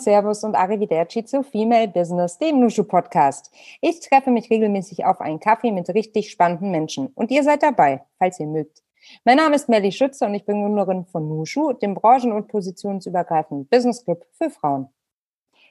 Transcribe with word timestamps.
moin, 0.00 0.14
servus 0.14 0.44
und 0.44 0.54
arrivederci 0.54 1.24
zu 1.24 1.42
Female 1.42 1.88
Business, 1.88 2.38
dem 2.38 2.60
Nushu 2.60 2.84
Podcast. 2.84 3.50
Ich 3.80 4.00
treffe 4.00 4.30
mich 4.30 4.50
regelmäßig 4.50 5.04
auf 5.04 5.20
einen 5.20 5.40
Kaffee 5.40 5.72
mit 5.72 5.88
richtig 5.90 6.30
spannenden 6.30 6.70
Menschen 6.70 7.08
und 7.14 7.30
ihr 7.30 7.42
seid 7.42 7.62
dabei, 7.62 8.02
falls 8.18 8.40
ihr 8.40 8.46
mögt. 8.46 8.82
Mein 9.24 9.36
Name 9.36 9.56
ist 9.56 9.68
Melly 9.68 9.92
Schütze 9.92 10.26
und 10.26 10.34
ich 10.34 10.44
bin 10.44 10.62
Gründerin 10.62 11.04
von 11.06 11.28
Nushu, 11.28 11.72
dem 11.72 11.94
branchen- 11.94 12.32
und 12.32 12.48
positionsübergreifenden 12.48 13.66
Business 13.68 14.04
Club 14.04 14.24
für 14.32 14.50
Frauen. 14.50 14.88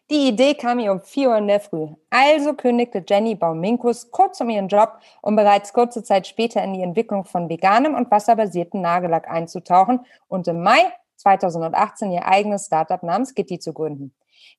Die 0.09 0.27
Idee 0.27 0.55
kam 0.55 0.77
mir 0.77 0.91
um 0.91 1.01
4 1.01 1.29
Uhr 1.29 1.37
in 1.37 1.47
der 1.47 1.59
Früh. 1.59 1.87
Also 2.09 2.53
kündigte 2.53 3.03
Jenny 3.07 3.35
Bauminkus 3.35 4.09
kurz 4.09 4.41
um 4.41 4.49
ihren 4.49 4.67
Job, 4.67 4.97
um 5.21 5.35
bereits 5.35 5.71
kurze 5.71 6.01
Zeit 6.01 6.25
später 6.25 6.63
in 6.63 6.73
die 6.73 6.81
Entwicklung 6.81 7.25
von 7.25 7.47
veganem 7.47 7.93
und 7.93 8.09
wasserbasierten 8.09 8.81
Nagellack 8.81 9.29
einzutauchen 9.29 9.99
und 10.27 10.47
im 10.47 10.63
Mai 10.63 10.81
2018 11.19 12.11
ihr 12.11 12.25
eigenes 12.25 12.65
Startup 12.65 13.01
namens 13.03 13.35
Gitti 13.35 13.59
zu 13.59 13.73
gründen. 13.73 14.13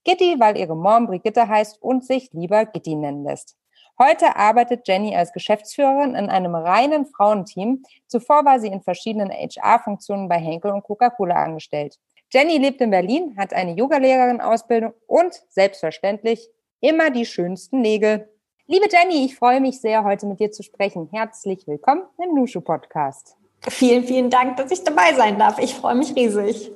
Gitti, 0.04 0.36
weil 0.38 0.56
ihre 0.56 0.76
Mom 0.76 1.06
Brigitte 1.06 1.48
heißt 1.48 1.82
und 1.82 2.04
sich 2.04 2.30
lieber 2.32 2.66
Gitti 2.66 2.94
nennen 2.94 3.24
lässt. 3.24 3.56
Heute 3.98 4.36
arbeitet 4.36 4.88
Jenny 4.88 5.14
als 5.14 5.32
Geschäftsführerin 5.32 6.14
in 6.14 6.30
einem 6.30 6.54
reinen 6.54 7.04
Frauenteam. 7.04 7.82
Zuvor 8.06 8.46
war 8.46 8.58
sie 8.58 8.68
in 8.68 8.80
verschiedenen 8.80 9.30
HR-Funktionen 9.30 10.28
bei 10.28 10.38
Henkel 10.38 10.72
und 10.72 10.84
Coca-Cola 10.84 11.34
angestellt. 11.34 11.98
Jenny 12.32 12.56
lebt 12.56 12.80
in 12.80 12.90
Berlin, 12.90 13.34
hat 13.36 13.52
eine 13.52 13.74
Yogalehrerin-Ausbildung 13.74 14.94
und 15.06 15.34
selbstverständlich 15.50 16.48
immer 16.80 17.10
die 17.10 17.26
schönsten 17.26 17.82
Nägel. 17.82 18.30
Liebe 18.66 18.86
Jenny, 18.90 19.26
ich 19.26 19.36
freue 19.36 19.60
mich 19.60 19.80
sehr, 19.80 20.04
heute 20.04 20.26
mit 20.26 20.40
dir 20.40 20.50
zu 20.50 20.62
sprechen. 20.62 21.08
Herzlich 21.12 21.66
willkommen 21.66 22.04
im 22.24 22.34
Nushu 22.34 22.60
Podcast. 22.60 23.39
Vielen, 23.68 24.04
vielen 24.04 24.30
Dank, 24.30 24.56
dass 24.56 24.70
ich 24.70 24.84
dabei 24.84 25.14
sein 25.14 25.38
darf. 25.38 25.58
Ich 25.58 25.74
freue 25.74 25.94
mich 25.94 26.14
riesig. 26.16 26.70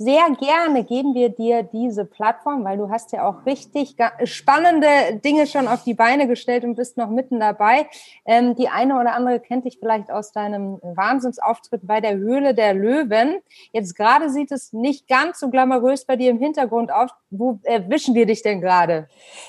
Sehr 0.00 0.30
gerne 0.38 0.84
geben 0.84 1.16
wir 1.16 1.28
dir 1.28 1.64
diese 1.64 2.04
Plattform, 2.04 2.62
weil 2.64 2.78
du 2.78 2.88
hast 2.88 3.10
ja 3.10 3.28
auch 3.28 3.44
richtig 3.46 3.96
spannende 4.22 4.86
Dinge 5.24 5.48
schon 5.48 5.66
auf 5.66 5.82
die 5.82 5.94
Beine 5.94 6.28
gestellt 6.28 6.62
und 6.62 6.76
bist 6.76 6.96
noch 6.96 7.10
mitten 7.10 7.40
dabei. 7.40 7.88
Ähm, 8.24 8.54
die 8.54 8.68
eine 8.68 9.00
oder 9.00 9.14
andere 9.14 9.40
kennt 9.40 9.64
dich 9.64 9.78
vielleicht 9.80 10.12
aus 10.12 10.30
deinem 10.30 10.78
Wahnsinnsauftritt 10.82 11.84
bei 11.84 12.00
der 12.00 12.16
Höhle 12.16 12.54
der 12.54 12.74
Löwen. 12.74 13.38
Jetzt 13.72 13.96
gerade 13.96 14.30
sieht 14.30 14.52
es 14.52 14.72
nicht 14.72 15.08
ganz 15.08 15.40
so 15.40 15.50
glamourös 15.50 16.04
bei 16.04 16.14
dir 16.14 16.30
im 16.30 16.38
Hintergrund 16.38 16.92
aus. 16.92 17.10
Wo 17.30 17.58
erwischen 17.64 18.14
wir 18.14 18.24
dich 18.24 18.42
denn 18.42 18.60
gerade? 18.60 19.08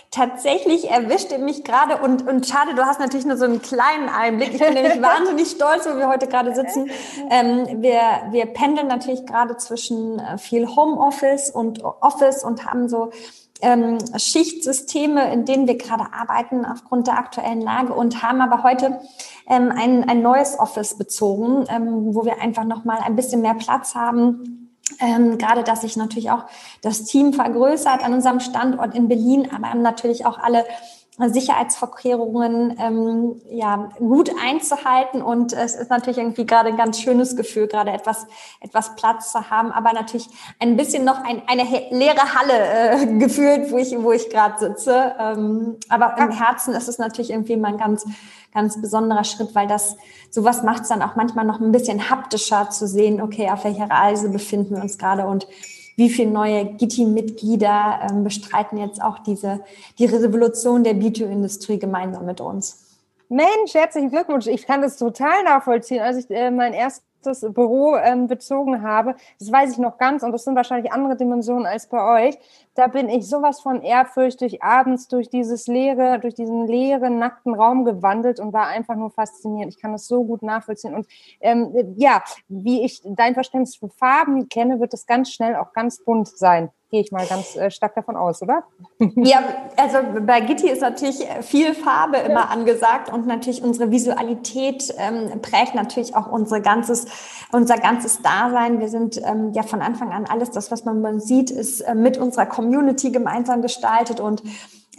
Tatsächlich 0.09 0.89
erwischt 0.89 1.31
ihr 1.31 1.37
mich 1.37 1.63
gerade 1.63 1.97
und, 1.97 2.27
und 2.27 2.47
schade, 2.47 2.73
du 2.73 2.83
hast 2.83 2.99
natürlich 2.99 3.27
nur 3.27 3.37
so 3.37 3.45
einen 3.45 3.61
kleinen 3.61 4.09
Einblick. 4.09 4.55
Ich 4.55 4.59
bin 4.59 4.73
nämlich 4.73 4.99
wahnsinnig 5.01 5.47
stolz, 5.47 5.87
wo 5.87 5.95
wir 5.95 6.09
heute 6.09 6.27
gerade 6.27 6.55
sitzen. 6.55 6.89
Ähm, 7.31 7.81
wir, 7.81 7.99
wir 8.31 8.45
pendeln 8.47 8.87
natürlich 8.87 9.25
gerade 9.25 9.55
zwischen 9.57 10.19
äh, 10.19 10.38
viel 10.39 10.67
Homeoffice 10.67 11.49
und 11.49 11.83
Office 11.83 12.43
und 12.43 12.65
haben 12.65 12.89
so 12.89 13.11
ähm, 13.61 13.97
Schichtsysteme, 14.17 15.31
in 15.33 15.45
denen 15.45 15.67
wir 15.67 15.77
gerade 15.77 16.13
arbeiten 16.13 16.65
aufgrund 16.65 17.07
der 17.07 17.17
aktuellen 17.17 17.61
Lage 17.61 17.93
und 17.93 18.23
haben 18.23 18.41
aber 18.41 18.63
heute 18.63 19.01
ähm, 19.47 19.71
ein, 19.75 20.07
ein 20.07 20.21
neues 20.21 20.57
Office 20.57 20.97
bezogen, 20.97 21.65
ähm, 21.69 22.15
wo 22.15 22.25
wir 22.25 22.41
einfach 22.41 22.63
noch 22.63 22.85
mal 22.85 22.99
ein 22.99 23.15
bisschen 23.15 23.41
mehr 23.41 23.55
Platz 23.55 23.95
haben. 23.95 24.69
Ähm, 24.99 25.37
gerade, 25.37 25.63
dass 25.63 25.81
sich 25.81 25.97
natürlich 25.97 26.31
auch 26.31 26.45
das 26.81 27.03
Team 27.03 27.33
vergrößert 27.33 28.03
an 28.03 28.13
unserem 28.13 28.39
Standort 28.39 28.95
in 28.95 29.07
Berlin, 29.07 29.49
aber 29.53 29.75
natürlich 29.75 30.25
auch 30.25 30.39
alle 30.39 30.65
Sicherheitsvorkehrungen 31.27 32.77
ähm, 32.79 33.41
ja, 33.49 33.89
gut 33.97 34.31
einzuhalten. 34.41 35.21
Und 35.21 35.51
es 35.51 35.75
ist 35.75 35.89
natürlich 35.89 36.17
irgendwie 36.17 36.45
gerade 36.45 36.69
ein 36.69 36.77
ganz 36.77 37.01
schönes 37.01 37.35
Gefühl, 37.35 37.67
gerade 37.67 37.91
etwas, 37.91 38.27
etwas 38.61 38.95
Platz 38.95 39.31
zu 39.33 39.49
haben, 39.49 39.71
aber 39.73 39.91
natürlich 39.91 40.29
ein 40.59 40.77
bisschen 40.77 41.03
noch 41.03 41.21
ein, 41.23 41.41
eine 41.47 41.63
leere 41.91 42.33
Halle 42.33 42.53
äh, 42.53 43.05
gefühlt, 43.19 43.71
wo 43.71 43.77
ich, 43.77 43.91
wo 44.01 44.13
ich 44.13 44.29
gerade 44.29 44.57
sitze. 44.59 45.15
Ähm, 45.19 45.77
aber 45.89 46.15
im 46.17 46.31
Herzen 46.31 46.73
ist 46.73 46.87
es 46.87 46.97
natürlich 46.97 47.31
irgendwie 47.31 47.57
mal 47.57 47.73
ein 47.73 47.77
ganz, 47.77 48.05
ganz 48.53 48.81
besonderer 48.81 49.25
Schritt, 49.25 49.53
weil 49.55 49.67
das 49.67 49.97
sowas 50.29 50.63
macht 50.63 50.83
es 50.83 50.89
dann 50.89 51.01
auch 51.01 51.15
manchmal 51.15 51.45
noch 51.45 51.59
ein 51.59 51.71
bisschen 51.71 52.09
haptischer 52.09 52.69
zu 52.69 52.87
sehen, 52.87 53.21
okay, 53.21 53.49
auf 53.49 53.63
welcher 53.63 53.89
Reise 53.89 54.29
befinden 54.29 54.75
wir 54.75 54.81
uns 54.81 54.97
gerade 54.97 55.25
und 55.25 55.47
wie 55.99 56.09
viele 56.09 56.31
neue 56.31 56.65
Gitti-Mitglieder 56.65 58.07
ähm, 58.09 58.23
bestreiten 58.23 58.77
jetzt 58.77 59.03
auch 59.03 59.19
diese, 59.19 59.59
die 59.99 60.05
Revolution 60.05 60.83
der 60.83 60.93
Bioindustrie 60.93 61.77
gemeinsam 61.77 62.25
mit 62.25 62.39
uns. 62.39 62.85
Mensch, 63.27 63.73
herzlichen 63.73 64.09
Glückwunsch. 64.09 64.47
Ich 64.47 64.65
kann 64.65 64.81
das 64.81 64.97
total 64.97 65.43
nachvollziehen. 65.43 65.99
Als 65.99 66.17
ich 66.17 66.31
äh, 66.31 66.51
mein 66.51 66.73
erstes 67.25 67.53
Büro 67.53 67.95
ähm, 67.97 68.27
bezogen 68.27 68.81
habe, 68.81 69.15
das 69.39 69.51
weiß 69.51 69.71
ich 69.71 69.77
noch 69.77 69.97
ganz 69.97 70.23
und 70.23 70.31
das 70.31 70.43
sind 70.43 70.55
wahrscheinlich 70.55 70.91
andere 70.91 71.15
Dimensionen 71.15 71.65
als 71.65 71.87
bei 71.87 72.27
euch. 72.27 72.37
Da 72.75 72.87
bin 72.87 73.09
ich 73.09 73.27
sowas 73.27 73.61
von 73.61 73.81
ehrfürchtig 73.81 74.63
abends 74.63 75.07
durch 75.07 75.29
dieses 75.29 75.67
leere, 75.67 76.19
durch 76.19 76.33
diesen 76.33 76.67
leeren, 76.67 77.19
nackten 77.19 77.53
Raum 77.53 77.85
gewandelt 77.85 78.39
und 78.39 78.53
war 78.53 78.67
einfach 78.67 78.95
nur 78.95 79.11
fasziniert. 79.11 79.69
Ich 79.69 79.79
kann 79.79 79.91
das 79.91 80.07
so 80.07 80.23
gut 80.23 80.43
nachvollziehen. 80.43 80.93
Und 80.93 81.07
ähm, 81.41 81.73
ja, 81.97 82.23
wie 82.47 82.85
ich 82.85 83.01
dein 83.03 83.33
Verständnis 83.33 83.75
für 83.75 83.89
Farben 83.89 84.47
kenne, 84.49 84.79
wird 84.79 84.93
es 84.93 85.05
ganz 85.05 85.31
schnell 85.31 85.55
auch 85.55 85.73
ganz 85.73 86.03
bunt 86.03 86.27
sein 86.27 86.69
gehe 86.89 87.01
ich 87.01 87.11
mal 87.11 87.25
ganz 87.27 87.55
äh, 87.55 87.69
stark 87.69 87.95
davon 87.95 88.15
aus, 88.15 88.41
oder? 88.41 88.63
Ja, 89.15 89.43
also 89.75 89.97
bei 90.21 90.41
Gitti 90.41 90.69
ist 90.69 90.81
natürlich 90.81 91.27
viel 91.41 91.73
Farbe 91.73 92.17
immer 92.17 92.41
ja. 92.41 92.45
angesagt 92.45 93.11
und 93.11 93.27
natürlich 93.27 93.61
unsere 93.61 93.91
Visualität 93.91 94.93
ähm, 94.97 95.41
prägt 95.41 95.75
natürlich 95.75 96.15
auch 96.15 96.31
unsere 96.31 96.61
ganzes, 96.61 97.05
unser 97.51 97.77
ganzes 97.77 98.21
Dasein. 98.21 98.79
Wir 98.79 98.89
sind 98.89 99.21
ähm, 99.23 99.51
ja 99.53 99.63
von 99.63 99.81
Anfang 99.81 100.11
an 100.11 100.25
alles 100.25 100.51
das, 100.51 100.71
was 100.71 100.85
man 100.85 101.19
sieht, 101.19 101.51
ist 101.51 101.81
äh, 101.81 101.95
mit 101.95 102.17
unserer 102.17 102.45
Community 102.45 103.11
gemeinsam 103.11 103.61
gestaltet 103.61 104.19
und 104.19 104.41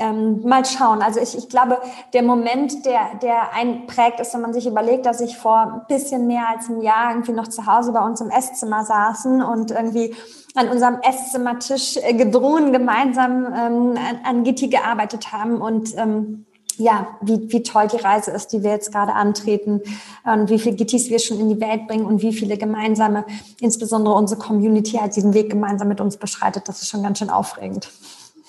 ähm, 0.01 0.43
mal 0.43 0.65
schauen. 0.65 1.03
Also 1.03 1.21
ich, 1.21 1.37
ich 1.37 1.49
glaube, 1.49 1.79
der 2.13 2.23
Moment, 2.23 2.85
der, 2.85 3.01
der 3.23 3.55
einen 3.55 3.87
prägt, 3.87 4.19
ist, 4.19 4.35
wenn 4.35 4.41
man 4.41 4.53
sich 4.53 4.67
überlegt, 4.67 5.07
dass 5.07 5.21
ich 5.21 5.37
vor 5.37 5.59
ein 5.59 5.83
bisschen 5.89 6.27
mehr 6.27 6.49
als 6.49 6.69
einem 6.69 6.83
Jahr 6.83 7.11
irgendwie 7.11 7.33
noch 7.33 7.49
zu 7.49 7.67
Hause 7.67 7.93
bei 7.93 8.01
uns 8.01 8.21
im 8.21 8.31
Esszimmer 8.31 8.85
saßen 8.85 9.43
und 9.43 9.71
irgendwie 9.71 10.15
an 10.55 10.69
unserem 10.69 10.99
Esszimmertisch 11.03 11.97
äh, 11.99 12.15
gedrungen 12.15 12.73
gemeinsam 12.73 13.47
ähm, 13.47 13.97
an, 13.97 14.21
an 14.25 14.45
Gitti 14.45 14.69
gearbeitet 14.69 15.33
haben 15.33 15.61
und 15.61 15.97
ähm, 15.97 16.47
ja, 16.81 17.09
wie, 17.21 17.53
wie 17.53 17.63
toll 17.63 17.89
die 17.89 17.99
Reise 17.99 18.31
ist, 18.31 18.49
die 18.49 18.63
wir 18.63 18.71
jetzt 18.71 18.91
gerade 18.91 19.13
antreten 19.13 19.83
und 20.25 20.49
wie 20.49 20.59
viele 20.59 20.77
Gittis 20.77 21.11
wir 21.11 21.19
schon 21.19 21.39
in 21.39 21.51
die 21.51 21.61
Welt 21.61 21.87
bringen 21.87 22.07
und 22.07 22.23
wie 22.23 22.33
viele 22.33 22.57
gemeinsame, 22.57 23.27
insbesondere 23.61 24.15
unsere 24.15 24.41
Community, 24.41 24.97
halt 24.97 25.15
diesen 25.15 25.35
Weg 25.35 25.51
gemeinsam 25.51 25.89
mit 25.89 26.01
uns 26.01 26.17
beschreitet. 26.17 26.69
Das 26.69 26.81
ist 26.81 26.89
schon 26.89 27.03
ganz 27.03 27.19
schön 27.19 27.29
aufregend. 27.29 27.91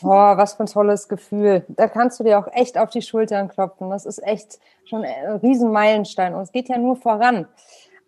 Oh, 0.04 0.10
was 0.10 0.56
für 0.56 0.64
ein 0.64 0.68
tolles 0.68 1.08
Gefühl. 1.08 1.64
Da 1.70 1.88
kannst 1.88 2.20
du 2.20 2.24
dir 2.24 2.40
auch 2.40 2.48
echt 2.54 2.78
auf 2.78 2.90
die 2.90 3.02
Schultern 3.02 3.50
klopfen. 3.50 3.90
Das 3.90 4.06
ist 4.06 4.24
echt 4.24 4.60
schon 4.86 5.04
ein 5.04 5.36
Riesenmeilenstein. 5.38 6.34
Und 6.34 6.42
es 6.42 6.52
geht 6.52 6.70
ja 6.70 6.78
nur 6.78 6.96
voran. 6.96 7.48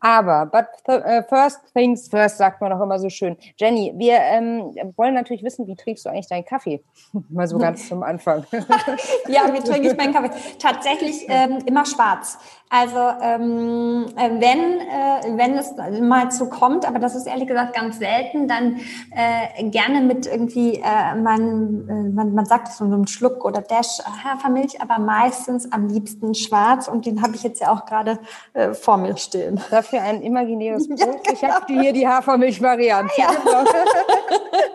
Aber, 0.05 0.45
but 0.45 0.65
uh, 0.89 1.21
first 1.29 1.61
things 1.73 2.09
first, 2.09 2.37
sagt 2.37 2.59
man 2.59 2.71
doch 2.71 2.81
immer 2.81 2.99
so 2.99 3.09
schön. 3.09 3.37
Jenny, 3.55 3.93
wir 3.95 4.17
ähm, 4.19 4.75
wollen 4.97 5.13
natürlich 5.13 5.43
wissen, 5.43 5.65
wie 5.65 5.77
trinkst 5.77 6.05
du 6.05 6.09
eigentlich 6.09 6.27
deinen 6.27 6.43
Kaffee? 6.43 6.83
Mal 7.29 7.47
so 7.47 7.57
ganz 7.57 7.87
zum 7.87 8.03
Anfang. 8.03 8.45
ja, 9.29 9.53
wie 9.53 9.61
trinke 9.61 9.87
ich 9.87 9.95
meinen 9.95 10.13
Kaffee? 10.13 10.31
Tatsächlich 10.59 11.25
ähm, 11.29 11.59
immer 11.65 11.85
schwarz. 11.85 12.37
Also 12.75 12.97
ähm, 13.21 14.07
äh, 14.17 14.31
wenn, 14.41 14.79
äh, 14.79 15.37
wenn 15.37 15.55
es 15.59 15.75
mal 16.01 16.31
zu 16.31 16.49
kommt, 16.49 16.87
aber 16.87 16.97
das 16.97 17.15
ist 17.15 17.27
ehrlich 17.27 17.47
gesagt 17.47 17.75
ganz 17.75 17.99
selten, 17.99 18.47
dann 18.47 18.79
äh, 19.11 19.63
gerne 19.69 20.01
mit 20.01 20.25
irgendwie, 20.25 20.81
äh, 20.83 21.15
man, 21.15 21.87
äh, 21.87 22.09
man, 22.09 22.33
man 22.33 22.45
sagt 22.45 22.69
es 22.69 22.77
so 22.77 22.85
einem 22.85 23.05
Schluck 23.05 23.45
oder 23.45 23.61
Dash 23.61 23.99
Hafermilch, 24.23 24.81
aber 24.81 24.97
meistens 24.97 25.71
am 25.71 25.87
liebsten 25.87 26.33
schwarz 26.33 26.87
und 26.87 27.05
den 27.05 27.21
habe 27.21 27.35
ich 27.35 27.43
jetzt 27.43 27.61
ja 27.61 27.71
auch 27.71 27.85
gerade 27.85 28.17
äh, 28.53 28.73
vor 28.73 28.97
mir 28.97 29.17
stehen. 29.17 29.61
Dafür 29.93 30.09
ein 30.09 30.21
imaginäres 30.21 30.87
Brot. 30.89 31.21
Ich 31.31 31.43
habe 31.43 31.65
hier 31.67 31.93
die 31.93 32.07
Hafermilch-Variante. 32.07 33.13
Ja. 33.17 33.29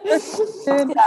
Schön. 0.65 0.91
Ja. 0.91 1.03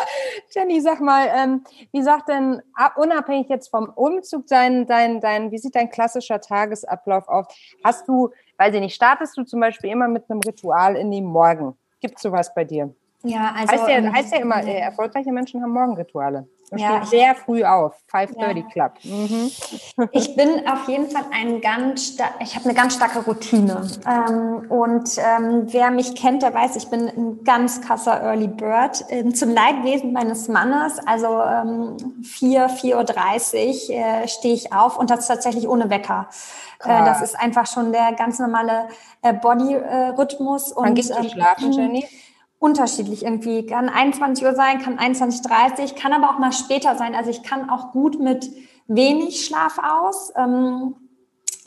Jenny, 0.49 0.81
sag 0.81 0.99
mal, 0.99 1.27
ähm, 1.33 1.63
wie 1.91 2.01
sagt 2.01 2.29
denn, 2.29 2.61
unabhängig 2.95 3.47
jetzt 3.49 3.69
vom 3.69 3.89
Umzug, 3.95 4.47
dein, 4.47 4.85
dein, 4.85 5.21
dein, 5.21 5.51
wie 5.51 5.57
sieht 5.57 5.75
dein 5.75 5.89
klassischer 5.89 6.41
Tages 6.41 6.81
Tagesablauf 6.81 7.27
auf? 7.29 7.47
Hast 7.83 8.07
du, 8.07 8.29
weiß 8.57 8.73
ich 8.75 8.81
nicht, 8.81 8.95
startest 8.95 9.37
du 9.37 9.43
zum 9.43 9.59
Beispiel 9.59 9.89
immer 9.89 10.07
mit 10.07 10.29
einem 10.29 10.41
Ritual 10.41 10.95
in 10.95 11.09
den 11.09 11.25
Morgen? 11.25 11.77
Gibt 12.01 12.17
es 12.17 12.21
sowas 12.21 12.53
bei 12.53 12.65
dir? 12.65 12.93
Ja, 13.23 13.53
also. 13.55 13.73
Heißt 13.73 13.87
ja, 13.87 13.97
ähm, 13.97 14.13
heißt 14.13 14.33
ja 14.33 14.41
immer, 14.41 14.63
äh, 14.63 14.79
erfolgreiche 14.79 15.31
Menschen 15.31 15.61
haben 15.61 15.71
Morgenrituale. 15.71 16.47
Und 16.71 16.79
ja, 16.79 17.05
steht 17.05 17.07
sehr 17.07 17.35
früh 17.35 17.65
auf. 17.65 17.93
5.30 18.13 18.55
ja. 18.55 18.63
Club. 18.63 18.91
Mhm. 19.03 19.51
Ich 20.13 20.35
bin 20.37 20.65
auf 20.67 20.87
jeden 20.87 21.11
Fall 21.11 21.25
ein 21.33 21.59
ganz, 21.59 22.17
ich 22.39 22.55
habe 22.55 22.65
eine 22.65 22.73
ganz 22.73 22.95
starke 22.95 23.19
Routine. 23.19 23.85
Ähm, 24.07 24.71
und 24.71 25.17
ähm, 25.17 25.65
wer 25.67 25.91
mich 25.91 26.15
kennt, 26.15 26.43
der 26.43 26.53
weiß, 26.53 26.77
ich 26.77 26.89
bin 26.89 27.09
ein 27.09 27.43
ganz 27.43 27.81
krasser 27.81 28.21
Early 28.21 28.47
Bird. 28.47 29.03
Ähm, 29.09 29.35
zum 29.35 29.49
Leidwesen 29.49 30.13
meines 30.13 30.47
Mannes, 30.47 30.97
also 31.05 31.41
ähm, 31.41 32.23
4, 32.23 32.69
4.30 32.69 33.89
Uhr 33.89 33.95
äh, 33.95 34.27
stehe 34.29 34.53
ich 34.53 34.71
auf 34.71 34.97
und 34.97 35.09
das 35.09 35.27
tatsächlich 35.27 35.67
ohne 35.67 35.89
Wecker. 35.89 36.29
Äh, 36.83 37.03
das 37.03 37.21
ist 37.21 37.37
einfach 37.37 37.67
schon 37.67 37.91
der 37.91 38.13
ganz 38.13 38.39
normale 38.39 38.87
äh, 39.21 39.33
Body-Rhythmus. 39.33 40.73
Wann 40.77 40.95
gehst 40.95 41.09
du 41.09 41.29
schlafen, 41.29 41.73
Jenny? 41.73 42.07
Unterschiedlich 42.61 43.23
irgendwie. 43.23 43.65
Kann 43.65 43.89
21 43.89 44.45
Uhr 44.45 44.53
sein, 44.53 44.79
kann 44.79 44.99
21.30 44.99 45.81
Uhr, 45.81 45.99
kann 45.99 46.13
aber 46.13 46.29
auch 46.29 46.39
mal 46.39 46.53
später 46.53 46.95
sein. 46.95 47.15
Also 47.15 47.31
ich 47.31 47.41
kann 47.41 47.69
auch 47.69 47.91
gut 47.91 48.19
mit 48.19 48.51
wenig 48.87 49.43
Schlaf 49.45 49.79
aus. 49.79 50.31
Ähm, 50.37 50.95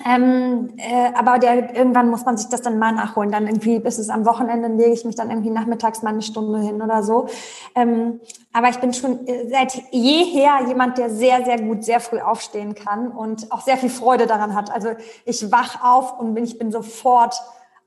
ähm, 0.06 0.74
äh, 0.76 1.12
aber 1.14 1.38
der, 1.38 1.74
irgendwann 1.74 2.10
muss 2.10 2.24
man 2.24 2.36
sich 2.36 2.48
das 2.48 2.62
dann 2.62 2.78
mal 2.78 2.92
nachholen. 2.92 3.32
Dann 3.32 3.48
irgendwie 3.48 3.80
bis 3.80 3.98
es 3.98 4.08
am 4.08 4.24
Wochenende 4.24 4.68
lege 4.68 4.92
ich 4.92 5.04
mich 5.04 5.16
dann 5.16 5.30
irgendwie 5.30 5.50
nachmittags 5.50 6.02
mal 6.02 6.10
eine 6.10 6.22
Stunde 6.22 6.60
hin 6.60 6.80
oder 6.80 7.02
so. 7.02 7.26
Ähm, 7.74 8.20
aber 8.52 8.68
ich 8.68 8.78
bin 8.78 8.92
schon 8.92 9.26
äh, 9.26 9.48
seit 9.48 9.72
jeher 9.90 10.60
jemand, 10.68 10.98
der 10.98 11.10
sehr, 11.10 11.44
sehr 11.44 11.60
gut, 11.60 11.82
sehr 11.82 11.98
früh 11.98 12.20
aufstehen 12.20 12.76
kann 12.76 13.08
und 13.08 13.50
auch 13.50 13.62
sehr 13.62 13.78
viel 13.78 13.90
Freude 13.90 14.28
daran 14.28 14.54
hat. 14.54 14.70
Also 14.70 14.90
ich 15.24 15.50
wach 15.50 15.82
auf 15.82 16.20
und 16.20 16.34
bin, 16.34 16.44
ich 16.44 16.56
bin 16.56 16.70
sofort 16.70 17.34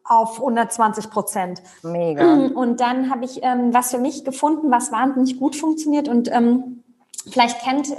auf 0.07 0.39
120 0.39 1.09
Prozent. 1.09 1.61
Mega. 1.83 2.23
Und 2.55 2.79
dann 2.79 3.09
habe 3.09 3.25
ich 3.25 3.43
ähm, 3.43 3.73
was 3.73 3.91
für 3.91 3.99
mich 3.99 4.23
gefunden, 4.23 4.71
was 4.71 4.91
wahnsinnig 4.91 5.39
gut 5.39 5.55
funktioniert 5.55 6.07
und 6.07 6.31
ähm, 6.31 6.83
Vielleicht 7.31 7.61
kennt 7.61 7.91
äh, 7.91 7.95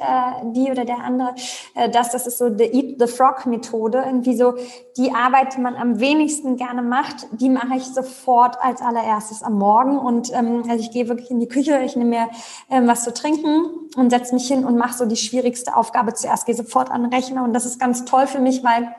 die 0.52 0.70
oder 0.70 0.84
der 0.84 0.98
andere 1.00 1.34
äh, 1.74 1.90
das, 1.90 2.10
das 2.12 2.26
ist 2.26 2.38
so 2.38 2.48
die 2.48 2.64
Eat 2.64 2.96
the 2.98 3.06
Frog 3.06 3.46
Methode. 3.46 4.02
Irgendwie 4.06 4.36
so 4.36 4.54
die 4.96 5.12
Arbeit, 5.14 5.56
die 5.56 5.60
man 5.60 5.76
am 5.76 6.00
wenigsten 6.00 6.56
gerne 6.56 6.82
macht, 6.82 7.26
die 7.32 7.48
mache 7.48 7.76
ich 7.76 7.84
sofort 7.84 8.56
als 8.62 8.80
allererstes 8.80 9.42
am 9.42 9.54
Morgen. 9.54 9.98
Und 9.98 10.32
ähm, 10.32 10.62
also 10.68 10.82
ich 10.82 10.90
gehe 10.90 11.08
wirklich 11.08 11.30
in 11.30 11.40
die 11.40 11.48
Küche, 11.48 11.80
ich 11.84 11.96
nehme 11.96 12.10
mir 12.10 12.28
ähm, 12.70 12.86
was 12.86 13.04
zu 13.04 13.12
trinken 13.12 13.66
und 13.96 14.10
setze 14.10 14.34
mich 14.34 14.48
hin 14.48 14.64
und 14.64 14.76
mache 14.76 14.96
so 14.96 15.06
die 15.06 15.16
schwierigste 15.16 15.76
Aufgabe 15.76 16.14
zuerst. 16.14 16.46
Gehe 16.46 16.54
sofort 16.54 16.90
an 16.90 17.02
den 17.02 17.12
Rechner 17.12 17.44
und 17.44 17.52
das 17.52 17.66
ist 17.66 17.78
ganz 17.78 18.04
toll 18.04 18.26
für 18.26 18.40
mich, 18.40 18.64
weil 18.64 18.94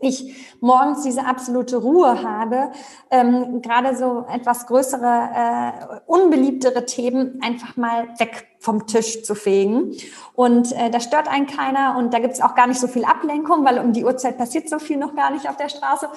ich 0.00 0.56
morgens 0.60 1.02
diese 1.02 1.24
absolute 1.26 1.76
Ruhe 1.76 2.22
habe, 2.22 2.72
ähm, 3.10 3.62
gerade 3.62 3.96
so 3.96 4.24
etwas 4.32 4.66
größere, 4.66 5.30
äh, 5.34 6.00
unbeliebtere 6.06 6.84
Themen 6.86 7.40
einfach 7.42 7.76
mal 7.76 8.08
weg 8.18 8.49
vom 8.60 8.86
Tisch 8.86 9.22
zu 9.22 9.34
fegen. 9.34 9.92
Und 10.34 10.72
äh, 10.72 10.90
da 10.90 11.00
stört 11.00 11.28
einen 11.28 11.46
keiner 11.46 11.96
und 11.98 12.14
da 12.14 12.18
gibt 12.18 12.34
es 12.34 12.40
auch 12.40 12.54
gar 12.54 12.66
nicht 12.66 12.78
so 12.78 12.86
viel 12.86 13.04
Ablenkung, 13.04 13.64
weil 13.64 13.78
um 13.78 13.92
die 13.92 14.04
Uhrzeit 14.04 14.38
passiert 14.38 14.68
so 14.68 14.78
viel 14.78 14.98
noch 14.98 15.14
gar 15.16 15.30
nicht 15.30 15.48
auf 15.48 15.56
der 15.56 15.70
Straße. 15.70 16.08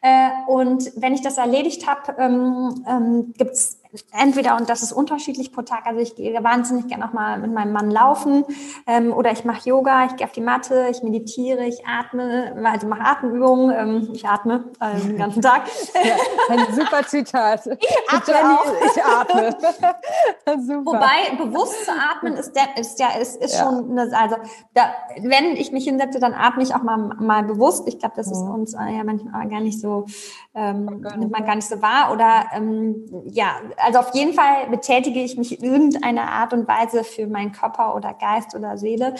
Äh, 0.00 0.28
und 0.46 0.92
wenn 0.96 1.14
ich 1.14 1.22
das 1.22 1.36
erledigt 1.36 1.86
habe, 1.86 2.14
ähm, 2.18 2.84
ähm, 2.88 3.34
gibt 3.36 3.52
es 3.52 3.80
entweder, 4.12 4.56
und 4.56 4.68
das 4.68 4.82
ist 4.82 4.92
unterschiedlich 4.92 5.52
pro 5.52 5.62
Tag, 5.62 5.86
also 5.86 6.00
ich 6.00 6.14
gehe 6.14 6.32
wahnsinnig 6.44 6.86
gerne 6.86 7.08
auch 7.08 7.12
mal 7.12 7.38
mit 7.38 7.52
meinem 7.52 7.72
Mann 7.72 7.90
laufen 7.90 8.44
ähm, 8.86 9.12
oder 9.12 9.32
ich 9.32 9.44
mache 9.44 9.68
Yoga, 9.68 10.06
ich 10.06 10.16
gehe 10.16 10.26
auf 10.26 10.32
die 10.32 10.40
Matte, 10.40 10.86
ich 10.90 11.02
meditiere, 11.02 11.64
ich 11.66 11.84
atme, 11.86 12.54
also 12.64 12.86
mache 12.86 13.02
Atemübungen, 13.02 13.74
ähm, 13.76 14.08
ich 14.12 14.26
atme 14.26 14.64
äh, 14.80 15.00
den 15.00 15.18
ganzen 15.18 15.42
Tag. 15.42 15.62
Ja, 16.02 16.16
ein 16.48 16.74
super 16.74 17.06
Zitat. 17.06 17.66
Ich 17.66 18.34
atme 18.34 18.58
ich 18.86 19.04
atme. 19.04 19.56
super. 20.62 20.92
Wobei 20.92 21.36
bewusst 21.36 21.89
zu 21.90 21.98
atmen 21.98 22.34
ist, 22.36 22.52
der, 22.54 22.76
ist 22.78 22.98
ja 23.00 23.08
ist, 23.20 23.36
ist 23.42 23.58
Ja. 23.58 23.64
schon 23.64 23.90
eine, 23.90 24.16
also 24.16 24.36
da, 24.74 24.92
wenn 25.20 25.56
ich 25.56 25.72
mich 25.72 25.84
hinsetze, 25.84 26.20
dann 26.20 26.34
atme 26.34 26.62
ich 26.62 26.74
auch 26.74 26.82
mal, 26.82 26.96
mal 26.96 27.42
bewusst. 27.42 27.86
Ich 27.88 27.98
glaube, 27.98 28.14
das 28.16 28.26
ist 28.30 28.44
Mhm. 28.44 28.50
uns 28.50 28.74
äh, 28.74 28.96
ja 28.96 29.04
manchmal 29.04 29.48
gar 29.48 29.60
nicht 29.60 29.80
so 29.80 30.06
ähm, 30.54 30.86
Gar 31.02 31.10
nicht 31.12 31.18
nimmt 31.20 31.32
man 31.32 31.44
gar 31.44 31.54
nicht 31.56 31.68
so 31.68 31.80
wahr. 31.82 32.12
Oder 32.12 32.46
ähm, 32.52 33.04
ja, 33.26 33.56
also 33.76 33.98
auf 34.00 34.14
jeden 34.14 34.34
Fall 34.34 34.68
betätige 34.70 35.20
ich 35.20 35.36
mich 35.36 35.58
in 35.58 35.64
irgendeiner 35.64 36.30
Art 36.30 36.52
und 36.52 36.66
Weise 36.68 37.04
für 37.04 37.26
meinen 37.26 37.52
Körper 37.52 37.94
oder 37.94 38.14
Geist 38.14 38.54
oder 38.54 38.76
Seele. 38.76 39.14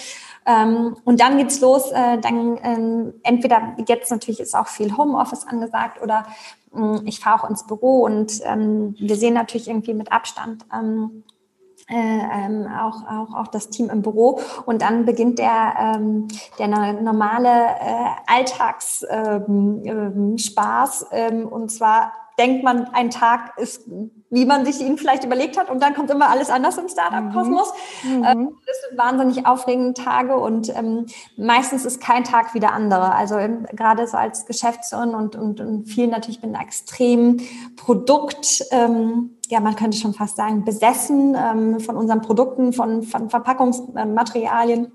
Ähm, 0.46 0.96
und 1.04 1.20
dann 1.20 1.38
geht's 1.38 1.60
los. 1.60 1.90
Äh, 1.92 2.18
dann 2.18 2.58
ähm, 2.62 3.14
entweder 3.22 3.74
jetzt 3.86 4.10
natürlich 4.10 4.40
ist 4.40 4.54
auch 4.54 4.66
viel 4.66 4.96
Homeoffice 4.96 5.46
angesagt 5.46 6.02
oder 6.02 6.26
mh, 6.72 7.02
ich 7.04 7.20
fahre 7.20 7.42
auch 7.44 7.50
ins 7.50 7.66
Büro 7.66 8.04
und 8.04 8.40
ähm, 8.44 8.94
wir 8.98 9.16
sehen 9.16 9.34
natürlich 9.34 9.68
irgendwie 9.68 9.94
mit 9.94 10.12
Abstand. 10.12 10.64
Ähm, 10.72 11.24
äh, 11.28 11.39
ähm, 11.90 12.66
auch, 12.66 13.02
auch, 13.06 13.34
auch 13.34 13.48
das 13.48 13.68
Team 13.70 13.90
im 13.90 14.02
Büro. 14.02 14.40
Und 14.66 14.82
dann 14.82 15.04
beginnt 15.04 15.38
der, 15.38 15.74
ähm, 15.96 16.28
der 16.58 16.68
no- 16.68 17.00
normale 17.02 17.48
äh, 17.48 18.06
Alltagsspaß. 18.26 19.06
Ähm, 19.10 19.82
ähm, 19.84 20.38
Spaß. 20.38 21.06
ähm, 21.12 21.46
und 21.48 21.70
zwar 21.70 22.12
denkt 22.38 22.64
man, 22.64 22.88
ein 22.94 23.10
Tag 23.10 23.58
ist, 23.58 23.82
wie 24.30 24.46
man 24.46 24.64
sich 24.64 24.80
ihn 24.80 24.96
vielleicht 24.96 25.24
überlegt 25.24 25.58
hat. 25.58 25.68
Und 25.68 25.82
dann 25.82 25.94
kommt 25.94 26.10
immer 26.10 26.30
alles 26.30 26.48
anders 26.48 26.78
im 26.78 26.88
Startup-Kosmos. 26.88 27.72
Mhm. 28.02 28.24
Ähm, 28.24 28.56
das 28.66 28.76
sind 28.88 28.98
wahnsinnig 28.98 29.46
aufregende 29.46 29.92
Tage 29.92 30.36
und 30.36 30.74
ähm, 30.74 31.06
meistens 31.36 31.84
ist 31.84 32.00
kein 32.00 32.24
Tag 32.24 32.54
wie 32.54 32.60
der 32.60 32.72
andere. 32.72 33.14
Also 33.14 33.36
ähm, 33.36 33.66
gerade 33.72 34.06
so 34.06 34.16
als 34.16 34.46
Geschäftsführerin 34.46 35.14
und, 35.14 35.36
und, 35.36 35.60
und 35.60 35.84
viel 35.84 36.06
natürlich 36.06 36.40
bin 36.40 36.54
extrem 36.54 37.38
Produkt, 37.76 38.64
ähm, 38.70 39.36
ja, 39.50 39.60
man 39.60 39.74
könnte 39.74 39.98
schon 39.98 40.14
fast 40.14 40.36
sagen, 40.36 40.64
besessen 40.64 41.36
ähm, 41.36 41.80
von 41.80 41.96
unseren 41.96 42.22
Produkten, 42.22 42.72
von, 42.72 43.02
von 43.02 43.28
Verpackungsmaterialien 43.30 44.92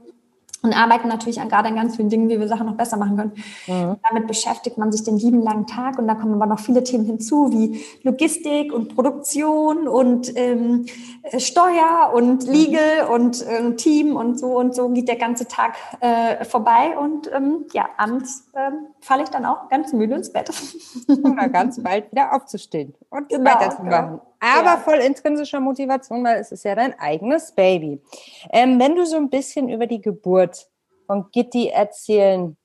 und 0.65 0.73
arbeiten 0.73 1.07
natürlich 1.07 1.39
an, 1.39 1.47
gerade 1.47 1.69
an 1.69 1.75
ganz 1.75 1.95
vielen 1.95 2.09
Dingen, 2.09 2.27
wie 2.27 2.39
wir 2.39 2.47
Sachen 2.47 2.65
noch 2.65 2.75
besser 2.75 2.97
machen 2.97 3.15
können. 3.15 3.31
Mhm. 3.67 3.97
Damit 4.09 4.27
beschäftigt 4.27 4.77
man 4.77 4.91
sich 4.91 5.03
den 5.03 5.17
lieben 5.17 5.41
langen 5.41 5.67
Tag 5.67 5.99
und 5.99 6.07
da 6.07 6.15
kommen 6.15 6.33
aber 6.33 6.47
noch 6.47 6.59
viele 6.59 6.83
Themen 6.83 7.05
hinzu, 7.05 7.51
wie 7.51 7.81
Logistik 8.03 8.73
und 8.73 8.95
Produktion 8.95 9.87
und 9.87 10.35
ähm, 10.35 10.85
äh, 11.23 11.39
Steuer 11.39 12.11
und 12.13 12.47
Legal 12.47 13.07
und 13.11 13.45
ähm, 13.47 13.77
Team 13.77 14.15
und 14.15 14.39
so 14.39 14.57
und 14.57 14.75
so 14.75 14.89
geht 14.89 15.07
der 15.07 15.17
ganze 15.17 15.47
Tag 15.47 15.75
äh, 15.99 16.43
vorbei 16.43 16.97
und 16.97 17.31
ähm, 17.31 17.65
ja, 17.73 17.87
abends 17.97 18.49
ähm, 18.55 18.87
falle 18.99 19.23
ich 19.23 19.29
dann 19.29 19.45
auch 19.45 19.69
ganz 19.69 19.93
müde 19.93 20.15
ins 20.15 20.33
Bett. 20.33 20.49
Oder 21.07 21.49
ganz 21.49 21.81
bald 21.81 22.11
wieder 22.11 22.33
aufzustehen 22.33 22.95
und 23.09 23.29
Genau, 23.29 23.51
weiterzumachen. 23.51 24.19
Aber 24.39 24.65
Ja. 24.65 24.77
voll 24.77 24.97
intrinsischer 24.97 25.59
Motivation, 25.59 26.23
weil 26.23 26.39
es 26.39 26.51
ist 26.51 26.65
ja 26.65 26.75
dein 26.75 26.97
eigenes 26.99 27.51
Baby. 27.51 28.01
Ähm, 28.51 28.79
wenn 28.79 28.95
du 28.95 29.05
so 29.05 29.17
ein 29.17 29.29
bisschen 29.29 29.69
über 29.69 29.87
die 29.87 30.01
Geburt 30.01 30.67
von 31.07 31.25
Gitti 31.31 31.69
erzählen 31.69 32.55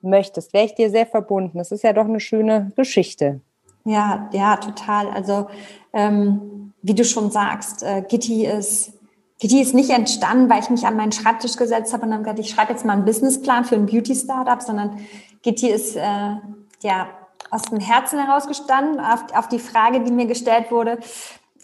möchtest, 0.00 0.52
wäre 0.52 0.64
ich 0.66 0.74
dir 0.74 0.90
sehr 0.90 1.06
verbunden. 1.06 1.58
Das 1.58 1.70
ist 1.72 1.84
ja 1.84 1.92
doch 1.92 2.04
eine 2.04 2.20
schöne 2.20 2.72
Geschichte. 2.76 3.40
Ja, 3.84 4.28
ja, 4.32 4.56
total. 4.56 5.08
Also 5.08 5.48
ähm, 5.92 6.72
wie 6.82 6.94
du 6.94 7.04
schon 7.04 7.30
sagst, 7.30 7.82
äh, 7.82 8.02
Gitti 8.06 8.46
ist 8.46 8.92
Gitti 9.40 9.60
ist 9.60 9.74
nicht 9.74 9.90
entstanden, 9.90 10.48
weil 10.48 10.60
ich 10.60 10.70
mich 10.70 10.86
an 10.86 10.94
meinen 10.94 11.10
Schreibtisch 11.10 11.56
gesetzt 11.56 11.92
habe 11.92 12.04
und 12.04 12.12
dann 12.12 12.22
gesagt, 12.22 12.38
ich 12.38 12.50
schreibe 12.50 12.72
jetzt 12.72 12.84
mal 12.84 12.92
einen 12.92 13.04
Businessplan 13.04 13.64
für 13.64 13.74
ein 13.74 13.86
Beauty-Startup, 13.86 14.62
sondern 14.62 15.00
Gitti 15.42 15.68
ist 15.68 15.96
äh, 15.96 16.36
ja 16.84 17.08
aus 17.52 17.62
dem 17.62 17.80
Herzen 17.80 18.18
herausgestanden 18.18 18.98
auf, 18.98 19.24
auf 19.34 19.46
die 19.46 19.58
Frage, 19.58 20.00
die 20.00 20.10
mir 20.10 20.26
gestellt 20.26 20.70
wurde, 20.70 20.98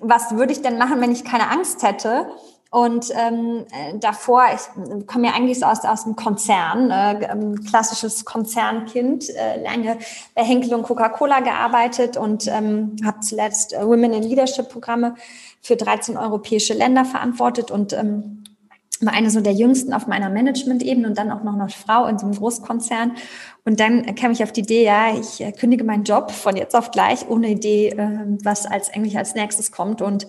was 0.00 0.37
würde 0.37 0.52
ich 0.52 0.62
denn 0.62 0.78
machen, 0.78 1.00
wenn 1.00 1.11
ich 1.11 1.25
keine 1.25 1.50
Angst 1.50 1.83
hätte? 1.83 2.28
Und 2.71 3.11
ähm, 3.14 3.64
äh, 3.73 3.99
davor, 3.99 4.45
ich 4.54 5.07
komme 5.07 5.28
ja 5.28 5.33
eigentlich 5.33 5.64
aus, 5.64 5.87
aus 5.87 6.04
dem 6.04 6.16
Konzern, 6.16 6.90
äh, 6.90 7.33
ähm, 7.33 7.64
klassisches 7.64 8.26
Konzernkind, 8.26 9.30
äh, 9.30 9.62
lange 9.62 9.99
bei 10.35 10.45
Henkel 10.45 10.75
und 10.75 10.83
Coca-Cola 10.83 11.40
gearbeitet 11.40 12.18
und 12.18 12.47
ähm, 12.47 12.97
habe 13.07 13.21
zuletzt 13.21 13.73
äh, 13.73 13.87
Women 13.87 14.12
in 14.12 14.23
Leadership 14.23 14.68
Programme 14.68 15.14
für 15.62 15.76
13 15.76 16.18
europäische 16.18 16.75
Länder 16.75 17.07
verantwortet 17.07 17.71
und 17.71 17.95
ähm, 17.95 18.45
war 19.05 19.12
eine 19.12 19.31
so 19.31 19.40
der 19.40 19.52
jüngsten 19.52 19.93
auf 19.93 20.07
meiner 20.07 20.31
Management-Ebene 20.31 21.09
und 21.09 21.19
dann 21.19 21.31
auch 21.31 21.43
noch 21.43 21.55
eine 21.55 21.69
Frau 21.69 22.07
in 22.07 22.19
so 22.19 22.26
einem 22.26 22.35
Großkonzern. 22.35 23.12
Und 23.64 23.81
dann 23.81 24.14
kam 24.14 24.33
ich 24.33 24.43
auf 24.43 24.52
die 24.52 24.61
Idee, 24.61 24.85
ja, 24.85 25.14
ich 25.19 25.40
äh, 25.40 25.52
kündige 25.52 25.85
meinen 25.85 26.05
Job 26.05 26.31
von 26.31 26.57
jetzt 26.57 26.75
auf 26.75 26.90
gleich, 26.90 27.28
ohne 27.28 27.49
Idee, 27.49 27.90
äh, 27.90 28.26
was 28.43 28.67
als 28.67 28.93
eigentlich 28.93 29.17
als 29.19 29.35
nächstes 29.35 29.73
kommt. 29.73 30.02
Und 30.02 30.26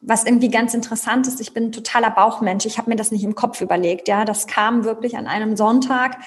was 0.00 0.24
irgendwie 0.24 0.50
ganz 0.50 0.74
interessant 0.74 1.26
ist, 1.26 1.40
ich 1.40 1.54
bin 1.54 1.72
totaler 1.72 2.10
Bauchmensch. 2.10 2.66
Ich 2.66 2.78
habe 2.78 2.90
mir 2.90 2.96
das 2.96 3.10
nicht 3.10 3.24
im 3.24 3.34
Kopf 3.34 3.60
überlegt. 3.60 4.08
Ja, 4.08 4.24
das 4.24 4.46
kam 4.46 4.84
wirklich 4.84 5.16
an 5.16 5.26
einem 5.26 5.56
Sonntag. 5.56 6.18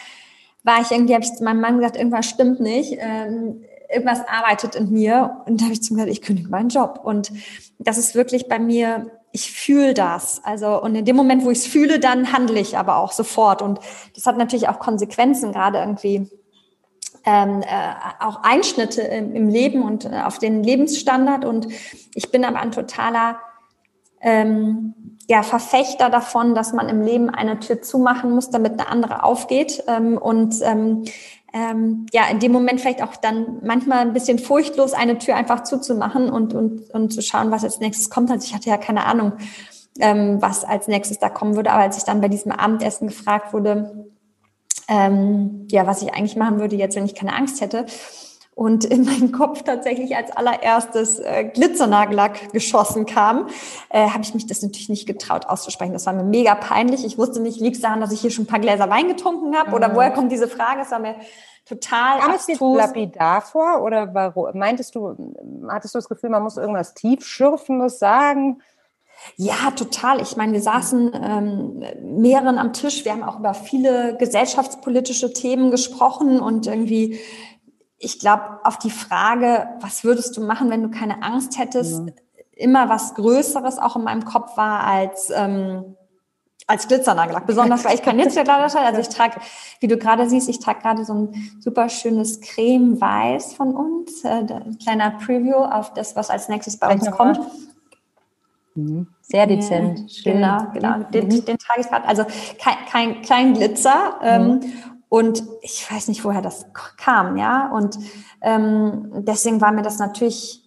War 0.64 0.82
ich 0.82 0.92
irgendwie, 0.92 1.14
habe 1.14 1.24
ich 1.24 1.34
zu 1.34 1.44
meinem 1.44 1.62
Mann 1.62 1.78
gesagt, 1.78 1.96
irgendwas 1.96 2.26
stimmt 2.26 2.60
nicht. 2.60 2.98
Ähm, 3.00 3.62
irgendwas 3.90 4.22
arbeitet 4.28 4.76
in 4.76 4.92
mir. 4.92 5.44
Und 5.46 5.62
da 5.62 5.66
habe 5.66 5.74
ich 5.74 5.84
zu 5.84 5.94
ihm 5.94 5.98
gesagt, 5.98 6.12
ich 6.12 6.22
kündige 6.22 6.50
meinen 6.50 6.70
Job. 6.70 7.02
Und 7.04 7.32
das 7.78 7.98
ist 7.98 8.16
wirklich 8.16 8.48
bei 8.48 8.58
mir, 8.58 9.12
ich 9.32 9.52
fühle 9.52 9.94
das. 9.94 10.42
Also, 10.44 10.82
und 10.82 10.96
in 10.96 11.06
dem 11.06 11.16
Moment, 11.16 11.44
wo 11.44 11.52
ich 11.52 11.60
es 11.60 11.68
fühle, 11.68 12.00
dann 12.00 12.32
handle 12.34 12.60
ich 12.60 12.78
aber 12.78 12.98
auch 12.98 13.12
sofort. 13.12 13.62
Und 13.62 13.80
das 14.16 14.26
hat 14.26 14.38
natürlich 14.38 14.70
auch 14.70 14.80
Konsequenzen, 14.80 15.52
gerade 15.52 15.80
irgendwie 15.80 16.30
ähm, 17.26 17.62
äh, 17.62 18.24
auch 18.24 18.42
Einschnitte 18.44 19.02
im, 19.02 19.36
im 19.36 19.50
Leben 19.50 19.84
und 19.84 20.06
äh, 20.06 20.22
auf 20.24 20.40
den 20.40 20.64
Lebensstandard. 20.64 21.46
Und 21.46 21.68
ich 22.16 22.32
bin 22.32 22.46
aber 22.46 22.60
ein 22.60 22.72
totaler 22.72 23.40
ähm, 24.22 24.94
ja, 25.28 25.44
Verfechter 25.44 26.10
davon, 26.10 26.56
dass 26.56 26.74
man 26.74 26.88
im 26.88 27.02
Leben 27.02 27.30
eine 27.30 27.60
Tür 27.60 27.82
zumachen 27.82 28.32
muss, 28.32 28.50
damit 28.50 28.74
eine 28.74 28.88
andere 28.88 29.24
aufgeht. 29.24 29.84
Ähm, 29.88 30.18
und 30.18 30.56
ähm, 30.64 31.04
ähm, 31.58 32.06
ja, 32.14 32.28
in 32.30 32.40
dem 32.40 32.52
Moment 32.52 32.82
vielleicht 32.82 33.02
auch 33.02 33.16
dann 33.16 33.60
manchmal 33.64 34.00
ein 34.00 34.14
bisschen 34.14 34.38
furchtlos 34.38 34.94
eine 34.94 35.18
Tür 35.18 35.36
einfach 35.36 35.64
zuzumachen 35.64 36.30
und, 36.30 36.54
und, 36.54 36.90
und 36.92 37.12
zu 37.12 37.22
schauen, 37.22 37.52
was 37.52 37.64
als 37.64 37.80
nächstes 37.80 38.10
kommt. 38.10 38.30
Also 38.30 38.46
ich 38.46 38.54
hatte 38.54 38.70
ja 38.70 38.78
keine 38.78 39.06
Ahnung, 39.06 39.34
ähm, 40.00 40.38
was 40.40 40.64
als 40.64 40.88
nächstes 40.88 41.18
da 41.20 41.30
kommen 41.30 41.56
würde. 41.56 41.72
Aber 41.72 41.82
als 41.82 41.98
ich 41.98 42.04
dann 42.04 42.22
bei 42.22 42.28
diesem 42.28 42.52
Abendessen 42.52 43.08
gefragt 43.08 43.54
wurde, 43.54 44.08
ähm, 44.88 45.68
ja, 45.70 45.88
was 45.88 46.02
ich 46.02 46.14
eigentlich 46.14 46.36
machen 46.36 46.60
würde 46.60 46.76
jetzt, 46.76 46.96
wenn 46.96 47.06
ich 47.06 47.16
keine 47.16 47.36
Angst 47.36 47.60
hätte. 47.62 47.88
Und 48.58 48.86
in 48.86 49.06
meinen 49.06 49.32
Kopf 49.32 49.62
tatsächlich 49.62 50.16
als 50.16 50.32
allererstes 50.32 51.20
äh, 51.20 51.44
Glitzernagellack 51.44 52.52
geschossen 52.54 53.06
kam, 53.06 53.50
äh, 53.90 54.10
habe 54.10 54.24
ich 54.24 54.34
mich 54.34 54.48
das 54.48 54.64
natürlich 54.64 54.90
nicht 54.90 55.06
getraut 55.06 55.46
auszusprechen. 55.46 55.94
Das 55.94 56.08
war 56.08 56.14
mir 56.14 56.24
mega 56.24 56.56
peinlich. 56.56 57.06
Ich 57.06 57.20
wusste 57.20 57.40
nicht, 57.40 57.62
liegt 57.62 57.76
es 57.76 57.84
daran, 57.84 58.02
dass 58.02 58.12
ich 58.12 58.20
hier 58.20 58.32
schon 58.32 58.46
ein 58.46 58.48
paar 58.48 58.60
Gläser 58.60 58.90
Wein 58.90 59.10
getrunken 59.10 59.56
habe 59.56 59.70
mhm. 59.70 59.76
oder 59.76 59.96
woher 59.96 60.10
kommt 60.10 60.32
diese 60.32 60.48
Frage? 60.48 60.82
Es 60.82 60.90
war 60.90 60.98
mir 60.98 61.18
total 61.68 62.20
Kam 62.20 62.34
es 62.34 62.48
dir 62.48 62.58
lapidar 62.60 63.44
vor 63.44 63.84
oder 63.84 64.12
warum? 64.16 64.58
Meintest 64.58 64.96
du, 64.96 65.16
hattest 65.70 65.94
du 65.94 66.00
das 66.00 66.10
Gefühl, 66.10 66.32
man 66.32 66.42
muss 66.42 66.58
irgendwas 66.58 66.96
tiefschürfendes 66.96 68.00
sagen? 68.00 68.64
Ja, 69.36 69.72
total. 69.76 70.20
Ich 70.20 70.36
meine, 70.36 70.54
wir 70.54 70.62
saßen 70.62 71.12
ähm, 71.14 71.84
mehreren 72.02 72.58
am 72.58 72.74
Tisch. 72.74 73.06
Wir 73.06 73.12
haben 73.12 73.24
auch 73.24 73.38
über 73.38 73.54
viele 73.54 74.18
gesellschaftspolitische 74.18 75.32
Themen 75.32 75.70
gesprochen 75.70 76.40
und 76.40 76.66
irgendwie, 76.66 77.20
ich 78.00 78.20
glaube, 78.20 78.60
auf 78.64 78.78
die 78.78 78.92
Frage, 78.92 79.68
was 79.82 80.04
würdest 80.04 80.38
du 80.38 80.42
machen, 80.42 80.70
wenn 80.70 80.84
du 80.84 80.90
keine 80.90 81.24
Angst 81.24 81.58
hättest, 81.58 82.02
mhm. 82.02 82.14
immer 82.52 82.90
was 82.90 83.16
Größeres 83.16 83.80
auch 83.80 83.96
in 83.96 84.04
meinem 84.04 84.26
Kopf 84.26 84.56
war 84.58 84.84
als 84.84 85.32
ähm, 85.34 85.96
als 86.68 86.90
Glitzernagellack. 86.90 87.48
Besonders, 87.48 87.86
weil 87.86 87.96
ich 87.96 88.02
kein 88.02 88.18
Glitzernagellack 88.18 88.76
habe. 88.76 88.86
Also 88.86 89.00
ich 89.00 89.08
trage, 89.08 89.40
wie 89.80 89.88
du 89.88 89.98
gerade 89.98 90.30
siehst, 90.30 90.50
ich 90.50 90.60
trage 90.60 90.82
gerade 90.82 91.06
so 91.06 91.14
ein 91.14 91.52
super 91.62 91.88
schönes 91.88 92.42
Creme-Weiß 92.42 93.54
von 93.54 93.74
uns. 93.74 94.24
Äh, 94.26 94.46
ein 94.50 94.78
kleiner 94.78 95.12
Preview 95.12 95.56
auf 95.56 95.94
das, 95.94 96.16
was 96.18 96.30
als 96.30 96.50
nächstes 96.50 96.78
bei 96.78 96.94
uns 96.94 97.10
kommt. 97.10 97.40
Mhm. 98.76 99.08
Sehr 99.22 99.48
dezent. 99.48 100.24
Ja, 100.24 100.34
genau, 100.34 100.72
genau. 100.74 100.98
Mhm. 100.98 101.12
Den, 101.12 101.46
den 101.46 101.58
trage 101.58 101.82
ich 101.82 101.88
gerade. 101.88 102.06
Also 102.06 102.26
kein, 102.60 102.76
kein, 102.92 103.22
kein 103.22 103.54
Glitzer. 103.54 104.20
Ähm, 104.22 104.48
mhm. 104.48 104.62
Und 105.10 105.44
ich 105.62 105.90
weiß 105.90 106.10
nicht, 106.10 106.24
woher 106.26 106.42
das 106.42 106.66
kam, 106.98 107.38
ja. 107.38 107.72
Und 107.72 107.98
ähm, 108.42 109.10
deswegen 109.26 109.62
war 109.62 109.72
mir 109.72 109.82
das 109.82 110.00
natürlich 110.00 110.64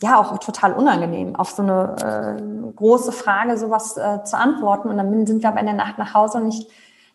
ja 0.00 0.18
auch 0.18 0.38
total 0.38 0.72
unangenehm, 0.72 1.36
auf 1.36 1.50
so 1.50 1.62
eine 1.62 1.96
äh, 2.38 2.72
große 2.74 3.12
Frage 3.12 3.56
sowas 3.58 3.96
äh, 3.96 4.24
zu 4.24 4.36
antworten. 4.36 4.88
Und 4.88 4.96
dann 4.96 5.26
sind 5.26 5.42
wir 5.42 5.48
aber 5.48 5.60
in 5.60 5.66
der 5.66 5.74
Nacht 5.74 5.98
nach 5.98 6.14
Hause 6.14 6.38
und 6.38 6.48
ich 6.48 6.66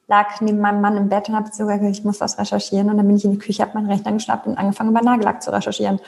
lag 0.07 0.39
neben 0.39 0.59
meinem 0.59 0.81
Mann 0.81 0.95
im 0.95 1.09
Bett 1.09 1.27
und 1.27 1.35
habe 1.35 1.49
gesagt, 1.49 1.83
ich 1.83 2.03
muss 2.03 2.21
was 2.21 2.37
recherchieren. 2.37 2.89
Und 2.89 2.97
dann 2.97 3.07
bin 3.07 3.17
ich 3.17 3.25
in 3.25 3.31
die 3.31 3.39
Küche, 3.39 3.63
habe 3.63 3.73
meinen 3.73 3.91
Rechner 3.91 4.13
geschnappt 4.13 4.47
und 4.47 4.57
angefangen, 4.57 4.91
über 4.91 5.01
Nagellack 5.01 5.41
zu 5.41 5.51
recherchieren. 5.51 5.99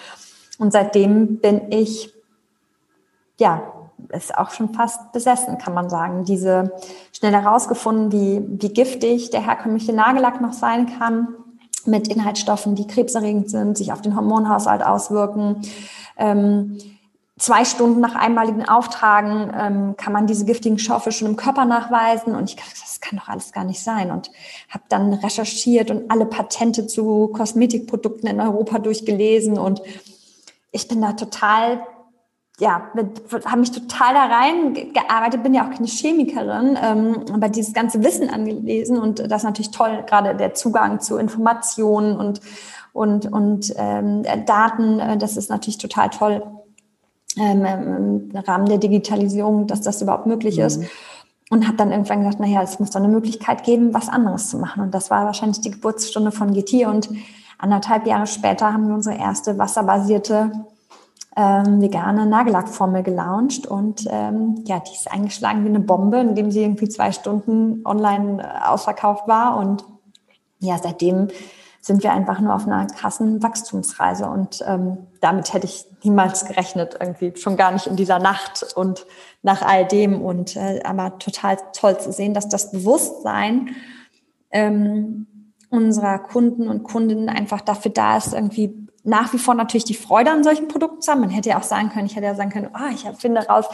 Und 0.57 0.71
seitdem 0.71 1.39
bin 1.39 1.71
ich, 1.71 2.13
ja, 3.39 3.73
ist 4.10 4.38
auch 4.38 4.51
schon 4.51 4.74
fast 4.74 5.12
besessen, 5.12 5.58
kann 5.58 5.74
man 5.74 5.89
sagen. 5.89 6.25
Diese 6.25 6.74
schnell 7.12 7.34
herausgefunden, 7.34 8.12
wie, 8.12 8.44
wie 8.62 8.74
giftig 8.74 9.29
der 9.29 9.46
herkömmliche 9.46 9.94
Nagellack 9.94 10.41
noch 10.41 10.53
sein 10.53 10.88
kann 10.98 11.29
mit 11.86 12.08
Inhaltsstoffen, 12.08 12.75
die 12.75 12.88
krebserregend 12.88 13.50
sind, 13.50 13.77
sich 13.77 13.91
auf 13.94 14.01
den 14.01 14.15
Hormonhaushalt 14.15 14.84
auswirken. 14.84 15.62
Ähm, 16.18 16.77
zwei 17.38 17.65
Stunden 17.65 18.01
nach 18.01 18.15
einmaligen 18.15 18.68
Auftragen 18.68 19.51
ähm, 19.58 19.96
kann 19.98 20.13
man 20.13 20.27
diese 20.27 20.46
giftigen 20.46 20.77
Stoffe 20.77 21.12
schon 21.12 21.29
im 21.29 21.36
Körper 21.36 21.65
nachweisen. 21.65 22.36
Und 22.36 22.50
ich 22.50 22.56
dachte, 22.56 22.75
das 22.79 23.00
kann 23.00 23.18
doch 23.18 23.29
alles 23.29 23.51
gar 23.51 23.63
nicht 23.63 23.82
sein. 23.82 24.12
Und 24.12 24.29
habe 24.70 24.84
dann 24.89 25.13
recherchiert 25.13 25.89
und 25.89 26.12
alle 26.12 26.25
Patente 26.25 26.86
zu 26.86 27.29
Kosmetikprodukten 27.29 28.29
in 28.29 28.41
Europa 28.41 28.79
durchgelesen. 28.79 29.58
Und 29.58 29.82
ich 30.72 30.88
bin 30.88 31.01
da 31.01 31.13
total 31.13 31.82
ja, 32.60 32.92
habe 33.46 33.60
mich 33.60 33.72
total 33.72 34.13
da 34.13 34.25
reingearbeitet, 34.25 35.44
bin 35.44 35.54
ja 35.54 35.66
auch 35.66 35.72
keine 35.72 35.88
Chemikerin, 35.88 36.78
ähm, 36.82 37.25
aber 37.34 37.50
dieses 37.50 37.74
ganze 37.74 38.04
Wissen 38.04 38.30
angelesen 38.30 39.00
und 39.00 39.20
das 39.20 39.42
ist 39.42 39.46
natürlich 39.46 39.72
toll, 39.72 40.04
gerade 40.06 40.36
der 40.36 40.54
Zugang 40.54 41.00
zu 41.00 41.18
Informationen 41.18 42.18
und, 42.18 42.42
und, 42.92 43.32
und 43.32 43.74
ähm, 43.78 44.24
Daten, 44.46 45.00
äh, 45.00 45.18
das 45.18 45.38
ist 45.38 45.50
natürlich 45.50 45.78
total 45.78 46.10
toll 46.10 46.44
ähm, 47.38 47.66
im 48.32 48.38
Rahmen 48.38 48.66
der 48.66 48.78
Digitalisierung, 48.78 49.68
dass 49.68 49.82
das 49.82 50.01
überhaupt 50.01 50.25
möglich 50.25 50.58
mhm. 50.58 50.63
ist. 50.63 50.84
Und 51.51 51.66
habe 51.66 51.78
dann 51.78 51.92
irgendwann 51.92 52.20
gesagt, 52.20 52.39
naja, 52.39 52.62
es 52.62 52.80
muss 52.80 52.92
doch 52.92 53.00
eine 53.00 53.08
Möglichkeit 53.08 53.63
geben, 53.63 53.92
was 53.92 54.08
anderes 54.08 54.50
zu 54.50 54.60
machen. 54.60 54.84
Und 54.84 54.94
das 54.94 55.10
war 55.10 55.25
wahrscheinlich 55.25 55.62
die 55.62 55.72
Geburtsstunde 55.72 56.32
von 56.32 56.54
GT. 56.54 56.86
Und 56.86 57.10
anderthalb 57.58 58.06
Jahre 58.06 58.28
später 58.28 58.72
haben 58.72 58.88
wir 58.88 58.94
unsere 58.94 59.18
erste 59.18 59.58
wasserbasierte 59.58 60.51
ähm, 61.39 61.81
vegane 61.81 62.25
Nagellackformel 62.25 63.01
gelauncht 63.01 63.65
und 63.65 64.05
ähm, 64.10 64.62
ja, 64.65 64.81
die 64.81 64.91
ist 64.91 65.10
eingeschlagen 65.10 65.63
wie 65.63 65.69
eine 65.69 65.79
Bombe, 65.79 66.19
indem 66.19 66.51
sie 66.51 66.62
irgendwie 66.62 66.89
zwei 66.89 67.13
Stunden 67.13 67.81
online 67.86 68.43
äh, 68.43 68.67
ausverkauft 68.67 69.25
war. 69.25 69.55
Und 69.55 69.86
ja, 70.60 70.77
seitdem 70.77 71.29
sind 71.79 72.03
wir 72.03 72.12
einfach 72.12 72.41
nur 72.41 72.53
auf 72.53 72.67
einer 72.67 72.88
krassen 72.88 73.41
Wachstumsreise. 73.41 74.29
Und 74.29 74.62
ähm, 74.67 74.98
damit 75.22 75.53
hätte 75.53 75.65
ich 75.65 75.86
niemals 76.03 76.43
gerechnet, 76.43 76.98
irgendwie 77.00 77.34
schon 77.38 77.55
gar 77.55 77.72
nicht 77.72 77.88
in 77.88 77.96
dieser 77.96 78.19
Nacht 78.19 78.74
und 78.75 79.05
nach 79.41 79.62
all 79.62 79.88
dem. 79.88 80.22
Und 80.22 80.58
äh, 80.58 80.81
aber 80.84 81.19
total 81.19 81.55
toll 81.72 81.98
zu 82.01 82.12
sehen, 82.12 82.34
dass 82.34 82.50
das 82.50 82.72
Bewusstsein 82.72 83.77
ähm, 84.51 85.25
unserer 85.69 86.19
Kunden 86.19 86.67
und 86.67 86.84
Kundinnen 86.84 87.29
einfach 87.29 87.62
dafür 87.62 87.91
da 87.91 88.17
ist, 88.17 88.34
irgendwie 88.34 88.88
nach 89.03 89.34
wie 89.34 89.38
vor 89.38 89.53
natürlich 89.53 89.86
die 89.86 89.94
Freude 89.94 90.32
an 90.32 90.44
solchen 90.44 90.68
Produkten 90.68 91.01
zu 91.01 91.12
haben. 91.12 91.22
Man 91.22 91.29
hätte 91.29 91.50
ja 91.50 91.60
auch 91.60 91.63
sagen 91.63 91.89
können, 91.89 92.06
ich 92.06 92.15
hätte 92.15 92.25
ja 92.25 92.36
sagen 92.36 92.50
können, 92.50 92.70
ah, 92.74 92.89
ich 92.94 93.06
finde 93.18 93.46
raus, 93.48 93.65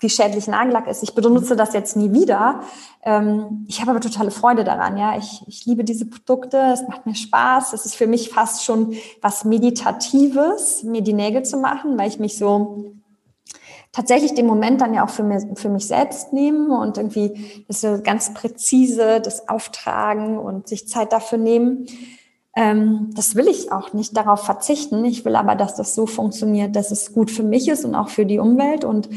wie 0.00 0.10
schädlich 0.10 0.46
Nagellack 0.46 0.86
ist. 0.86 1.02
Ich 1.02 1.14
benutze 1.14 1.56
das 1.56 1.72
jetzt 1.72 1.96
nie 1.96 2.12
wieder. 2.12 2.60
Ähm, 3.02 3.64
ich 3.68 3.80
habe 3.80 3.90
aber 3.90 4.00
totale 4.00 4.30
Freude 4.30 4.64
daran. 4.64 4.96
Ja, 4.96 5.16
ich, 5.16 5.42
ich 5.46 5.64
liebe 5.66 5.84
diese 5.84 6.06
Produkte. 6.06 6.58
Es 6.72 6.86
macht 6.86 7.06
mir 7.06 7.14
Spaß. 7.14 7.72
Es 7.72 7.86
ist 7.86 7.96
für 7.96 8.06
mich 8.06 8.30
fast 8.30 8.64
schon 8.64 8.94
was 9.22 9.44
Meditatives, 9.44 10.82
mir 10.82 11.02
die 11.02 11.12
Nägel 11.12 11.42
zu 11.44 11.56
machen, 11.56 11.98
weil 11.98 12.08
ich 12.08 12.18
mich 12.18 12.36
so 12.36 12.94
tatsächlich 13.92 14.34
den 14.34 14.46
Moment 14.46 14.80
dann 14.80 14.92
ja 14.92 15.04
auch 15.04 15.10
für, 15.10 15.22
mir, 15.22 15.40
für 15.54 15.68
mich 15.68 15.86
selbst 15.86 16.32
nehme 16.32 16.78
und 16.78 16.98
irgendwie 16.98 17.64
das 17.68 17.80
so 17.80 18.00
ganz 18.02 18.34
präzise, 18.34 19.20
das 19.20 19.48
Auftragen 19.48 20.36
und 20.38 20.68
sich 20.68 20.88
Zeit 20.88 21.12
dafür 21.12 21.38
nehmen. 21.38 21.86
Ähm, 22.56 23.10
das 23.14 23.34
will 23.34 23.48
ich 23.48 23.72
auch 23.72 23.92
nicht 23.92 24.16
darauf 24.16 24.44
verzichten. 24.44 25.04
Ich 25.04 25.24
will 25.24 25.36
aber, 25.36 25.54
dass 25.56 25.74
das 25.74 25.94
so 25.94 26.06
funktioniert, 26.06 26.76
dass 26.76 26.90
es 26.90 27.12
gut 27.12 27.30
für 27.30 27.42
mich 27.42 27.68
ist 27.68 27.84
und 27.84 27.94
auch 27.94 28.08
für 28.08 28.26
die 28.26 28.38
Umwelt. 28.38 28.84
Und 28.84 29.08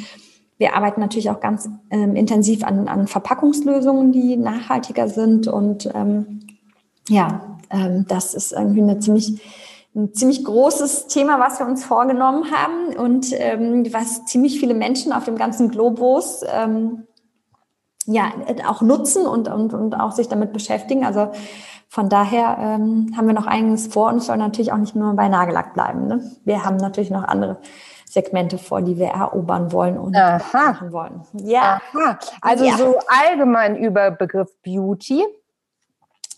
wir 0.57 0.75
arbeiten 0.75 1.01
natürlich 1.01 1.29
auch 1.29 1.39
ganz 1.39 1.69
ähm, 1.91 2.15
intensiv 2.15 2.63
an, 2.63 2.87
an 2.87 3.07
Verpackungslösungen, 3.07 4.11
die 4.11 4.37
nachhaltiger 4.37 5.07
sind. 5.07 5.47
Und 5.47 5.89
ähm, 5.93 6.47
ja, 7.09 7.59
ähm, 7.69 8.05
das 8.07 8.33
ist 8.33 8.53
irgendwie 8.53 8.81
eine 8.81 8.99
ziemlich 8.99 9.39
ein 9.97 10.13
ziemlich 10.13 10.43
großes 10.43 11.07
Thema, 11.07 11.39
was 11.39 11.59
wir 11.59 11.65
uns 11.65 11.83
vorgenommen 11.83 12.51
haben 12.51 12.95
und 12.95 13.33
ähm, 13.33 13.91
was 13.91 14.25
ziemlich 14.25 14.59
viele 14.59 14.75
Menschen 14.75 15.11
auf 15.11 15.25
dem 15.25 15.37
ganzen 15.37 15.69
Globus 15.69 16.41
ähm, 16.47 17.07
ja 18.05 18.31
auch 18.67 18.81
nutzen 18.81 19.25
und, 19.25 19.49
und, 19.49 19.73
und 19.73 19.95
auch 19.95 20.11
sich 20.11 20.27
damit 20.27 20.53
beschäftigen. 20.53 21.03
Also 21.03 21.31
von 21.89 22.09
daher 22.09 22.57
ähm, 22.59 23.13
haben 23.15 23.27
wir 23.27 23.33
noch 23.33 23.47
einiges 23.47 23.87
vor 23.87 24.09
und 24.09 24.21
soll 24.21 24.37
natürlich 24.37 24.71
auch 24.71 24.77
nicht 24.77 24.95
nur 24.95 25.13
bei 25.13 25.29
Nagellack 25.29 25.73
bleiben. 25.73 26.07
Ne? 26.07 26.31
Wir 26.43 26.65
haben 26.65 26.77
natürlich 26.77 27.09
noch 27.09 27.23
andere 27.23 27.57
Segmente 28.05 28.57
vor, 28.57 28.81
die 28.81 28.97
wir 28.97 29.07
erobern 29.07 29.71
wollen 29.71 29.97
und 29.97 30.15
Aha. 30.15 30.39
machen 30.53 30.91
wollen. 30.91 31.21
Ja. 31.33 31.81
Aha. 31.93 32.19
Also 32.41 32.65
ja. 32.65 32.77
so 32.77 32.95
allgemein 33.07 33.77
über 33.77 34.11
Begriff 34.11 34.49
Beauty. 34.63 35.23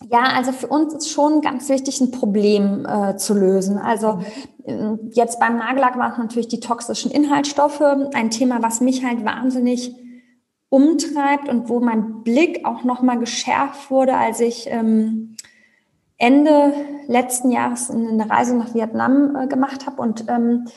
Ja, 0.08 0.32
also 0.34 0.52
für 0.52 0.66
uns 0.68 0.94
ist 0.94 1.10
schon 1.10 1.42
ganz 1.42 1.68
wichtig, 1.68 2.00
ein 2.00 2.10
Problem 2.10 2.86
äh, 2.86 3.16
zu 3.16 3.34
lösen. 3.34 3.76
Also 3.76 4.20
äh, 4.64 4.94
jetzt 5.10 5.38
beim 5.40 5.58
Nagellack 5.58 5.98
waren 5.98 6.12
es 6.12 6.18
natürlich 6.18 6.48
die 6.48 6.60
toxischen 6.60 7.10
Inhaltsstoffe, 7.10 7.82
ein 8.14 8.30
Thema, 8.30 8.62
was 8.62 8.80
mich 8.80 9.04
halt 9.04 9.24
wahnsinnig 9.24 9.94
umtreibt 10.70 11.48
und 11.48 11.68
wo 11.68 11.80
mein 11.80 12.22
Blick 12.22 12.64
auch 12.64 12.84
nochmal 12.84 13.18
geschärft 13.18 13.90
wurde, 13.90 14.16
als 14.16 14.40
ich 14.40 14.68
ähm, 14.70 15.36
Ende 16.20 16.72
letzten 17.06 17.50
Jahres 17.50 17.90
eine 17.90 18.28
Reise 18.28 18.56
nach 18.56 18.74
Vietnam 18.74 19.36
äh, 19.36 19.46
gemacht 19.46 19.86
habe 19.86 20.00
und 20.02 20.24
ähm, 20.28 20.68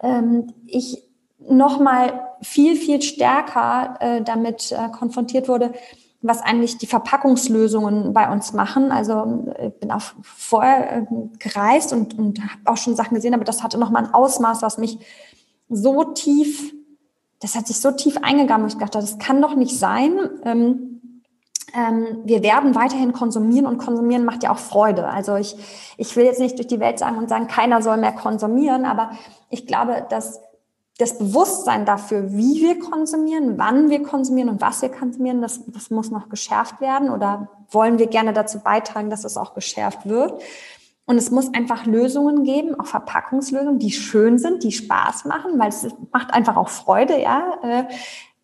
ähm, 0.00 0.52
ich 0.66 1.02
nochmal 1.38 2.28
viel, 2.40 2.76
viel 2.76 3.02
stärker 3.02 3.96
äh, 4.00 4.22
damit 4.22 4.72
äh, 4.72 4.88
konfrontiert 4.90 5.48
wurde, 5.48 5.72
was 6.22 6.40
eigentlich 6.40 6.78
die 6.78 6.86
Verpackungslösungen 6.86 8.12
bei 8.12 8.30
uns 8.32 8.52
machen. 8.52 8.90
Also 8.90 9.52
ich 9.60 9.74
bin 9.74 9.90
auch 9.90 10.02
vorher 10.22 10.98
äh, 10.98 11.06
gereist 11.38 11.92
und, 11.92 12.18
und 12.18 12.40
habe 12.40 12.60
auch 12.64 12.76
schon 12.76 12.96
Sachen 12.96 13.14
gesehen, 13.14 13.34
aber 13.34 13.44
das 13.44 13.62
hatte 13.62 13.78
nochmal 13.78 14.04
ein 14.04 14.14
Ausmaß, 14.14 14.62
was 14.62 14.78
mich 14.78 14.98
so 15.68 16.04
tief 16.04 16.72
das 17.40 17.54
hat 17.54 17.66
sich 17.66 17.78
so 17.80 17.90
tief 17.90 18.16
eingegangen, 18.22 18.64
wo 18.64 18.68
ich 18.68 18.78
dachte, 18.78 18.98
das 18.98 19.18
kann 19.18 19.42
doch 19.42 19.54
nicht 19.54 19.78
sein. 19.78 20.18
Ähm, 20.44 20.95
ähm, 21.76 22.22
wir 22.24 22.42
werden 22.42 22.74
weiterhin 22.74 23.12
konsumieren 23.12 23.66
und 23.66 23.78
konsumieren 23.78 24.24
macht 24.24 24.42
ja 24.42 24.50
auch 24.50 24.58
Freude. 24.58 25.06
Also 25.06 25.36
ich, 25.36 25.56
ich 25.98 26.16
will 26.16 26.24
jetzt 26.24 26.40
nicht 26.40 26.56
durch 26.56 26.66
die 26.66 26.80
Welt 26.80 26.98
sagen 26.98 27.18
und 27.18 27.28
sagen, 27.28 27.48
keiner 27.48 27.82
soll 27.82 27.98
mehr 27.98 28.12
konsumieren, 28.12 28.86
aber 28.86 29.10
ich 29.50 29.66
glaube, 29.66 30.06
dass 30.08 30.40
das 30.98 31.18
Bewusstsein 31.18 31.84
dafür, 31.84 32.32
wie 32.32 32.62
wir 32.62 32.78
konsumieren, 32.78 33.58
wann 33.58 33.90
wir 33.90 34.02
konsumieren 34.02 34.48
und 34.48 34.62
was 34.62 34.80
wir 34.80 34.88
konsumieren, 34.88 35.42
das, 35.42 35.60
das 35.66 35.90
muss 35.90 36.10
noch 36.10 36.30
geschärft 36.30 36.80
werden 36.80 37.10
oder 37.10 37.50
wollen 37.70 37.98
wir 37.98 38.06
gerne 38.06 38.32
dazu 38.32 38.60
beitragen, 38.60 39.10
dass 39.10 39.24
es 39.24 39.36
auch 39.36 39.52
geschärft 39.52 40.08
wird. 40.08 40.40
Und 41.04 41.18
es 41.18 41.30
muss 41.30 41.52
einfach 41.54 41.86
Lösungen 41.86 42.42
geben, 42.42 42.80
auch 42.80 42.86
Verpackungslösungen, 42.86 43.78
die 43.78 43.92
schön 43.92 44.38
sind, 44.38 44.64
die 44.64 44.72
Spaß 44.72 45.26
machen, 45.26 45.58
weil 45.58 45.68
es 45.68 45.86
macht 46.10 46.32
einfach 46.32 46.56
auch 46.56 46.68
Freude, 46.68 47.20
ja. 47.20 47.86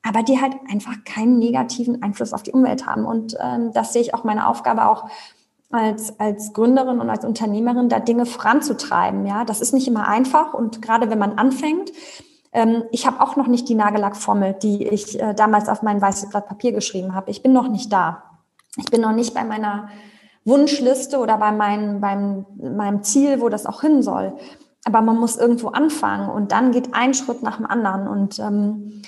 Aber 0.03 0.23
die 0.23 0.41
halt 0.41 0.55
einfach 0.71 1.05
keinen 1.05 1.39
negativen 1.39 2.03
Einfluss 2.03 2.33
auf 2.33 2.43
die 2.43 2.53
Umwelt 2.53 2.87
haben. 2.87 3.05
Und 3.05 3.37
ähm, 3.41 3.73
das 3.73 3.93
sehe 3.93 4.03
ich 4.03 4.15
auch 4.15 4.25
meine 4.25 4.49
Aufgabe 4.49 4.89
auch 4.89 5.09
als, 5.71 6.19
als 6.21 6.53
Gründerin 6.53 7.01
und 7.01 7.09
als 7.09 7.25
Unternehmerin, 7.25 7.89
da 7.89 7.99
Dinge 7.99 8.27
voranzutreiben. 8.27 9.27
Ja, 9.27 9.45
das 9.45 9.61
ist 9.61 9.73
nicht 9.73 9.89
immer 9.89 10.07
einfach. 10.07 10.55
Und 10.55 10.83
gerade 10.83 11.09
wenn 11.11 11.19
man 11.19 11.39
anfängt, 11.39 11.93
ähm, 12.53 12.85
ich 12.91 13.07
habe 13.07 13.21
auch 13.21 13.37
noch 13.37 13.47
nicht 13.47 13.69
die 13.69 13.75
Nagellackformel, 13.75 14.55
die 14.55 14.87
ich 14.87 15.21
äh, 15.21 15.35
damals 15.35 15.69
auf 15.69 15.83
mein 15.83 16.01
weißes 16.01 16.29
Blatt 16.29 16.47
Papier 16.47 16.73
geschrieben 16.73 17.15
habe. 17.15 17.31
Ich 17.31 17.43
bin 17.43 17.53
noch 17.53 17.69
nicht 17.69 17.93
da. 17.93 18.25
Ich 18.77 18.87
bin 18.87 19.01
noch 19.01 19.13
nicht 19.13 19.35
bei 19.35 19.45
meiner 19.45 19.89
Wunschliste 20.45 21.19
oder 21.19 21.39
bei 21.39 21.53
meinem, 21.53 22.01
beim, 22.01 22.47
meinem 22.57 23.03
Ziel, 23.03 23.41
wo 23.41 23.49
das 23.49 23.67
auch 23.67 23.81
hin 23.81 24.03
soll. 24.03 24.35
Aber 24.85 25.01
man 25.01 25.19
muss 25.19 25.37
irgendwo 25.37 25.69
anfangen 25.69 26.29
und 26.29 26.53
dann 26.53 26.73
geht 26.73 26.93
ein 26.93 27.15
Schritt 27.15 27.43
nach 27.43 27.57
dem 27.57 27.67
anderen. 27.67 28.09
Und 28.09 28.39
ähm, 28.39 29.03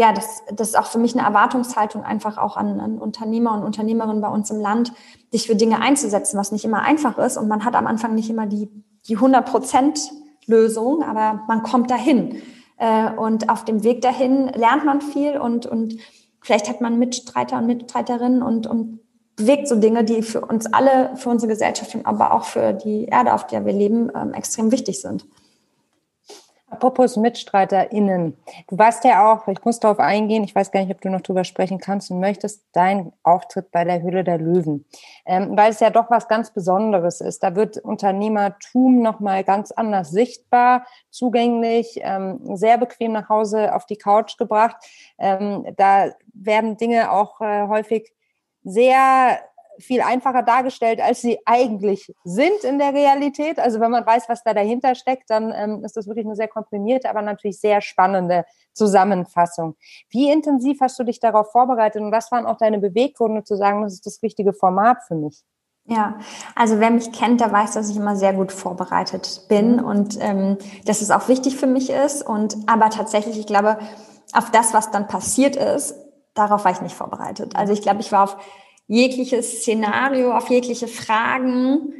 ja, 0.00 0.14
das, 0.14 0.42
das 0.50 0.68
ist 0.68 0.78
auch 0.78 0.86
für 0.86 0.98
mich 0.98 1.14
eine 1.14 1.26
Erwartungshaltung 1.26 2.04
einfach 2.04 2.38
auch 2.38 2.56
an, 2.56 2.80
an 2.80 2.98
Unternehmer 2.98 3.52
und 3.52 3.64
Unternehmerinnen 3.64 4.22
bei 4.22 4.28
uns 4.28 4.50
im 4.50 4.58
Land, 4.58 4.94
sich 5.30 5.46
für 5.46 5.54
Dinge 5.54 5.82
einzusetzen, 5.82 6.38
was 6.38 6.52
nicht 6.52 6.64
immer 6.64 6.80
einfach 6.80 7.18
ist. 7.18 7.36
Und 7.36 7.48
man 7.48 7.66
hat 7.66 7.74
am 7.74 7.86
Anfang 7.86 8.14
nicht 8.14 8.30
immer 8.30 8.46
die, 8.46 8.70
die 9.08 9.16
100 9.16 9.44
Prozent 9.44 10.10
Lösung, 10.46 11.02
aber 11.02 11.42
man 11.48 11.62
kommt 11.62 11.90
dahin. 11.90 12.40
Äh, 12.78 13.12
und 13.12 13.50
auf 13.50 13.66
dem 13.66 13.84
Weg 13.84 14.00
dahin 14.00 14.46
lernt 14.46 14.86
man 14.86 15.02
viel 15.02 15.36
und, 15.36 15.66
und 15.66 15.98
vielleicht 16.40 16.70
hat 16.70 16.80
man 16.80 16.98
Mitstreiter 16.98 17.58
und 17.58 17.66
Mitstreiterinnen 17.66 18.42
und, 18.42 18.66
und 18.66 19.00
bewegt 19.36 19.68
so 19.68 19.76
Dinge, 19.76 20.02
die 20.02 20.22
für 20.22 20.40
uns 20.40 20.64
alle, 20.72 21.14
für 21.16 21.28
unsere 21.28 21.52
Gesellschaft 21.52 21.94
aber 22.04 22.32
auch 22.32 22.44
für 22.44 22.72
die 22.72 23.04
Erde, 23.04 23.34
auf 23.34 23.46
der 23.46 23.66
wir 23.66 23.74
leben, 23.74 24.10
ähm, 24.14 24.32
extrem 24.32 24.72
wichtig 24.72 25.02
sind. 25.02 25.26
Apropos 26.70 27.16
MitstreiterInnen. 27.16 28.36
Du 28.68 28.78
warst 28.78 29.04
ja 29.04 29.32
auch, 29.32 29.48
ich 29.48 29.64
muss 29.64 29.80
darauf 29.80 29.98
eingehen, 29.98 30.44
ich 30.44 30.54
weiß 30.54 30.70
gar 30.70 30.80
nicht, 30.80 30.94
ob 30.94 31.00
du 31.00 31.10
noch 31.10 31.20
drüber 31.20 31.42
sprechen 31.42 31.78
kannst 31.78 32.12
und 32.12 32.20
möchtest, 32.20 32.64
dein 32.72 33.12
Auftritt 33.24 33.72
bei 33.72 33.84
der 33.84 34.02
Hülle 34.02 34.22
der 34.22 34.38
Löwen. 34.38 34.86
Ähm, 35.26 35.56
weil 35.56 35.72
es 35.72 35.80
ja 35.80 35.90
doch 35.90 36.10
was 36.10 36.28
ganz 36.28 36.52
Besonderes 36.52 37.20
ist. 37.20 37.42
Da 37.42 37.56
wird 37.56 37.76
Unternehmertum 37.78 39.02
nochmal 39.02 39.42
ganz 39.42 39.72
anders 39.72 40.10
sichtbar, 40.10 40.86
zugänglich, 41.10 41.98
ähm, 42.02 42.56
sehr 42.56 42.78
bequem 42.78 43.12
nach 43.12 43.28
Hause 43.28 43.74
auf 43.74 43.84
die 43.86 43.98
Couch 43.98 44.38
gebracht. 44.38 44.76
Ähm, 45.18 45.66
da 45.76 46.12
werden 46.32 46.76
Dinge 46.76 47.10
auch 47.10 47.40
äh, 47.40 47.66
häufig 47.66 48.12
sehr 48.62 49.40
viel 49.80 50.00
einfacher 50.00 50.42
dargestellt, 50.42 51.00
als 51.00 51.20
sie 51.20 51.38
eigentlich 51.46 52.14
sind 52.24 52.64
in 52.64 52.78
der 52.78 52.94
Realität. 52.94 53.58
Also 53.58 53.80
wenn 53.80 53.90
man 53.90 54.06
weiß, 54.06 54.28
was 54.28 54.42
da 54.42 54.54
dahinter 54.54 54.94
steckt, 54.94 55.30
dann 55.30 55.52
ähm, 55.54 55.84
ist 55.84 55.96
das 55.96 56.06
wirklich 56.06 56.26
eine 56.26 56.36
sehr 56.36 56.48
komprimierte, 56.48 57.10
aber 57.10 57.22
natürlich 57.22 57.60
sehr 57.60 57.80
spannende 57.80 58.44
Zusammenfassung. 58.72 59.76
Wie 60.10 60.30
intensiv 60.30 60.78
hast 60.80 60.98
du 60.98 61.04
dich 61.04 61.20
darauf 61.20 61.50
vorbereitet 61.50 62.02
und 62.02 62.12
was 62.12 62.30
waren 62.30 62.46
auch 62.46 62.56
deine 62.56 62.78
Beweggründe 62.78 63.44
zu 63.44 63.56
sagen, 63.56 63.82
das 63.82 63.94
ist 63.94 64.06
das 64.06 64.22
richtige 64.22 64.52
Format 64.52 65.02
für 65.06 65.14
mich? 65.14 65.42
Ja, 65.86 66.18
also 66.54 66.78
wer 66.78 66.90
mich 66.90 67.10
kennt, 67.10 67.40
der 67.40 67.50
weiß, 67.50 67.72
dass 67.72 67.90
ich 67.90 67.96
immer 67.96 68.14
sehr 68.14 68.32
gut 68.32 68.52
vorbereitet 68.52 69.46
bin 69.48 69.76
mhm. 69.76 69.84
und 69.84 70.18
ähm, 70.20 70.58
dass 70.84 71.02
es 71.02 71.10
auch 71.10 71.28
wichtig 71.28 71.56
für 71.56 71.66
mich 71.66 71.90
ist. 71.90 72.22
Und 72.22 72.56
aber 72.66 72.90
tatsächlich, 72.90 73.38
ich 73.38 73.46
glaube, 73.46 73.78
auf 74.32 74.50
das, 74.52 74.72
was 74.72 74.90
dann 74.92 75.08
passiert 75.08 75.56
ist, 75.56 75.94
darauf 76.34 76.64
war 76.64 76.72
ich 76.72 76.80
nicht 76.80 76.94
vorbereitet. 76.94 77.56
Also 77.56 77.72
ich 77.72 77.82
glaube, 77.82 78.00
ich 78.00 78.12
war 78.12 78.24
auf 78.24 78.36
jegliches 78.90 79.60
Szenario, 79.60 80.36
auf 80.36 80.50
jegliche 80.50 80.88
Fragen, 80.88 81.94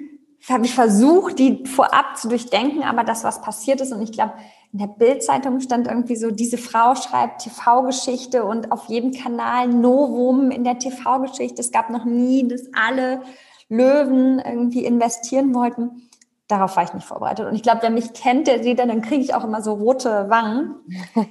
habe 0.49 0.65
ich 0.65 0.75
versucht, 0.75 1.39
die 1.39 1.65
vorab 1.65 2.17
zu 2.17 2.29
durchdenken, 2.29 2.83
aber 2.83 3.05
das, 3.05 3.23
was 3.23 3.41
passiert 3.41 3.81
ist, 3.81 3.93
und 3.93 4.03
ich 4.03 4.11
glaube, 4.11 4.33
in 4.73 4.81
der 4.81 4.89
Bildzeitung 4.89 5.61
stand 5.61 5.87
irgendwie 5.87 6.17
so, 6.17 6.33
diese 6.33 6.59
Frau 6.59 6.97
schreibt 6.97 7.43
TV-Geschichte 7.43 8.45
und 8.45 8.73
auf 8.73 8.87
jedem 8.87 9.13
Kanal 9.13 9.69
Novum 9.69 10.51
in 10.51 10.65
der 10.65 10.79
TV-Geschichte. 10.79 11.61
Es 11.61 11.71
gab 11.71 11.91
noch 11.91 12.05
nie, 12.05 12.47
dass 12.47 12.63
alle 12.73 13.23
Löwen 13.69 14.41
irgendwie 14.41 14.85
investieren 14.85 15.55
wollten. 15.55 16.09
Darauf 16.49 16.77
war 16.77 16.85
ich 16.85 16.95
nicht 16.95 17.07
vorbereitet. 17.07 17.47
Und 17.47 17.55
ich 17.55 17.63
glaube, 17.63 17.83
wer 17.83 17.91
mich 17.91 18.13
kennt, 18.13 18.49
der 18.49 18.63
sieht 18.63 18.81
dann, 18.81 18.89
dann 18.89 19.03
kriege 19.03 19.23
ich 19.23 19.35
auch 19.35 19.45
immer 19.45 19.63
so 19.63 19.75
rote 19.75 20.29
Wangen. 20.29 20.75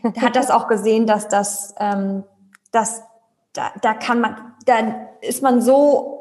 Der 0.04 0.22
hat 0.22 0.36
das 0.36 0.52
auch 0.52 0.68
gesehen, 0.68 1.06
dass 1.06 1.28
das, 1.28 1.76
ähm, 1.80 2.24
dass 2.72 3.04
da, 3.54 3.72
da 3.82 3.94
kann 3.94 4.22
man, 4.22 4.36
da 4.66 5.10
ist 5.22 5.42
man 5.42 5.62
so. 5.62 6.16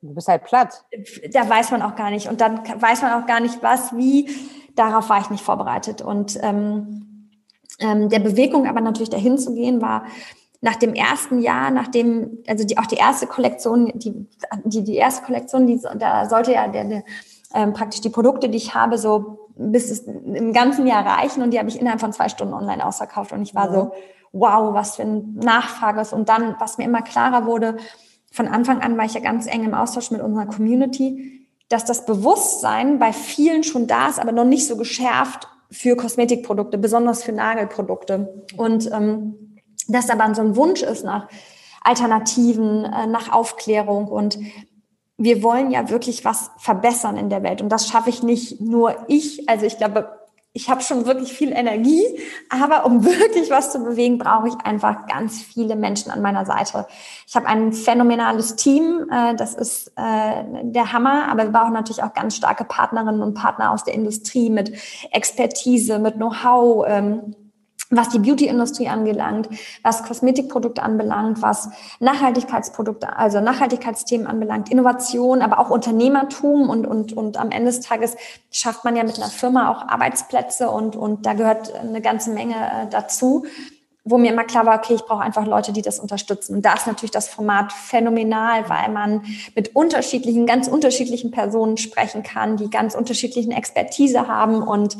Du 0.00 0.14
bist 0.14 0.28
halt 0.28 0.44
platt. 0.44 0.84
Da 1.32 1.48
weiß 1.48 1.70
man 1.70 1.82
auch 1.82 1.94
gar 1.94 2.10
nicht. 2.10 2.28
Und 2.28 2.40
dann 2.40 2.60
weiß 2.80 3.02
man 3.02 3.22
auch 3.22 3.26
gar 3.26 3.40
nicht, 3.40 3.62
was, 3.62 3.96
wie. 3.96 4.28
Darauf 4.74 5.08
war 5.10 5.20
ich 5.20 5.30
nicht 5.30 5.44
vorbereitet. 5.44 6.00
Und 6.02 6.38
ähm, 6.42 7.30
ähm, 7.78 8.08
der 8.08 8.20
Bewegung 8.20 8.66
aber 8.66 8.80
natürlich 8.80 9.10
dahin 9.10 9.38
zu 9.38 9.54
gehen, 9.54 9.82
war 9.82 10.04
nach 10.60 10.76
dem 10.76 10.94
ersten 10.94 11.40
Jahr, 11.40 11.70
nachdem, 11.70 12.38
also 12.46 12.64
die, 12.64 12.78
auch 12.78 12.86
die 12.86 12.96
erste 12.96 13.26
Kollektion, 13.26 13.92
die, 13.98 14.26
die, 14.64 14.84
die 14.84 14.94
erste 14.94 15.24
Kollektion, 15.24 15.66
die, 15.66 15.80
da 15.98 16.28
sollte 16.28 16.52
ja 16.52 16.68
der, 16.68 16.84
der 16.84 17.04
ähm, 17.52 17.72
praktisch 17.72 18.00
die 18.00 18.10
Produkte, 18.10 18.48
die 18.48 18.58
ich 18.58 18.74
habe, 18.74 18.96
so 18.96 19.50
bis 19.56 19.90
es 19.90 20.00
im 20.00 20.52
ganzen 20.52 20.86
Jahr 20.86 21.04
reichen 21.04 21.42
und 21.42 21.50
die 21.50 21.58
habe 21.58 21.68
ich 21.68 21.78
innerhalb 21.78 22.00
von 22.00 22.12
zwei 22.12 22.28
Stunden 22.28 22.54
online 22.54 22.86
ausverkauft 22.86 23.32
und 23.32 23.42
ich 23.42 23.54
war 23.54 23.66
ja. 23.66 23.72
so, 23.72 23.92
wow, 24.32 24.74
was 24.74 24.96
für 24.96 25.02
ein 25.02 25.34
Nachfrage 25.34 26.00
ist. 26.00 26.12
Und 26.12 26.28
dann, 26.28 26.56
was 26.58 26.78
mir 26.78 26.84
immer 26.84 27.02
klarer 27.02 27.46
wurde, 27.46 27.76
von 28.30 28.48
Anfang 28.48 28.80
an 28.80 28.96
war 28.96 29.04
ich 29.04 29.14
ja 29.14 29.20
ganz 29.20 29.46
eng 29.46 29.64
im 29.64 29.74
Austausch 29.74 30.10
mit 30.10 30.22
unserer 30.22 30.46
Community, 30.46 31.46
dass 31.68 31.84
das 31.84 32.06
Bewusstsein 32.06 32.98
bei 32.98 33.12
vielen 33.12 33.62
schon 33.62 33.86
da 33.86 34.08
ist, 34.08 34.18
aber 34.18 34.32
noch 34.32 34.44
nicht 34.44 34.66
so 34.66 34.76
geschärft 34.76 35.48
für 35.70 35.96
Kosmetikprodukte, 35.96 36.78
besonders 36.78 37.22
für 37.22 37.32
Nagelprodukte. 37.32 38.44
Und 38.56 38.90
ähm, 38.90 39.58
dass 39.88 40.10
aber 40.10 40.34
so 40.34 40.42
ein 40.42 40.56
Wunsch 40.56 40.82
ist 40.82 41.04
nach 41.04 41.28
Alternativen, 41.82 42.84
äh, 42.84 43.06
nach 43.06 43.32
Aufklärung 43.32 44.08
und 44.08 44.38
wir 45.18 45.42
wollen 45.42 45.70
ja 45.70 45.88
wirklich 45.90 46.24
was 46.24 46.50
verbessern 46.58 47.16
in 47.16 47.30
der 47.30 47.42
Welt. 47.42 47.62
Und 47.62 47.68
das 47.68 47.86
schaffe 47.86 48.10
ich 48.10 48.22
nicht 48.22 48.60
nur 48.60 48.96
ich. 49.08 49.48
Also 49.48 49.66
ich 49.66 49.78
glaube, 49.78 50.10
ich 50.54 50.68
habe 50.68 50.82
schon 50.82 51.06
wirklich 51.06 51.32
viel 51.32 51.52
Energie, 51.52 52.04
aber 52.50 52.84
um 52.84 53.04
wirklich 53.04 53.50
was 53.50 53.72
zu 53.72 53.82
bewegen, 53.82 54.18
brauche 54.18 54.48
ich 54.48 54.54
einfach 54.64 55.06
ganz 55.06 55.40
viele 55.40 55.76
Menschen 55.76 56.10
an 56.10 56.20
meiner 56.20 56.44
Seite. 56.44 56.86
Ich 57.26 57.34
habe 57.34 57.46
ein 57.46 57.72
phänomenales 57.72 58.56
Team, 58.56 59.06
äh, 59.10 59.34
das 59.34 59.54
ist 59.54 59.92
äh, 59.96 60.44
der 60.62 60.92
Hammer, 60.92 61.28
aber 61.28 61.44
wir 61.44 61.52
brauchen 61.52 61.72
natürlich 61.72 62.02
auch 62.02 62.12
ganz 62.12 62.36
starke 62.36 62.64
Partnerinnen 62.64 63.22
und 63.22 63.34
Partner 63.34 63.72
aus 63.72 63.84
der 63.84 63.94
Industrie 63.94 64.50
mit 64.50 64.72
Expertise, 65.10 65.98
mit 65.98 66.16
Know-how. 66.16 66.86
Was 67.94 68.08
die 68.08 68.18
Beauty-Industrie 68.18 68.88
angelangt, 68.88 69.48
was 69.82 70.02
Kosmetikprodukte 70.02 70.82
anbelangt, 70.82 71.42
was 71.42 71.68
Nachhaltigkeitsprodukte, 72.00 73.16
also 73.16 73.40
Nachhaltigkeitsthemen 73.40 74.26
anbelangt, 74.26 74.70
Innovation, 74.70 75.42
aber 75.42 75.58
auch 75.58 75.68
Unternehmertum 75.68 76.70
und, 76.70 76.86
und, 76.86 77.12
und 77.12 77.36
am 77.36 77.50
Ende 77.50 77.70
des 77.70 77.80
Tages 77.80 78.16
schafft 78.50 78.84
man 78.84 78.96
ja 78.96 79.04
mit 79.04 79.18
einer 79.18 79.28
Firma 79.28 79.70
auch 79.70 79.86
Arbeitsplätze 79.86 80.70
und, 80.70 80.96
und 80.96 81.26
da 81.26 81.34
gehört 81.34 81.74
eine 81.74 82.00
ganze 82.00 82.30
Menge 82.30 82.54
äh, 82.54 82.86
dazu, 82.90 83.44
wo 84.04 84.18
mir 84.18 84.32
immer 84.32 84.44
klar 84.44 84.66
war, 84.66 84.78
okay, 84.78 84.94
ich 84.94 85.02
brauche 85.02 85.22
einfach 85.22 85.46
Leute, 85.46 85.72
die 85.72 85.82
das 85.82 86.00
unterstützen. 86.00 86.56
Und 86.56 86.64
da 86.64 86.74
ist 86.74 86.86
natürlich 86.86 87.12
das 87.12 87.28
Format 87.28 87.72
phänomenal, 87.72 88.68
weil 88.68 88.90
man 88.90 89.24
mit 89.54 89.76
unterschiedlichen, 89.76 90.46
ganz 90.46 90.66
unterschiedlichen 90.66 91.30
Personen 91.30 91.76
sprechen 91.76 92.22
kann, 92.22 92.56
die 92.56 92.68
ganz 92.68 92.94
unterschiedlichen 92.94 93.52
Expertise 93.52 94.26
haben 94.26 94.62
und 94.62 94.96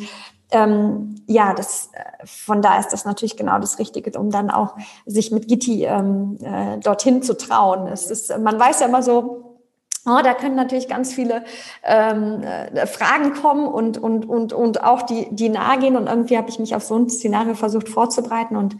ähm, 0.53 1.17
ja, 1.27 1.55
das, 1.55 1.91
äh, 1.93 2.27
von 2.27 2.63
da 2.63 2.79
ist 2.79 2.91
das 2.91 3.05
natürlich 3.05 3.37
genau 3.37 3.59
das 3.59 3.79
Richtige, 3.79 4.19
um 4.19 4.31
dann 4.31 4.51
auch 4.51 4.77
sich 5.07 5.33
mit 5.33 5.49
Gitti 5.49 5.85
ähm, 5.85 6.39
äh, 6.43 6.79
dorthin 6.79 7.23
zu 7.23 7.37
trauen. 7.37 7.89
Es 7.89 8.11
ist, 8.11 8.37
man 8.39 8.59
weiß 8.59 8.81
ja 8.81 8.87
immer 8.87 9.03
so, 9.03 9.49
Oh, 10.05 10.19
da 10.21 10.35
können 10.35 10.57
natürlich 10.57 10.89
ganz 10.89 11.15
viele 11.15 11.45
ähm, 11.85 12.43
äh, 12.43 12.87
Fragen 12.89 13.35
kommen 13.35 13.69
und, 13.69 13.99
und, 13.99 14.29
und, 14.29 14.53
und 14.53 14.83
auch 14.83 15.03
die, 15.03 15.29
die 15.31 15.49
nahe 15.49 15.79
gehen. 15.79 15.97
Und 15.97 16.09
irgendwie 16.09 16.37
habe 16.37 16.49
ich 16.51 16.59
mich 16.59 16.75
auf 16.75 16.83
so 16.83 16.97
ein 16.97 17.09
Szenario 17.09 17.55
versucht 17.55 17.89
vorzubereiten. 17.89 18.57
Und 18.57 18.77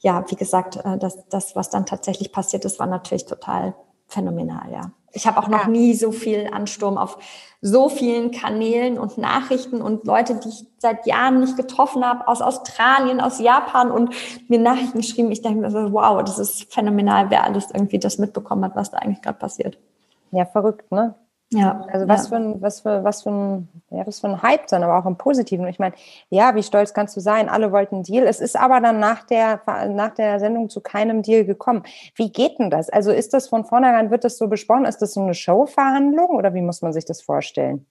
ja, 0.00 0.24
wie 0.28 0.34
gesagt, 0.34 0.76
äh, 0.84 0.98
das, 0.98 1.28
das, 1.28 1.54
was 1.54 1.70
dann 1.70 1.86
tatsächlich 1.86 2.32
passiert 2.32 2.64
ist, 2.64 2.80
war 2.80 2.88
natürlich 2.88 3.26
total 3.26 3.76
phänomenal, 4.08 4.72
ja. 4.72 4.90
Ich 5.18 5.26
habe 5.26 5.38
auch 5.40 5.48
noch 5.48 5.64
ja. 5.64 5.68
nie 5.68 5.94
so 5.94 6.12
viel 6.12 6.48
Ansturm 6.52 6.96
auf 6.96 7.18
so 7.60 7.88
vielen 7.88 8.30
Kanälen 8.30 9.00
und 9.00 9.18
Nachrichten 9.18 9.82
und 9.82 10.06
Leute, 10.06 10.36
die 10.36 10.48
ich 10.48 10.64
seit 10.78 11.06
Jahren 11.06 11.40
nicht 11.40 11.56
getroffen 11.56 12.04
habe, 12.04 12.28
aus 12.28 12.40
Australien, 12.40 13.20
aus 13.20 13.40
Japan 13.40 13.90
und 13.90 14.14
mir 14.46 14.60
Nachrichten 14.60 14.98
geschrieben. 14.98 15.32
Ich 15.32 15.42
denke 15.42 15.60
mir 15.60 15.70
so, 15.72 15.92
wow, 15.92 16.22
das 16.22 16.38
ist 16.38 16.72
phänomenal, 16.72 17.30
wer 17.30 17.42
alles 17.42 17.72
irgendwie 17.74 17.98
das 17.98 18.18
mitbekommen 18.18 18.64
hat, 18.64 18.76
was 18.76 18.92
da 18.92 18.98
eigentlich 18.98 19.20
gerade 19.20 19.40
passiert. 19.40 19.76
Ja, 20.30 20.44
verrückt, 20.44 20.92
ne? 20.92 21.16
Ja. 21.50 21.86
Also 21.90 22.06
was 22.08 22.24
ja. 22.24 22.28
für 22.28 22.36
ein, 22.36 22.60
was 22.60 22.80
für, 22.80 23.04
was 23.04 23.22
für 23.22 23.30
ein, 23.30 23.68
ja, 23.90 24.06
was 24.06 24.20
für 24.20 24.28
ein 24.28 24.42
Hype 24.42 24.66
dann, 24.66 24.82
aber 24.82 24.98
auch 24.98 25.06
im 25.06 25.16
Positiven. 25.16 25.66
Ich 25.66 25.78
meine, 25.78 25.94
ja, 26.28 26.54
wie 26.54 26.62
stolz 26.62 26.92
kannst 26.92 27.16
du 27.16 27.20
sein? 27.20 27.48
Alle 27.48 27.72
wollten 27.72 27.96
einen 27.96 28.04
Deal. 28.04 28.26
Es 28.26 28.40
ist 28.40 28.54
aber 28.54 28.80
dann 28.80 29.00
nach 29.00 29.24
der, 29.24 29.62
nach 29.88 30.14
der 30.14 30.40
Sendung 30.40 30.68
zu 30.68 30.82
keinem 30.82 31.22
Deal 31.22 31.46
gekommen. 31.46 31.84
Wie 32.14 32.30
geht 32.30 32.58
denn 32.58 32.70
das? 32.70 32.90
Also 32.90 33.12
ist 33.12 33.32
das 33.32 33.48
von 33.48 33.64
vornherein, 33.64 34.10
wird 34.10 34.24
das 34.24 34.36
so 34.36 34.48
besprochen? 34.48 34.84
Ist 34.84 34.98
das 34.98 35.14
so 35.14 35.22
eine 35.22 35.34
Showverhandlung 35.34 36.30
oder 36.30 36.52
wie 36.52 36.62
muss 36.62 36.82
man 36.82 36.92
sich 36.92 37.06
das 37.06 37.22
vorstellen? 37.22 37.86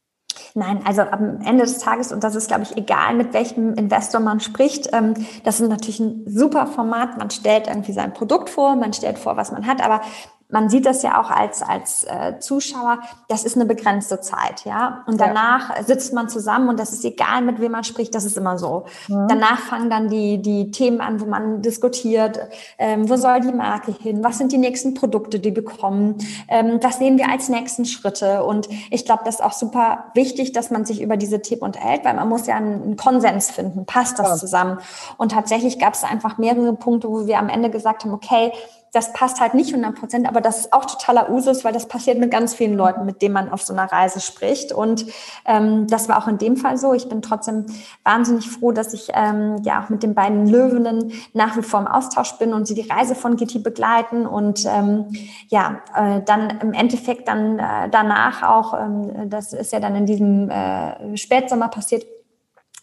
Nein, 0.54 0.82
also 0.86 1.02
am 1.02 1.42
Ende 1.42 1.64
des 1.64 1.80
Tages, 1.80 2.12
und 2.12 2.24
das 2.24 2.36
ist, 2.36 2.48
glaube 2.48 2.64
ich, 2.64 2.78
egal, 2.78 3.16
mit 3.16 3.34
welchem 3.34 3.74
Investor 3.74 4.22
man 4.22 4.40
spricht, 4.40 4.90
ähm, 4.94 5.14
das 5.44 5.60
ist 5.60 5.70
natürlich 5.70 6.00
ein 6.00 6.24
super 6.28 6.68
Format. 6.68 7.18
Man 7.18 7.30
stellt 7.32 7.68
irgendwie 7.68 7.94
sein 7.94 8.14
Produkt 8.14 8.50
vor, 8.50 8.76
man 8.76 8.94
stellt 8.94 9.18
vor, 9.18 9.38
was 9.38 9.52
man 9.52 9.66
hat, 9.66 9.84
aber 9.84 10.02
man 10.50 10.70
sieht 10.70 10.86
das 10.86 11.04
ja 11.04 11.22
auch 11.22 11.30
als, 11.30 11.62
als 11.62 12.06
äh, 12.06 12.40
Zuschauer, 12.40 13.00
das 13.28 13.44
ist 13.44 13.56
eine 13.58 13.66
begrenzte 13.66 14.22
Zeit, 14.22 14.64
ja. 14.64 15.04
Und 15.06 15.20
danach 15.20 15.76
ja. 15.76 15.84
sitzt 15.84 16.14
man 16.14 16.30
zusammen 16.30 16.70
und 16.70 16.80
das 16.80 16.94
ist 16.94 17.04
egal, 17.04 17.42
mit 17.42 17.60
wem 17.60 17.74
man 17.74 17.84
spricht, 17.84 18.16
das 18.16 18.24
ist 18.24 18.38
immer 18.38 18.58
so. 18.58 18.86
Mhm. 19.10 19.28
Danach 19.28 19.60
fangen 19.60 19.90
dann 19.90 20.08
die, 20.08 20.42
die 20.42 20.72
Themen 20.72 21.02
an, 21.02 21.20
wo 21.20 21.26
man 21.26 21.62
diskutiert, 21.62 22.40
ähm, 22.78 23.10
wo 23.10 23.18
soll 23.18 23.42
die 23.42 23.52
Marke 23.52 23.92
hin, 23.92 24.24
was 24.24 24.38
sind 24.38 24.54
die 24.54 24.58
nächsten 24.58 24.94
Produkte, 24.94 25.40
die 25.40 25.52
bekommen, 25.52 26.16
ähm, 26.48 26.80
was 26.82 26.98
sehen 27.00 27.18
wir 27.18 27.30
als 27.30 27.50
nächsten 27.50 27.84
Schritte. 27.84 28.46
Und 28.46 28.70
ich 28.90 29.04
glaube, 29.04 29.24
das 29.26 29.36
ist 29.36 29.44
auch 29.44 29.54
super 29.54 30.06
wichtig, 30.14 30.54
dass 30.54 30.72
man 30.72 30.86
sich 30.86 31.02
über 31.02 31.18
diese 31.18 31.42
Themen 31.42 31.64
unterhält, 31.64 32.06
weil 32.06 32.14
man 32.14 32.30
muss 32.30 32.48
ja 32.48 32.56
einen, 32.56 32.84
einen 32.84 32.96
Konsens 32.96 33.52
finden, 33.52 33.86
passt 33.86 34.18
das 34.18 34.30
ja. 34.30 34.36
zusammen. 34.38 34.78
Und 35.18 35.34
tatsächlich 35.34 35.78
gab 35.78 35.94
es 35.94 36.06
einfach 36.06 36.38
mehrere 36.38 36.72
Punkte, 36.72 37.10
wo 37.10 37.28
wir 37.28 37.38
am 37.38 37.50
Ende 37.50 37.70
gesagt 37.70 38.06
haben, 38.06 38.14
okay, 38.14 38.54
das 38.94 39.14
passt 39.14 39.40
halt 39.40 39.54
nicht 39.54 39.74
100 39.74 40.00
Prozent, 40.00 40.28
aber 40.28 40.42
das 40.42 40.60
ist 40.60 40.74
auch 40.74 40.86
totaler 40.86 41.30
Usus, 41.30 41.64
weil 41.66 41.74
das 41.74 41.88
passiert 41.88 42.18
mit 42.18 42.32
ganz 42.32 42.54
vielen 42.54 42.76
Leuten, 42.76 43.06
mit 43.06 43.22
denen 43.22 43.34
man 43.34 43.52
auf 43.52 43.62
so 43.62 43.74
einer 43.74 43.92
Reise 43.92 44.20
spricht. 44.20 44.72
Und 44.72 45.06
ähm, 45.46 45.88
das 45.88 46.10
war 46.10 46.18
auch 46.22 46.28
in 46.28 46.38
dem 46.38 46.58
Fall 46.58 46.78
so. 46.78 46.94
Ich 46.94 47.10
bin 47.10 47.22
trotzdem 47.22 47.66
wahnsinnig 48.04 48.50
froh, 48.50 48.72
dass 48.72 48.94
ich 48.94 49.10
ähm, 49.14 49.62
ja 49.64 49.84
auch 49.84 49.90
mit 49.90 50.04
den 50.04 50.16
beiden 50.16 50.48
Löwinnen 50.48 51.12
nach 51.34 51.58
wie 51.58 51.62
vor 51.62 51.80
im 51.80 51.88
Austausch 51.88 52.34
bin 52.38 52.54
und 52.54 52.68
sie 52.68 52.76
die 52.76 52.90
Reise 52.90 53.16
von 53.16 53.36
Gitti 53.36 53.60
begleiten 53.60 54.26
und 54.26 54.66
ähm, 54.66 55.08
ja, 55.50 55.82
äh, 55.96 56.22
dann 56.26 56.60
im 56.62 56.74
Endeffekt 56.74 57.28
dann 57.28 57.60
äh, 57.60 57.90
danach 57.90 58.44
auch, 58.44 58.74
ähm, 58.74 59.30
das 59.30 59.54
ist 59.54 59.74
ja 59.74 59.80
dann 59.80 59.96
in 59.96 60.06
diesem 60.06 60.50
äh, 60.50 61.18
Spätsommer 61.18 61.68
passiert, 61.68 62.06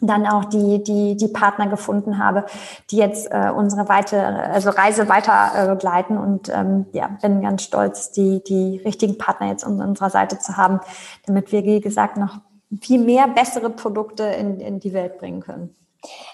dann 0.01 0.27
auch 0.27 0.45
die, 0.47 0.83
die, 0.83 1.17
die 1.17 1.29
Partner 1.29 1.69
gefunden 1.69 2.19
habe, 2.19 2.45
die 2.91 2.97
jetzt 2.97 3.31
äh, 3.31 3.51
unsere 3.55 3.89
weite, 3.89 4.25
also 4.25 4.71
Reise 4.71 5.09
weiter 5.09 5.51
äh, 5.55 5.69
begleiten 5.69 6.19
und 6.19 6.49
ähm, 6.49 6.87
ja, 6.93 7.11
bin 7.23 7.43
ganz 7.43 7.63
stolz, 7.63 8.11
die, 8.11 8.43
die 8.45 8.81
richtigen 8.85 9.19
Partner 9.19 9.49
jetzt 9.49 9.65
an 9.65 9.81
unserer 9.81 10.11
Seite 10.11 10.39
zu 10.39 10.57
haben, 10.57 10.81
damit 11.27 11.53
wir, 11.53 11.65
wie 11.65 11.81
gesagt, 11.81 12.17
noch 12.17 12.39
viel 12.81 13.03
mehr 13.03 13.29
bessere 13.29 13.71
Produkte 13.71 14.25
in, 14.25 14.61
in 14.61 14.81
die 14.81 14.93
Welt 14.93 15.19
bringen 15.19 15.41
können. 15.41 15.75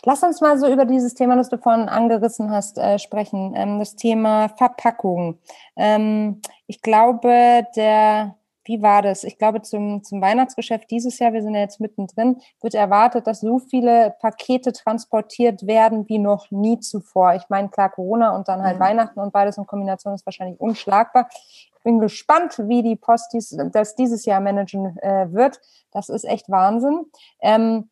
Lass 0.04 0.22
uns 0.22 0.40
mal 0.40 0.58
so 0.58 0.66
über 0.66 0.84
dieses 0.84 1.14
Thema, 1.14 1.36
das 1.36 1.48
du 1.48 1.58
vorhin 1.58 1.88
angerissen 1.88 2.50
hast, 2.50 2.78
äh, 2.78 2.98
sprechen. 2.98 3.54
Ähm, 3.54 3.78
das 3.78 3.94
Thema 3.94 4.48
Verpackung. 4.48 5.38
Ähm, 5.76 6.40
ich 6.66 6.82
glaube, 6.82 7.66
der 7.76 8.34
wie 8.70 8.82
war 8.82 9.02
das? 9.02 9.24
Ich 9.24 9.36
glaube, 9.36 9.62
zum, 9.62 10.04
zum 10.04 10.22
Weihnachtsgeschäft 10.22 10.88
dieses 10.92 11.18
Jahr, 11.18 11.32
wir 11.32 11.42
sind 11.42 11.54
ja 11.54 11.60
jetzt 11.60 11.80
mittendrin, 11.80 12.40
wird 12.60 12.74
erwartet, 12.74 13.26
dass 13.26 13.40
so 13.40 13.58
viele 13.58 14.14
Pakete 14.20 14.72
transportiert 14.72 15.66
werden 15.66 16.08
wie 16.08 16.18
noch 16.18 16.52
nie 16.52 16.78
zuvor. 16.78 17.34
Ich 17.34 17.48
meine, 17.48 17.68
klar, 17.68 17.90
Corona 17.90 18.36
und 18.36 18.46
dann 18.46 18.62
halt 18.62 18.76
mhm. 18.76 18.82
Weihnachten 18.82 19.18
und 19.18 19.32
beides 19.32 19.58
in 19.58 19.66
Kombination 19.66 20.14
ist 20.14 20.24
wahrscheinlich 20.24 20.60
unschlagbar. 20.60 21.28
Ich 21.32 21.82
bin 21.82 21.98
gespannt, 21.98 22.60
wie 22.68 22.82
die 22.84 22.94
Post 22.94 23.32
dies, 23.32 23.58
das 23.72 23.96
dieses 23.96 24.24
Jahr 24.24 24.40
managen 24.40 24.96
äh, 24.98 25.32
wird. 25.32 25.60
Das 25.90 26.08
ist 26.08 26.24
echt 26.24 26.48
Wahnsinn. 26.48 27.06
Ähm, 27.40 27.88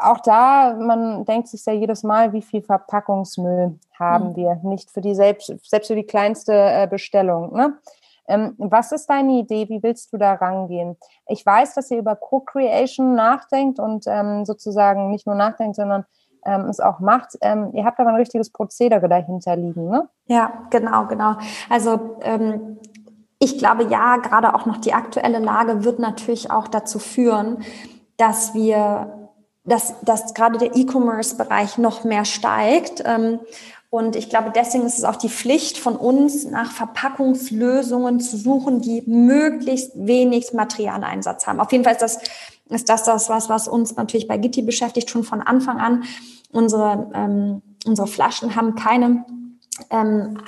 auch 0.00 0.20
da, 0.20 0.74
man 0.74 1.26
denkt 1.26 1.48
sich 1.48 1.66
ja 1.66 1.74
jedes 1.74 2.02
Mal, 2.02 2.32
wie 2.32 2.42
viel 2.42 2.62
Verpackungsmüll 2.62 3.78
haben 3.98 4.30
mhm. 4.30 4.36
wir 4.36 4.60
nicht 4.62 4.90
für 4.90 5.02
die 5.02 5.14
selbst, 5.14 5.52
selbst 5.68 5.88
für 5.88 5.96
die 5.96 6.06
kleinste 6.06 6.54
äh, 6.54 6.86
Bestellung. 6.86 7.54
Ne? 7.54 7.74
Ähm, 8.28 8.54
was 8.58 8.92
ist 8.92 9.06
deine 9.08 9.32
Idee? 9.32 9.68
Wie 9.68 9.82
willst 9.82 10.12
du 10.12 10.18
da 10.18 10.34
rangehen? 10.34 10.96
Ich 11.26 11.44
weiß, 11.44 11.74
dass 11.74 11.90
ihr 11.90 11.98
über 11.98 12.16
Co-Creation 12.16 13.14
nachdenkt 13.14 13.80
und 13.80 14.04
ähm, 14.06 14.44
sozusagen 14.44 15.10
nicht 15.10 15.26
nur 15.26 15.34
nachdenkt, 15.34 15.76
sondern 15.76 16.04
ähm, 16.44 16.66
es 16.66 16.80
auch 16.80 17.00
macht. 17.00 17.36
Ähm, 17.40 17.70
ihr 17.74 17.84
habt 17.84 17.98
aber 17.98 18.10
ein 18.10 18.16
richtiges 18.16 18.50
Prozedere 18.50 19.08
dahinter 19.08 19.56
liegen, 19.56 19.88
ne? 19.88 20.08
Ja, 20.26 20.52
genau, 20.70 21.06
genau. 21.06 21.36
Also 21.68 22.18
ähm, 22.22 22.78
ich 23.38 23.58
glaube, 23.58 23.84
ja, 23.84 24.16
gerade 24.16 24.54
auch 24.54 24.66
noch 24.66 24.78
die 24.78 24.94
aktuelle 24.94 25.38
Lage 25.38 25.84
wird 25.84 25.98
natürlich 25.98 26.50
auch 26.50 26.68
dazu 26.68 26.98
führen, 26.98 27.62
dass 28.16 28.54
wir, 28.54 29.17
dass, 29.68 29.94
dass 30.02 30.34
gerade 30.34 30.58
der 30.58 30.74
E-Commerce-Bereich 30.74 31.78
noch 31.78 32.04
mehr 32.04 32.24
steigt. 32.24 33.02
Ähm, 33.04 33.40
und 33.90 34.16
ich 34.16 34.28
glaube, 34.28 34.52
deswegen 34.54 34.84
ist 34.84 34.98
es 34.98 35.04
auch 35.04 35.16
die 35.16 35.30
Pflicht 35.30 35.78
von 35.78 35.96
uns, 35.96 36.44
nach 36.44 36.72
Verpackungslösungen 36.72 38.20
zu 38.20 38.36
suchen, 38.36 38.80
die 38.80 39.02
möglichst 39.06 39.92
wenig 39.94 40.52
Materialeinsatz 40.52 41.46
haben. 41.46 41.60
Auf 41.60 41.72
jeden 41.72 41.84
Fall 41.84 41.94
ist 41.94 42.02
das, 42.02 42.18
ist 42.68 42.88
das 42.88 43.04
das, 43.04 43.30
was, 43.30 43.48
was 43.48 43.66
uns 43.66 43.96
natürlich 43.96 44.28
bei 44.28 44.36
Gitti 44.36 44.62
beschäftigt, 44.62 45.08
schon 45.08 45.24
von 45.24 45.40
Anfang 45.40 45.78
an. 45.78 46.04
Unsere, 46.52 47.10
ähm, 47.14 47.62
unsere 47.86 48.06
Flaschen 48.06 48.56
haben 48.56 48.74
keine 48.74 49.24
ähm, 49.90 50.38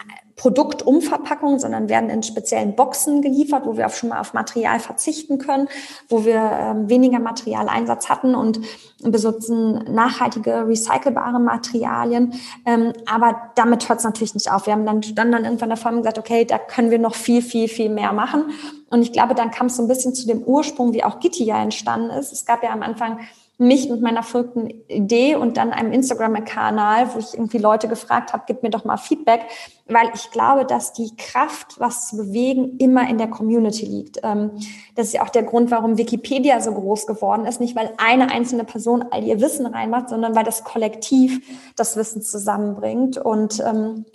Produktumverpackung, 0.40 1.58
sondern 1.58 1.90
werden 1.90 2.08
in 2.08 2.22
speziellen 2.22 2.74
Boxen 2.74 3.20
geliefert, 3.20 3.66
wo 3.66 3.76
wir 3.76 3.86
auch 3.86 3.92
schon 3.92 4.08
mal 4.08 4.20
auf 4.20 4.32
Material 4.32 4.80
verzichten 4.80 5.36
können, 5.36 5.68
wo 6.08 6.24
wir 6.24 6.40
ähm, 6.40 6.88
weniger 6.88 7.18
Materialeinsatz 7.18 8.08
hatten 8.08 8.34
und 8.34 8.58
besitzen 9.02 9.84
nachhaltige, 9.92 10.66
recycelbare 10.66 11.38
Materialien. 11.38 12.32
Ähm, 12.64 12.94
aber 13.04 13.50
damit 13.54 13.86
hört 13.90 13.98
es 13.98 14.04
natürlich 14.06 14.32
nicht 14.32 14.50
auf. 14.50 14.64
Wir 14.64 14.72
haben 14.72 14.86
dann, 14.86 15.02
dann, 15.14 15.30
dann 15.30 15.44
irgendwann 15.44 15.68
davon 15.68 15.98
gesagt, 15.98 16.18
okay, 16.18 16.46
da 16.46 16.56
können 16.56 16.90
wir 16.90 16.98
noch 16.98 17.14
viel, 17.14 17.42
viel, 17.42 17.68
viel 17.68 17.90
mehr 17.90 18.14
machen. 18.14 18.44
Und 18.88 19.02
ich 19.02 19.12
glaube, 19.12 19.34
dann 19.34 19.50
kam 19.50 19.66
es 19.66 19.76
so 19.76 19.82
ein 19.82 19.88
bisschen 19.88 20.14
zu 20.14 20.26
dem 20.26 20.42
Ursprung, 20.42 20.94
wie 20.94 21.04
auch 21.04 21.20
Gitti 21.20 21.44
ja 21.44 21.62
entstanden 21.62 22.08
ist. 22.08 22.32
Es 22.32 22.46
gab 22.46 22.62
ja 22.62 22.70
am 22.70 22.82
Anfang 22.82 23.18
mich 23.60 23.90
mit 23.90 24.00
meiner 24.00 24.22
verrückten 24.22 24.70
Idee 24.88 25.36
und 25.36 25.58
dann 25.58 25.72
einem 25.72 25.92
Instagram-Kanal, 25.92 27.14
wo 27.14 27.18
ich 27.18 27.34
irgendwie 27.34 27.58
Leute 27.58 27.88
gefragt 27.88 28.32
habe, 28.32 28.44
gib 28.46 28.62
mir 28.62 28.70
doch 28.70 28.86
mal 28.86 28.96
Feedback, 28.96 29.42
weil 29.86 30.10
ich 30.14 30.30
glaube, 30.30 30.64
dass 30.64 30.94
die 30.94 31.14
Kraft, 31.16 31.78
was 31.78 32.08
zu 32.08 32.16
bewegen, 32.16 32.78
immer 32.78 33.08
in 33.08 33.18
der 33.18 33.28
Community 33.28 33.84
liegt. 33.84 34.20
Ähm, 34.22 34.52
das 34.94 35.08
ist 35.08 35.12
ja 35.12 35.22
auch 35.22 35.28
der 35.28 35.42
Grund, 35.42 35.70
warum 35.70 35.98
Wikipedia 35.98 36.60
so 36.60 36.72
groß 36.72 37.06
geworden 37.06 37.44
ist. 37.44 37.60
Nicht, 37.60 37.76
weil 37.76 37.92
eine 37.98 38.30
einzelne 38.30 38.64
Person 38.64 39.04
all 39.10 39.22
ihr 39.22 39.40
Wissen 39.40 39.66
reinmacht, 39.66 40.08
sondern 40.08 40.34
weil 40.34 40.44
das 40.44 40.64
Kollektiv 40.64 41.40
das 41.76 41.96
Wissen 41.96 42.22
zusammenbringt. 42.22 43.18
Und 43.18 43.60
ähm, 43.60 44.06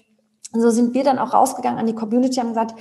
so 0.53 0.71
sind 0.71 0.95
wir 0.95 1.03
dann 1.03 1.19
auch 1.19 1.33
rausgegangen 1.33 1.79
an 1.79 1.85
die 1.85 1.95
Community 1.95 2.39
und 2.39 2.47
haben 2.47 2.53
gesagt, 2.53 2.75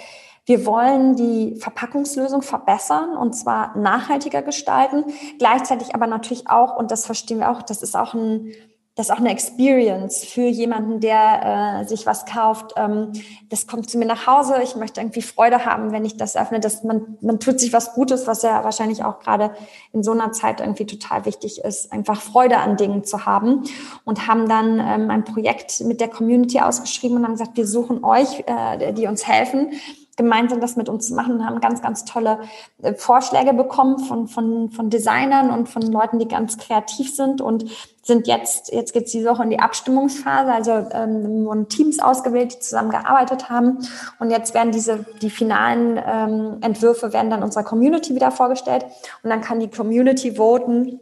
wir 0.47 0.67
wollen 0.67 1.17
die 1.17 1.57
Verpackungslösung 1.57 2.43
verbessern 2.43 3.17
und 3.17 3.35
zwar 3.35 3.77
nachhaltiger 3.79 4.43
gestalten, 4.43 5.05
gleichzeitig 5.39 5.95
aber 5.95 6.07
natürlich 6.07 6.49
auch, 6.49 6.77
und 6.77 6.91
das 6.91 7.07
verstehen 7.07 7.39
wir 7.39 7.51
auch, 7.51 7.63
das 7.63 7.83
ist 7.83 7.97
auch 7.97 8.15
ein 8.15 8.53
das 8.97 9.09
ist 9.09 9.13
auch 9.13 9.19
eine 9.19 9.31
Experience 9.31 10.25
für 10.25 10.47
jemanden, 10.47 11.01
der 11.01 11.81
äh, 11.83 11.89
sich 11.89 12.07
was 12.07 12.27
kauft. 12.27 12.75
Ähm, 12.77 13.11
das 13.49 13.67
kommt 13.67 13.91
zu 13.91 13.99
mir 13.99 14.05
nach 14.05 14.29
Hause. 14.29 14.61
Ich 14.63 14.77
möchte 14.77 15.01
irgendwie 15.01 15.23
Freude 15.23 15.65
haben, 15.65 15.91
wenn 15.91 16.05
ich 16.05 16.17
das 16.17 16.37
öffne. 16.37 16.61
Dass 16.61 16.85
man, 16.85 17.19
man 17.21 17.41
tut 17.41 17.59
sich 17.59 17.73
was 17.73 17.95
Gutes, 17.95 18.29
was 18.29 18.43
ja 18.43 18.63
wahrscheinlich 18.63 19.03
auch 19.03 19.19
gerade 19.19 19.51
in 19.93 20.05
so 20.05 20.13
einer 20.13 20.31
Zeit 20.31 20.61
irgendwie 20.61 20.87
total 20.87 21.25
wichtig 21.25 21.59
ist, 21.59 21.93
einfach 21.93 22.21
Freude 22.21 22.59
an 22.59 22.77
Dingen 22.77 23.03
zu 23.03 23.27
haben. 23.27 23.65
Und 24.05 24.29
haben 24.29 24.49
dann 24.49 24.79
ähm, 24.79 25.11
ein 25.11 25.25
Projekt 25.25 25.81
mit 25.81 26.01
der 26.01 26.09
Community 26.09 26.61
ausgeschrieben 26.61 27.17
und 27.17 27.25
haben 27.25 27.33
gesagt, 27.33 27.57
wir 27.57 27.67
suchen 27.67 28.05
euch, 28.05 28.45
äh, 28.47 28.93
die 28.93 29.09
uns 29.09 29.27
helfen 29.27 29.73
gemeinsam 30.17 30.61
das 30.61 30.77
mit 30.77 30.89
uns 30.89 31.09
zu 31.09 31.15
machen 31.15 31.35
und 31.35 31.47
haben 31.47 31.61
ganz, 31.61 31.83
ganz 31.83 32.05
tolle 32.05 32.41
äh, 32.83 32.95
Vorschläge 32.95 33.53
bekommen 33.53 33.99
von, 33.99 34.29
von, 34.29 34.71
von 34.71 34.91
Designern 34.91 35.51
und 35.51 35.69
von 35.69 35.83
Leuten, 35.83 36.19
die 36.19 36.29
ganz 36.29 36.59
kreativ 36.59 37.15
sind 37.15 37.41
und 37.41 37.65
sind 38.03 38.27
jetzt, 38.27 38.71
jetzt 38.73 38.93
geht 38.93 39.07
es 39.07 39.13
diese 39.13 39.31
Woche 39.31 39.45
in 39.45 39.51
die 39.51 39.59
Abstimmungsphase, 39.59 40.53
also 40.53 40.73
ähm, 40.93 41.47
wurden 41.47 41.69
Teams 41.69 42.01
ausgewählt, 42.01 42.55
die 42.55 42.59
zusammen 42.61 42.91
gearbeitet 42.91 43.49
haben. 43.49 43.79
Und 44.19 44.31
jetzt 44.31 44.53
werden 44.53 44.73
diese, 44.73 45.07
die 45.23 45.31
finalen 45.31 45.99
ähm, 46.07 46.59
Entwürfe 46.61 47.15
werden 47.15 47.31
dann 47.31 47.43
unserer 47.43 47.65
Community 47.65 48.15
wieder 48.15 48.31
vorgestellt. 48.31 48.85
Und 49.23 49.31
dann 49.31 49.41
kann 49.41 49.59
die 49.59 49.71
Community 49.71 50.37
voten, 50.37 51.01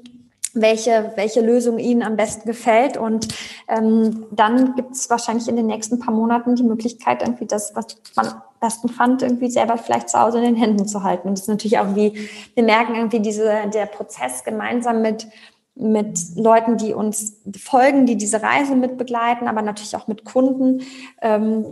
welche, 0.55 1.13
welche 1.17 1.41
Lösung 1.41 1.79
Ihnen 1.79 2.03
am 2.03 2.17
besten 2.17 2.47
gefällt. 2.47 2.97
Und 2.97 3.29
ähm, 3.69 4.27
dann 4.31 4.77
gibt 4.77 4.93
es 4.93 5.11
wahrscheinlich 5.11 5.49
in 5.49 5.57
den 5.57 5.67
nächsten 5.67 5.99
paar 5.99 6.15
Monaten 6.15 6.55
die 6.55 6.63
Möglichkeit, 6.63 7.23
irgendwie 7.23 7.47
das, 7.47 7.75
was 7.75 7.87
man 8.15 8.43
besten 8.63 8.89
fand, 8.89 9.21
irgendwie 9.21 9.51
selber 9.51 9.77
vielleicht 9.77 10.09
zu 10.09 10.19
Hause 10.19 10.39
in 10.39 10.45
den 10.45 10.57
Händen 10.57 10.89
zu 10.89 11.03
halten. 11.03 11.29
Und 11.29 11.35
das 11.37 11.43
ist 11.43 11.49
natürlich 11.49 11.79
auch 11.79 11.95
wie, 11.95 12.29
wir 12.55 12.63
merken 12.63 12.95
irgendwie 12.95 13.21
diese, 13.21 13.69
der 13.75 13.85
Prozess 13.85 14.45
gemeinsam 14.45 15.03
mit, 15.03 15.27
mit 15.75 16.19
Leuten, 16.37 16.79
die 16.79 16.95
uns 16.95 17.41
folgen, 17.59 18.07
die 18.07 18.17
diese 18.17 18.43
Reise 18.43 18.75
mit 18.77 18.97
begleiten, 18.97 19.49
aber 19.49 19.61
natürlich 19.61 19.97
auch 19.97 20.09
mit 20.09 20.25
Kunden. 20.25 20.83
Ähm, 21.21 21.67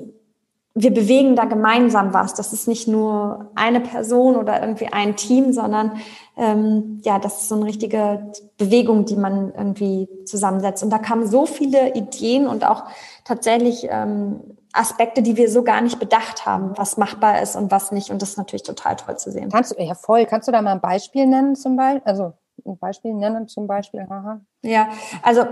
wir 0.74 0.92
bewegen 0.92 1.37
da 1.37 1.44
gemeinsam 1.44 2.14
was. 2.14 2.35
Das 2.35 2.53
ist 2.53 2.68
nicht 2.68 2.87
nur 2.87 3.50
eine 3.55 3.81
Person 3.81 4.37
oder 4.37 4.61
irgendwie 4.61 4.87
ein 4.92 5.16
Team, 5.16 5.53
sondern 5.53 5.92
ähm, 6.37 7.00
ja, 7.03 7.18
das 7.18 7.42
ist 7.42 7.48
so 7.48 7.57
eine 7.57 7.66
richtige 7.66 8.33
Bewegung, 8.57 9.05
die 9.05 9.16
man 9.16 9.53
irgendwie 9.57 10.09
zusammensetzt. 10.24 10.83
Und 10.83 10.90
da 10.90 10.98
kamen 10.98 11.26
so 11.26 11.46
viele 11.46 11.94
Ideen 11.94 12.46
und 12.46 12.64
auch 12.64 12.85
tatsächlich 13.24 13.88
ähm, 13.90 14.40
Aspekte, 14.73 15.23
die 15.23 15.37
wir 15.37 15.51
so 15.51 15.63
gar 15.63 15.81
nicht 15.81 15.99
bedacht 15.99 16.47
haben, 16.47 16.73
was 16.77 16.97
machbar 16.97 17.43
ist 17.43 17.57
und 17.57 17.71
was 17.71 17.93
nicht. 17.93 18.11
Und 18.11 18.23
das 18.23 18.31
ist 18.31 18.37
natürlich 18.39 18.63
total 18.63 18.97
toll 18.97 19.19
zu 19.19 19.33
sehen. 19.33 19.51
Kannst 19.51 19.73
du, 19.73 19.83
ja 19.83 19.95
voll, 19.95 20.27
kannst 20.27 20.49
du 20.49 20.53
da 20.53 20.63
mal 20.63 20.73
ein 20.73 20.81
Beispiel 20.81 21.27
nennen 21.27 21.57
zum 21.57 21.77
Beispiel? 21.77 22.03
Also 22.05 22.33
ein 22.64 22.79
Beispiel 22.79 23.14
nennen 23.14 23.49
zum 23.49 23.66
Beispiel? 23.66 24.07
Aha. 24.09 24.40
Ja, 24.62 24.88
also 25.23 25.44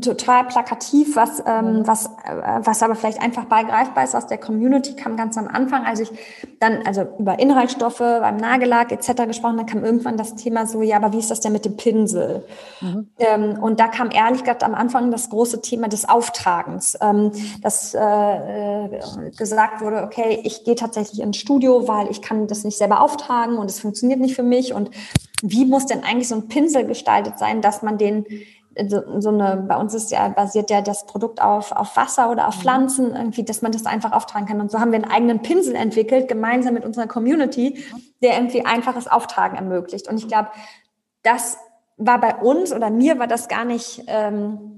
total 0.00 0.44
plakativ, 0.44 1.14
was, 1.14 1.42
ähm, 1.46 1.80
mhm. 1.80 1.86
was, 1.86 2.06
äh, 2.06 2.60
was 2.62 2.82
aber 2.82 2.94
vielleicht 2.94 3.20
einfach 3.20 3.44
beigreifbar 3.44 4.02
ist 4.02 4.14
aus 4.14 4.26
der 4.28 4.38
Community, 4.38 4.96
kam 4.96 5.18
ganz 5.18 5.36
am 5.36 5.46
Anfang, 5.46 5.84
als 5.84 6.00
ich 6.00 6.10
dann 6.58 6.80
also 6.86 7.02
über 7.18 7.38
Inhaltsstoffe 7.38 7.98
beim 7.98 8.38
Nagellack 8.38 8.92
etc. 8.92 9.26
gesprochen, 9.26 9.58
dann 9.58 9.66
kam 9.66 9.84
irgendwann 9.84 10.16
das 10.16 10.36
Thema 10.36 10.66
so, 10.66 10.80
ja, 10.80 10.96
aber 10.96 11.12
wie 11.12 11.18
ist 11.18 11.30
das 11.30 11.40
denn 11.40 11.52
mit 11.52 11.66
dem 11.66 11.76
Pinsel? 11.76 12.44
Mhm. 12.80 13.10
Ähm, 13.18 13.62
und 13.62 13.78
da 13.78 13.88
kam 13.88 14.10
ehrlich 14.10 14.40
gesagt 14.40 14.64
am 14.64 14.74
Anfang 14.74 15.10
das 15.10 15.28
große 15.28 15.60
Thema 15.60 15.88
des 15.88 16.08
Auftragens, 16.08 16.96
ähm, 17.02 17.32
dass 17.60 17.92
äh, 17.92 18.00
äh, 18.00 19.30
gesagt 19.36 19.82
wurde, 19.82 20.02
okay, 20.02 20.40
ich 20.44 20.64
gehe 20.64 20.76
tatsächlich 20.76 21.20
ins 21.20 21.36
Studio, 21.36 21.88
weil 21.88 22.10
ich 22.10 22.22
kann 22.22 22.46
das 22.46 22.64
nicht 22.64 22.78
selber 22.78 23.02
auftragen 23.02 23.58
und 23.58 23.70
es 23.70 23.80
funktioniert 23.80 24.20
nicht 24.20 24.34
für 24.34 24.42
mich 24.42 24.72
und 24.72 24.90
wie 25.42 25.66
muss 25.66 25.86
denn 25.86 26.02
eigentlich 26.02 26.28
so 26.28 26.36
ein 26.36 26.48
Pinsel 26.48 26.86
gestaltet 26.86 27.38
sein, 27.38 27.60
dass 27.60 27.82
man 27.82 27.98
den 27.98 28.26
so, 28.88 29.20
so 29.20 29.30
eine, 29.30 29.64
bei 29.68 29.76
uns 29.76 29.94
ist 29.94 30.10
ja, 30.10 30.28
basiert 30.28 30.70
ja 30.70 30.82
das 30.82 31.06
Produkt 31.06 31.40
auf, 31.40 31.72
auf 31.72 31.96
Wasser 31.96 32.30
oder 32.30 32.48
auf 32.48 32.56
mhm. 32.56 32.60
Pflanzen, 32.60 33.16
irgendwie, 33.16 33.42
dass 33.42 33.62
man 33.62 33.72
das 33.72 33.86
einfach 33.86 34.12
auftragen 34.12 34.46
kann. 34.46 34.60
Und 34.60 34.70
so 34.70 34.78
haben 34.78 34.92
wir 34.92 34.96
einen 34.96 35.10
eigenen 35.10 35.40
Pinsel 35.40 35.74
entwickelt, 35.74 36.28
gemeinsam 36.28 36.74
mit 36.74 36.84
unserer 36.84 37.06
Community, 37.06 37.82
der 38.22 38.34
irgendwie 38.34 38.64
einfaches 38.64 39.08
Auftragen 39.08 39.56
ermöglicht. 39.56 40.08
Und 40.08 40.18
ich 40.18 40.28
glaube, 40.28 40.50
das 41.22 41.58
war 41.96 42.20
bei 42.20 42.36
uns 42.36 42.72
oder 42.72 42.90
mir 42.90 43.18
war 43.18 43.26
das 43.26 43.48
gar 43.48 43.64
nicht 43.64 44.04
ähm, 44.06 44.75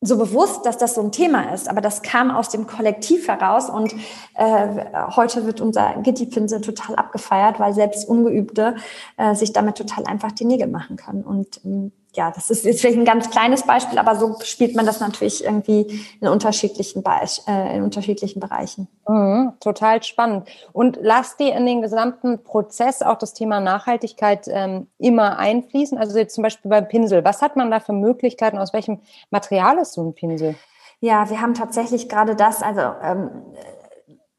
so 0.00 0.16
bewusst, 0.16 0.64
dass 0.64 0.78
das 0.78 0.94
so 0.94 1.02
ein 1.02 1.10
Thema 1.10 1.52
ist, 1.52 1.68
aber 1.68 1.80
das 1.80 2.02
kam 2.02 2.30
aus 2.30 2.50
dem 2.50 2.66
Kollektiv 2.68 3.26
heraus 3.26 3.68
und 3.68 3.92
äh, 4.34 4.84
heute 5.16 5.44
wird 5.44 5.60
unser 5.60 5.94
Gitti-Pinsel 6.02 6.60
total 6.60 6.94
abgefeiert, 6.94 7.58
weil 7.58 7.74
selbst 7.74 8.08
Ungeübte 8.08 8.76
äh, 9.16 9.34
sich 9.34 9.52
damit 9.52 9.76
total 9.76 10.04
einfach 10.04 10.30
die 10.30 10.44
Nägel 10.44 10.68
machen 10.68 10.96
können. 10.96 11.24
Und 11.24 11.60
ähm, 11.64 11.92
ja, 12.18 12.32
das 12.32 12.50
ist 12.50 12.64
jetzt 12.64 12.80
vielleicht 12.80 12.98
ein 12.98 13.04
ganz 13.04 13.30
kleines 13.30 13.62
Beispiel, 13.62 13.96
aber 13.96 14.16
so 14.16 14.34
spielt 14.42 14.74
man 14.74 14.84
das 14.84 14.98
natürlich 14.98 15.44
irgendwie 15.44 16.02
in 16.20 16.26
unterschiedlichen, 16.26 17.04
Be 17.04 17.12
äh, 17.46 17.76
in 17.76 17.84
unterschiedlichen 17.84 18.40
Bereichen. 18.40 18.88
Mhm, 19.06 19.52
total 19.60 20.02
spannend. 20.02 20.48
Und 20.72 20.98
lasst 21.00 21.38
dir 21.38 21.54
in 21.54 21.64
den 21.64 21.80
gesamten 21.80 22.42
Prozess 22.42 23.02
auch 23.02 23.18
das 23.18 23.34
Thema 23.34 23.60
Nachhaltigkeit 23.60 24.48
ähm, 24.48 24.88
immer 24.98 25.38
einfließen? 25.38 25.96
Also 25.96 26.18
jetzt 26.18 26.34
zum 26.34 26.42
Beispiel 26.42 26.68
beim 26.68 26.88
Pinsel. 26.88 27.24
Was 27.24 27.40
hat 27.40 27.54
man 27.54 27.70
da 27.70 27.78
für 27.78 27.92
Möglichkeiten? 27.92 28.58
Aus 28.58 28.72
welchem 28.72 28.98
Material 29.30 29.78
ist 29.78 29.92
so 29.92 30.02
ein 30.02 30.12
Pinsel? 30.12 30.56
Ja, 30.98 31.30
wir 31.30 31.40
haben 31.40 31.54
tatsächlich 31.54 32.08
gerade 32.08 32.34
das, 32.34 32.64
also 32.64 32.80
ähm, 33.00 33.30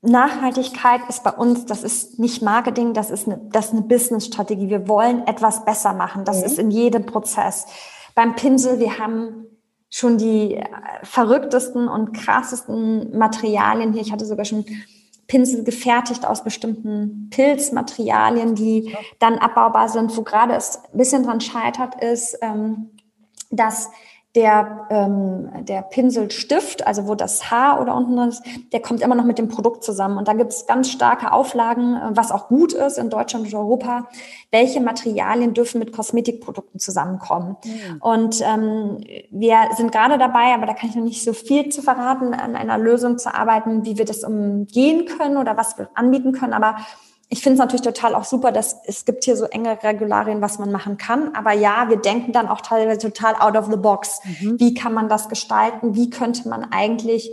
Nachhaltigkeit 0.02 1.02
ist 1.10 1.24
bei 1.24 1.32
uns, 1.32 1.66
das 1.66 1.84
ist 1.84 2.20
nicht 2.20 2.42
Marketing, 2.42 2.94
das 2.94 3.10
ist 3.10 3.28
eine, 3.28 3.42
das 3.52 3.68
ist 3.68 3.74
eine 3.74 3.82
Business-Strategie. 3.82 4.70
Wir 4.70 4.88
wollen 4.88 5.28
etwas 5.28 5.66
besser 5.66 5.94
machen. 5.94 6.24
Das 6.24 6.40
mhm. 6.40 6.46
ist 6.46 6.60
in 6.60 6.72
jedem 6.72 7.06
Prozess. 7.06 7.66
Beim 8.16 8.36
Pinsel, 8.36 8.80
wir 8.80 8.98
haben 8.98 9.46
schon 9.90 10.18
die 10.18 10.56
äh, 10.56 10.66
verrücktesten 11.04 11.88
und 11.88 12.14
krassesten 12.14 13.18
Materialien 13.18 13.92
hier. 13.92 14.02
Ich 14.02 14.12
hatte 14.12 14.26
sogar 14.26 14.46
schon 14.46 14.66
Pinsel 15.28 15.64
gefertigt 15.64 16.26
aus 16.26 16.44
bestimmten 16.44 17.30
Pilzmaterialien, 17.30 18.56
die 18.56 18.96
dann 19.20 19.38
abbaubar 19.38 19.90
sind. 19.90 20.16
Wo 20.16 20.24
gerade 20.24 20.54
es 20.56 20.82
ein 20.92 20.98
bisschen 20.98 21.24
dran 21.24 21.42
scheitert, 21.42 22.02
ist, 22.02 22.38
ähm, 22.42 22.92
dass 23.52 23.90
der, 24.36 24.88
ähm, 24.92 25.50
der 25.66 25.82
Pinselstift, 25.82 26.86
also 26.86 27.08
wo 27.08 27.16
das 27.16 27.50
Haar 27.50 27.82
oder 27.82 27.96
unten 27.96 28.18
ist, 28.30 28.44
der 28.72 28.80
kommt 28.80 29.02
immer 29.02 29.16
noch 29.16 29.26
mit 29.26 29.40
dem 29.40 29.48
Produkt 29.48 29.84
zusammen. 29.84 30.18
Und 30.18 30.28
da 30.28 30.34
gibt 30.34 30.54
es 30.54 30.68
ganz 30.68 30.92
starke 30.92 31.32
Auflagen, 31.32 31.96
äh, 31.96 32.12
was 32.12 32.32
auch 32.32 32.48
gut 32.48 32.74
ist 32.74 33.00
in 33.00 33.10
Deutschland 33.10 33.48
und 33.48 33.56
Europa, 33.56 34.08
welche 34.52 34.82
Materialien 34.82 35.56
dürfen 35.56 35.80
mit 35.80 35.94
Kosmetikprodukten 35.94 36.80
zusammenkommen. 36.80 37.58
Mhm. 37.66 37.98
Und 38.02 38.42
ähm, 38.42 38.98
wir 39.32 39.58
sind 39.76 39.92
gerade 39.92 40.20
dabei, 40.20 40.54
aber 40.54 40.68
da 40.68 40.74
kann 40.76 40.90
ich 40.90 40.96
noch 40.96 41.04
nicht 41.04 41.24
so 41.24 41.34
viel 41.34 41.70
zu 41.70 41.82
verraten, 41.82 42.36
an 42.36 42.56
einer 42.56 42.78
Lösung 42.78 43.18
zu 43.18 43.34
arbeiten, 43.34 43.84
wie 43.84 43.98
wir 43.98 44.06
das 44.06 44.24
umgehen 44.24 45.06
können 45.06 45.38
oder 45.38 45.58
was 45.58 45.78
wir 45.80 45.90
anbieten 45.96 46.34
können. 46.34 46.54
Aber 46.54 46.76
ich 47.32 47.44
finde 47.44 47.54
es 47.54 47.60
natürlich 47.60 47.84
total 47.84 48.16
auch 48.16 48.24
super, 48.24 48.52
dass 48.52 48.78
es 48.86 49.06
gibt 49.06 49.24
hier 49.24 49.38
so 49.38 49.46
enge 49.46 49.78
Regularien, 49.84 50.42
was 50.42 50.58
man 50.58 50.72
machen 50.72 50.98
kann. 50.98 51.36
Aber 51.36 51.54
ja, 51.54 51.88
wir 51.88 51.98
denken 51.98 52.32
dann 52.32 52.48
auch 52.48 52.62
teilweise 52.62 53.12
total 53.12 53.36
out 53.36 53.56
of 53.56 53.70
the 53.70 53.78
box. 53.78 54.20
Mhm. 54.24 54.60
Wie 54.60 54.74
kann 54.74 54.94
man 54.94 55.10
das 55.10 55.30
gestalten? 55.30 55.96
Wie 55.96 56.10
könnte 56.10 56.50
man 56.50 56.72
eigentlich 56.72 57.32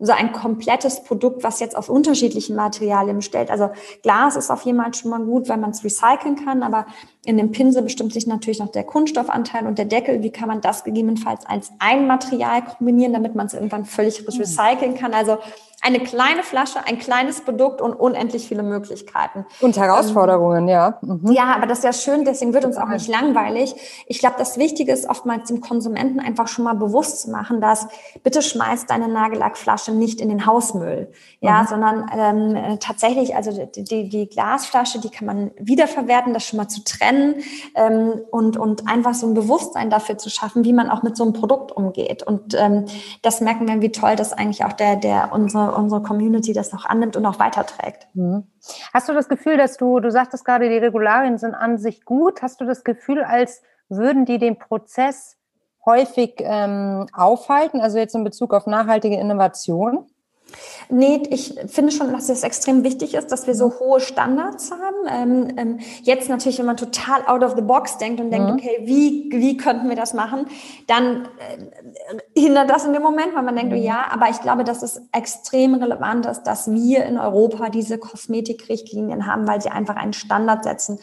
so 0.00 0.12
ein 0.12 0.32
komplettes 0.32 1.02
Produkt, 1.02 1.42
was 1.42 1.58
jetzt 1.58 1.76
aus 1.76 1.88
unterschiedlichen 1.88 2.54
Materialien 2.54 3.20
stellt. 3.20 3.50
Also 3.50 3.70
Glas 4.02 4.36
ist 4.36 4.48
auf 4.48 4.62
jeden 4.62 4.80
Fall 4.80 4.94
schon 4.94 5.10
mal 5.10 5.20
gut, 5.20 5.48
wenn 5.48 5.58
man 5.60 5.70
es 5.70 5.82
recyceln 5.82 6.36
kann, 6.36 6.62
aber 6.62 6.86
in 7.24 7.36
dem 7.36 7.50
Pinsel 7.50 7.82
bestimmt 7.82 8.12
sich 8.12 8.26
natürlich 8.28 8.60
noch 8.60 8.70
der 8.70 8.84
Kunststoffanteil 8.84 9.66
und 9.66 9.76
der 9.76 9.86
Deckel. 9.86 10.22
Wie 10.22 10.30
kann 10.30 10.46
man 10.46 10.60
das 10.60 10.84
gegebenenfalls 10.84 11.46
als 11.46 11.72
ein 11.80 12.06
Material 12.06 12.62
kombinieren, 12.64 13.12
damit 13.12 13.34
man 13.34 13.46
es 13.46 13.54
irgendwann 13.54 13.84
völlig 13.84 14.20
mhm. 14.20 14.28
recyceln 14.28 14.94
kann? 14.94 15.14
Also 15.14 15.38
eine 15.80 16.00
kleine 16.00 16.42
Flasche, 16.42 16.80
ein 16.86 16.98
kleines 16.98 17.40
Produkt 17.42 17.80
und 17.80 17.94
unendlich 17.94 18.48
viele 18.48 18.64
Möglichkeiten. 18.64 19.46
Und 19.60 19.76
Herausforderungen, 19.76 20.64
ähm, 20.64 20.68
ja. 20.68 20.98
Mhm. 21.02 21.30
Ja, 21.30 21.54
aber 21.54 21.66
das 21.66 21.78
ist 21.78 21.84
ja 21.84 21.92
schön, 21.92 22.24
deswegen 22.24 22.52
wird 22.52 22.64
uns 22.64 22.76
auch 22.76 22.88
nicht 22.88 23.06
langweilig. 23.06 23.76
Ich 24.06 24.18
glaube, 24.18 24.34
das 24.38 24.58
Wichtige 24.58 24.92
ist 24.92 25.08
oftmals 25.08 25.48
dem 25.48 25.60
Konsumenten 25.60 26.18
einfach 26.18 26.48
schon 26.48 26.64
mal 26.64 26.74
bewusst 26.74 27.22
zu 27.22 27.30
machen, 27.30 27.60
dass 27.60 27.86
bitte 28.24 28.42
schmeißt 28.42 28.90
deine 28.90 29.08
Nagellackflasche 29.08 29.92
nicht 29.92 30.20
in 30.20 30.28
den 30.28 30.46
Hausmüll, 30.46 31.12
ja, 31.40 31.62
mhm. 31.62 31.66
sondern 31.68 32.10
ähm, 32.12 32.78
tatsächlich, 32.80 33.36
also 33.36 33.52
die, 33.76 34.08
die 34.08 34.28
Glasflasche, 34.28 35.00
die 35.00 35.10
kann 35.10 35.26
man 35.26 35.52
wiederverwerten, 35.58 36.34
das 36.34 36.44
schon 36.44 36.56
mal 36.56 36.68
zu 36.68 36.82
trennen 36.82 37.36
ähm, 37.76 38.20
und, 38.32 38.56
und 38.56 38.88
einfach 38.88 39.14
so 39.14 39.28
ein 39.28 39.34
Bewusstsein 39.34 39.90
dafür 39.90 40.18
zu 40.18 40.28
schaffen, 40.28 40.64
wie 40.64 40.72
man 40.72 40.90
auch 40.90 41.04
mit 41.04 41.16
so 41.16 41.22
einem 41.22 41.34
Produkt 41.34 41.70
umgeht. 41.70 42.24
Und 42.24 42.54
ähm, 42.58 42.86
das 43.22 43.40
merken 43.40 43.68
wir, 43.68 43.80
wie 43.80 43.92
toll 43.92 44.16
das 44.16 44.32
eigentlich 44.32 44.64
auch 44.64 44.72
der, 44.72 44.96
der 44.96 45.30
unsere 45.32 45.67
unsere, 45.76 46.02
Community 46.02 46.52
das 46.52 46.72
auch 46.74 46.84
annimmt 46.84 47.16
und 47.16 47.26
auch 47.26 47.38
weiterträgt. 47.38 48.08
Mhm. 48.14 48.46
Hast 48.92 49.08
du 49.08 49.12
das 49.12 49.28
Gefühl, 49.28 49.56
dass 49.56 49.76
du, 49.76 50.00
du 50.00 50.10
sagtest 50.10 50.44
gerade, 50.44 50.68
die 50.68 50.78
Regularien 50.78 51.38
sind 51.38 51.54
an 51.54 51.78
sich 51.78 52.04
gut. 52.04 52.42
Hast 52.42 52.60
du 52.60 52.64
das 52.64 52.84
Gefühl, 52.84 53.22
als 53.22 53.62
würden 53.88 54.24
die 54.24 54.38
den 54.38 54.58
Prozess 54.58 55.36
häufig 55.84 56.34
ähm, 56.38 57.06
aufhalten, 57.12 57.80
also 57.80 57.98
jetzt 57.98 58.14
in 58.14 58.24
Bezug 58.24 58.52
auf 58.52 58.66
nachhaltige 58.66 59.16
Innovation? 59.16 60.06
Nee, 60.90 61.22
ich 61.30 61.54
finde 61.66 61.92
schon, 61.92 62.12
dass 62.12 62.28
es 62.28 62.42
extrem 62.42 62.82
wichtig 62.82 63.14
ist, 63.14 63.30
dass 63.30 63.46
wir 63.46 63.54
so 63.54 63.78
hohe 63.78 64.00
Standards 64.00 64.70
haben. 64.70 64.96
Ähm, 65.10 65.54
ähm, 65.58 65.78
jetzt 66.02 66.28
natürlich, 66.28 66.58
wenn 66.58 66.66
man 66.66 66.76
total 66.76 67.26
out 67.26 67.42
of 67.42 67.54
the 67.56 67.62
box 67.62 67.98
denkt 67.98 68.20
und 68.20 68.30
denkt, 68.30 68.48
mhm. 68.48 68.54
okay, 68.54 68.80
wie, 68.84 69.28
wie 69.30 69.56
könnten 69.56 69.88
wir 69.88 69.96
das 69.96 70.14
machen, 70.14 70.46
dann 70.86 71.28
äh, 71.38 72.40
hindert 72.40 72.70
das 72.70 72.86
in 72.86 72.94
dem 72.94 73.02
Moment, 73.02 73.34
weil 73.34 73.42
man 73.42 73.56
denkt, 73.56 73.72
mhm. 73.72 73.82
ja, 73.82 74.06
aber 74.10 74.30
ich 74.30 74.40
glaube, 74.40 74.64
dass 74.64 74.82
es 74.82 75.02
extrem 75.12 75.74
relevant 75.74 76.26
ist, 76.26 76.44
dass 76.44 76.70
wir 76.70 77.04
in 77.04 77.18
Europa 77.18 77.68
diese 77.68 77.98
Kosmetikrichtlinien 77.98 79.26
haben, 79.26 79.46
weil 79.46 79.60
sie 79.60 79.70
einfach 79.70 79.96
einen 79.96 80.14
Standard 80.14 80.64
setzen 80.64 80.98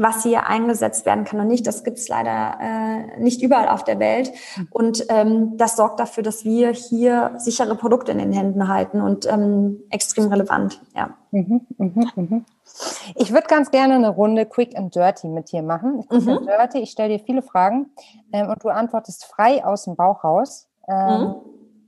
was 0.00 0.22
hier 0.22 0.46
eingesetzt 0.46 1.04
werden 1.04 1.24
kann 1.24 1.40
und 1.40 1.48
nicht. 1.48 1.66
Das 1.66 1.84
gibt 1.84 1.98
es 1.98 2.08
leider 2.08 2.58
äh, 2.60 3.20
nicht 3.20 3.42
überall 3.42 3.68
auf 3.68 3.84
der 3.84 3.98
Welt. 3.98 4.32
Und 4.70 5.04
ähm, 5.10 5.56
das 5.58 5.76
sorgt 5.76 6.00
dafür, 6.00 6.22
dass 6.22 6.44
wir 6.44 6.70
hier 6.70 7.32
sichere 7.36 7.74
Produkte 7.74 8.12
in 8.12 8.18
den 8.18 8.32
Händen 8.32 8.68
halten 8.68 9.02
und 9.02 9.30
ähm, 9.30 9.82
extrem 9.90 10.28
relevant. 10.28 10.80
Ja. 10.96 11.10
Mhm, 11.32 11.66
mh, 11.76 12.12
mh. 12.16 12.40
Ich 13.16 13.32
würde 13.32 13.46
ganz 13.46 13.70
gerne 13.70 13.94
eine 13.94 14.08
Runde 14.08 14.46
Quick 14.46 14.76
and 14.76 14.94
Dirty 14.94 15.28
mit 15.28 15.52
dir 15.52 15.62
machen. 15.62 16.06
Quick 16.08 16.22
mhm. 16.22 16.28
and 16.30 16.46
Dirty, 16.46 16.78
ich 16.78 16.90
stelle 16.90 17.18
dir 17.18 17.24
viele 17.24 17.42
Fragen 17.42 17.90
ähm, 18.32 18.48
und 18.48 18.64
du 18.64 18.68
antwortest 18.68 19.26
frei 19.26 19.64
aus 19.64 19.84
dem 19.84 19.96
Bauch 19.96 20.24
raus. 20.24 20.68
Ähm, 20.88 21.20
mhm 21.20 21.34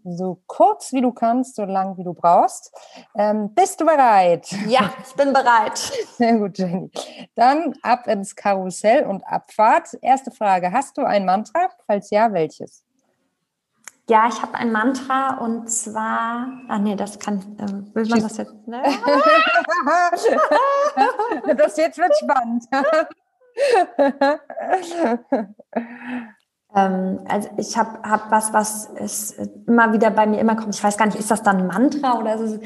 so 0.05 0.41
kurz 0.47 0.93
wie 0.93 1.01
du 1.01 1.12
kannst, 1.12 1.57
so 1.57 1.65
lang 1.65 1.97
wie 1.97 2.05
du 2.05 2.15
brauchst. 2.15 2.73
Ähm, 3.17 3.55
bist 3.55 3.81
du 3.81 3.87
bereit? 3.87 4.51
Ja, 4.67 4.93
ich 5.07 5.15
bin 5.15 5.33
bereit. 5.33 5.79
Sehr 6.17 6.37
gut, 6.38 6.59
Jenny. 6.59 6.91
Dann 7.35 7.75
ab 7.83 8.07
ins 8.07 8.35
Karussell 8.35 9.07
und 9.07 9.23
Abfahrt. 9.27 9.97
Erste 10.03 10.31
Frage: 10.31 10.73
Hast 10.73 10.99
du 10.99 11.03
ein 11.03 11.25
Mantra? 11.25 11.69
Falls 11.87 12.11
ja, 12.11 12.33
welches? 12.33 12.85
Ja, 14.09 14.27
ich 14.29 14.43
habe 14.43 14.55
ein 14.55 14.73
Mantra 14.73 15.38
und 15.38 15.71
zwar, 15.71 16.49
ah 16.69 16.79
nee, 16.79 16.97
das 16.97 17.21
kann, 17.21 17.38
äh, 17.59 17.95
will 17.95 18.09
man 18.09 18.21
das 18.21 18.37
jetzt? 18.37 18.67
Ne? 18.67 18.83
das 21.57 21.77
jetzt 21.77 21.99
wird 21.99 22.12
spannend. 22.19 22.65
Ähm, 26.74 27.20
also 27.28 27.48
ich 27.58 27.76
habe 27.76 27.98
hab 28.02 28.30
was, 28.30 28.52
was 28.52 28.87
ist 28.87 29.38
immer 29.66 29.92
wieder 29.92 30.11
bei 30.11 30.26
mir 30.26 30.40
immer 30.40 30.56
kommt. 30.56 30.74
Ich 30.74 30.82
weiß 30.82 30.96
gar 30.96 31.06
nicht, 31.06 31.18
ist 31.18 31.30
das 31.30 31.42
dann 31.42 31.58
ein 31.58 31.66
Mantra 31.66 32.18
oder 32.18 32.35
ist 32.35 32.40
es 32.40 32.61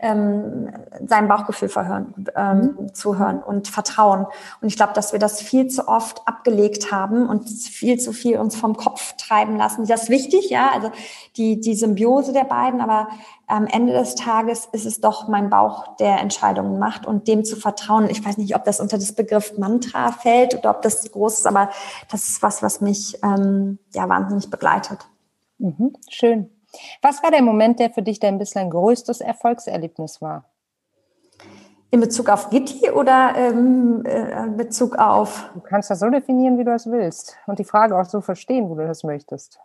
ähm, 0.00 0.70
sein 1.06 1.28
Bauchgefühl 1.28 1.68
verhören, 1.68 2.12
ähm, 2.34 2.76
mhm. 2.78 2.94
zuhören 2.94 3.42
und 3.42 3.68
vertrauen. 3.68 4.26
Und 4.60 4.68
ich 4.68 4.76
glaube, 4.76 4.92
dass 4.94 5.12
wir 5.12 5.20
das 5.20 5.40
viel 5.40 5.68
zu 5.68 5.86
oft 5.86 6.26
abgelegt 6.26 6.90
haben 6.90 7.28
und 7.28 7.48
viel 7.48 7.98
zu 7.98 8.12
viel 8.12 8.38
uns 8.38 8.56
vom 8.56 8.76
Kopf 8.76 9.14
treiben 9.16 9.56
lassen. 9.56 9.86
Das 9.86 10.04
ist 10.04 10.10
wichtig, 10.10 10.50
ja, 10.50 10.70
also 10.74 10.90
die, 11.36 11.60
die 11.60 11.74
Symbiose 11.74 12.32
der 12.32 12.44
beiden, 12.44 12.80
aber 12.80 13.08
am 13.46 13.66
Ende 13.66 13.92
des 13.92 14.14
Tages 14.14 14.68
ist 14.72 14.86
es 14.86 15.00
doch 15.00 15.28
mein 15.28 15.50
Bauch, 15.50 15.96
der 15.96 16.20
Entscheidungen 16.20 16.78
macht 16.78 17.06
und 17.06 17.28
dem 17.28 17.44
zu 17.44 17.56
vertrauen. 17.56 18.08
Ich 18.08 18.24
weiß 18.24 18.38
nicht, 18.38 18.54
ob 18.56 18.64
das 18.64 18.80
unter 18.80 18.96
das 18.98 19.12
Begriff 19.12 19.58
Mantra 19.58 20.12
fällt 20.12 20.54
oder 20.54 20.70
ob 20.70 20.82
das 20.82 21.10
groß 21.10 21.40
ist, 21.40 21.46
aber 21.46 21.70
das 22.10 22.28
ist 22.28 22.42
was, 22.42 22.62
was 22.62 22.80
mich 22.80 23.18
ähm, 23.22 23.78
ja 23.94 24.08
wahnsinnig 24.08 24.50
begleitet. 24.50 25.06
Mhm, 25.58 25.92
schön. 26.08 26.50
Was 27.02 27.22
war 27.22 27.30
der 27.30 27.42
Moment, 27.42 27.78
der 27.78 27.90
für 27.90 28.02
dich 28.02 28.18
dein 28.18 28.38
bislang 28.38 28.70
größtes 28.70 29.20
Erfolgserlebnis 29.20 30.22
war? 30.22 30.44
In 31.90 32.00
Bezug 32.00 32.30
auf 32.30 32.48
Gitti 32.48 32.90
oder 32.90 33.34
ähm, 33.36 34.02
äh, 34.06 34.44
in 34.44 34.56
Bezug 34.56 34.96
auf? 34.96 35.50
Du 35.52 35.60
kannst 35.60 35.90
das 35.90 36.00
so 36.00 36.08
definieren, 36.08 36.58
wie 36.58 36.64
du 36.64 36.72
es 36.72 36.86
willst 36.86 37.36
und 37.46 37.58
die 37.58 37.64
Frage 37.64 37.98
auch 37.98 38.06
so 38.06 38.22
verstehen, 38.22 38.70
wie 38.70 38.76
du 38.76 38.86
das 38.86 39.04
möchtest. 39.04 39.60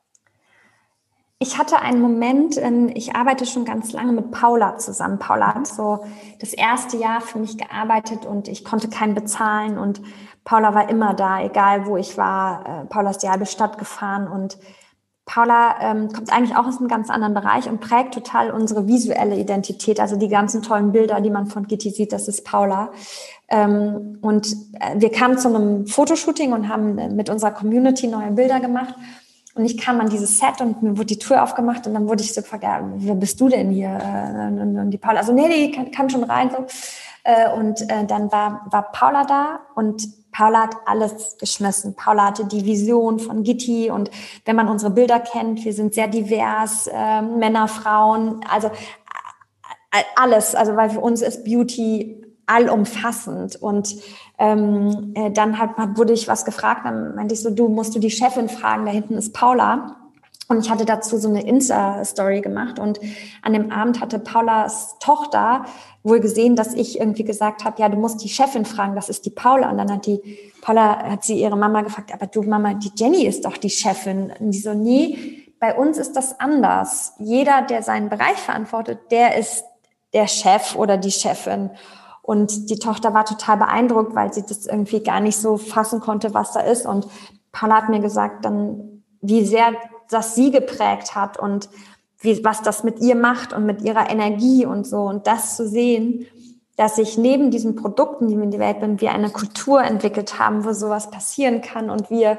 Ich 1.40 1.60
hatte 1.60 1.80
einen 1.80 2.02
Moment, 2.02 2.60
ich 2.96 3.16
arbeite 3.16 3.46
schon 3.46 3.64
ganz 3.64 3.94
lange 3.94 4.12
mit 4.12 4.32
Paula 4.32 4.78
zusammen. 4.78 5.20
Paula 5.20 5.54
hat 5.54 5.68
so 5.68 6.04
das 6.40 6.54
erste 6.54 6.98
Jahr 6.98 7.22
für 7.22 7.38
mich 7.38 7.60
gearbeitet 7.60 8.26
und 8.26 8.48
ich 8.48 8.66
konnte 8.66 8.90
keinen 8.90 9.14
bezahlen 9.14 9.78
und 9.78 10.02
Paula 10.44 10.74
war 10.74 10.90
immer 10.90 11.14
da, 11.14 11.44
egal 11.44 11.86
wo 11.86 11.96
ich 11.96 12.18
war. 12.18 12.66
Äh, 12.66 12.86
Paula 12.86 13.12
ist 13.12 13.20
die 13.20 13.30
halbe 13.30 13.46
Stadt 13.46 13.78
gefahren 13.78 14.28
und 14.28 14.58
Paula 15.28 15.76
ähm, 15.82 16.12
kommt 16.12 16.32
eigentlich 16.32 16.56
auch 16.56 16.66
aus 16.66 16.78
einem 16.78 16.88
ganz 16.88 17.10
anderen 17.10 17.34
Bereich 17.34 17.70
und 17.70 17.82
prägt 17.82 18.14
total 18.14 18.50
unsere 18.50 18.88
visuelle 18.88 19.36
Identität. 19.36 20.00
Also 20.00 20.16
die 20.16 20.30
ganzen 20.30 20.62
tollen 20.62 20.94
Bilder, 20.94 21.20
die 21.20 21.30
man 21.30 21.48
von 21.48 21.68
Gitti 21.68 21.92
sieht, 21.92 22.14
das 22.14 22.30
ist 22.30 22.46
Paula. 22.46 22.92
Ähm, 23.50 24.20
und 24.22 24.54
äh, 24.80 24.96
wir 24.96 25.12
kamen 25.12 25.38
zu 25.38 25.50
einem 25.50 25.86
Fotoshooting 25.86 26.54
und 26.54 26.70
haben 26.70 26.98
äh, 26.98 27.10
mit 27.10 27.30
unserer 27.30 27.52
Community 27.52 28.08
neue 28.08 28.32
Bilder 28.32 28.62
gemacht. 28.62 28.96
Und 29.58 29.66
ich 29.66 29.78
kam 29.78 30.00
an 30.00 30.10
dieses 30.10 30.40
Set 30.40 30.62
und 30.62 30.84
mir 30.84 30.98
wurde 30.98 31.08
die 31.08 31.20
Tür 31.20 31.44
aufgemacht 31.44 31.88
und 31.88 31.96
dann 31.96 32.08
wurde 32.08 32.22
ich 32.22 32.34
so 32.34 32.42
gefragt, 32.42 32.64
ja, 32.64 32.80
wer 32.98 33.16
bist 33.16 33.42
du 33.42 33.50
denn 33.50 33.72
hier? 33.72 33.90
Äh, 33.90 34.62
und 34.62 34.92
die 34.92 34.98
Paula, 34.98 35.20
also 35.20 35.34
nee, 35.34 35.72
die 35.72 35.92
kann, 35.92 36.10
schon 36.10 36.24
rein. 36.24 36.52
So. 36.52 36.66
Äh, 37.24 37.52
und 37.52 37.82
äh, 37.90 38.06
dann 38.06 38.32
war, 38.32 38.68
war 38.70 38.92
Paula 38.92 39.26
da 39.26 39.60
und 39.76 40.08
Paula 40.32 40.64
hat 40.64 40.76
alles 40.86 41.38
geschmissen. 41.40 41.96
Paula 41.96 42.28
hatte 42.28 42.46
die 42.46 42.66
Vision 42.66 43.18
von 43.18 43.44
Gitti 43.44 43.90
und 43.90 44.12
wenn 44.46 44.56
man 44.56 44.68
unsere 44.68 44.92
Bilder 44.92 45.20
kennt, 45.20 45.66
wir 45.66 45.74
sind 45.74 45.96
sehr 45.96 46.08
divers, 46.08 46.88
äh, 46.88 47.22
Männer, 47.24 47.68
Frauen, 47.68 48.42
also 48.52 48.70
alles. 50.16 50.54
Also 50.54 50.76
weil 50.76 50.92
für 50.92 51.00
uns 51.00 51.24
ist 51.24 51.44
Beauty 51.44 52.24
allumfassend 52.46 53.56
und 53.56 53.96
ähm, 54.38 55.14
äh, 55.16 55.32
dann 55.32 55.58
hat, 55.58 55.72
wurde 55.98 56.14
ich 56.14 56.28
was 56.28 56.46
gefragt, 56.46 56.82
dann 56.86 57.16
meinte 57.16 57.34
ich 57.34 57.42
so, 57.42 57.50
du 57.50 57.70
musst 57.70 57.96
du 57.96 58.00
die 58.00 58.12
Chefin 58.12 58.50
fragen, 58.50 58.86
da 58.86 58.92
hinten 58.92 59.16
ist 59.16 59.34
Paula. 59.34 59.96
Und 60.50 60.60
ich 60.64 60.70
hatte 60.70 60.86
dazu 60.86 61.18
so 61.18 61.28
eine 61.28 61.46
Insta-Story 61.46 62.40
gemacht 62.40 62.80
und 62.80 63.02
an 63.42 63.52
dem 63.52 63.70
Abend 63.70 64.00
hatte 64.00 64.18
Paulas 64.18 64.98
Tochter 65.00 65.66
wohl 66.04 66.22
gesehen, 66.22 66.56
dass 66.56 66.74
ich 66.74 67.00
irgendwie 67.00 67.26
gesagt 67.26 67.66
habe, 67.66 67.82
ja, 67.82 67.90
du 67.90 67.98
musst 67.98 68.24
die 68.24 68.30
Chefin 68.30 68.64
fragen, 68.64 68.96
das 68.96 69.10
ist 69.10 69.26
die 69.26 69.30
Paula. 69.30 69.70
Und 69.70 69.78
dann 69.78 69.92
hat 69.92 70.06
die 70.06 70.22
Paula, 70.62 71.04
hat 71.04 71.26
sie 71.26 71.42
ihre 71.42 71.58
Mama 71.58 71.82
gefragt, 71.82 72.14
aber 72.14 72.28
du 72.28 72.44
Mama, 72.44 72.76
die 72.76 72.92
Jenny 72.96 73.26
ist 73.26 73.44
doch 73.44 73.58
die 73.58 73.70
Chefin. 73.70 74.32
Und 74.40 74.52
die 74.52 74.60
so, 74.60 74.74
nee, 74.74 75.44
bei 75.60 75.76
uns 75.76 75.98
ist 75.98 76.16
das 76.16 76.40
anders. 76.40 77.14
Jeder, 77.20 77.64
der 77.64 77.84
seinen 77.84 78.08
Bereich 78.08 78.38
verantwortet, 78.38 79.00
der 79.12 79.38
ist 79.38 79.66
der 80.14 80.28
Chef 80.28 80.76
oder 80.76 80.96
die 80.96 81.12
Chefin. 81.12 81.72
Und 82.28 82.70
die 82.70 82.78
Tochter 82.78 83.14
war 83.14 83.24
total 83.24 83.56
beeindruckt, 83.56 84.14
weil 84.14 84.34
sie 84.34 84.46
das 84.46 84.66
irgendwie 84.66 85.00
gar 85.00 85.22
nicht 85.22 85.38
so 85.38 85.56
fassen 85.56 86.02
konnte, 86.02 86.34
was 86.34 86.52
da 86.52 86.60
ist. 86.60 86.86
Und 86.86 87.08
Paula 87.54 87.78
hat 87.78 87.90
mir 87.90 88.02
gesagt, 88.02 88.44
dann, 88.44 89.02
wie 89.22 89.46
sehr 89.46 89.72
das 90.10 90.36
sie 90.36 90.52
geprägt 90.52 91.16
hat 91.16 91.40
und 91.40 91.70
wie, 92.20 92.44
was 92.44 92.62
das 92.62 92.84
mit 92.84 93.00
ihr 93.00 93.16
macht 93.16 93.54
und 93.54 93.66
mit 93.66 93.82
ihrer 93.82 94.10
Energie 94.10 94.66
und 94.66 94.86
so. 94.86 95.04
Und 95.04 95.26
das 95.26 95.56
zu 95.56 95.70
sehen, 95.70 96.26
dass 96.76 96.98
sich 96.98 97.18
neben 97.18 97.50
diesen 97.50 97.78
Produkten, 97.78 98.28
die 98.28 98.36
wir 98.36 98.44
in 98.44 98.52
die 98.52 98.60
Welt 98.60 98.82
bringen, 98.82 99.00
wir 99.00 99.14
eine 99.14 99.30
Kultur 99.30 99.82
entwickelt 99.82 100.38
haben, 100.38 100.66
wo 100.66 100.74
sowas 100.74 101.10
passieren 101.10 101.62
kann 101.62 101.90
und 101.90 102.10
wir 102.10 102.38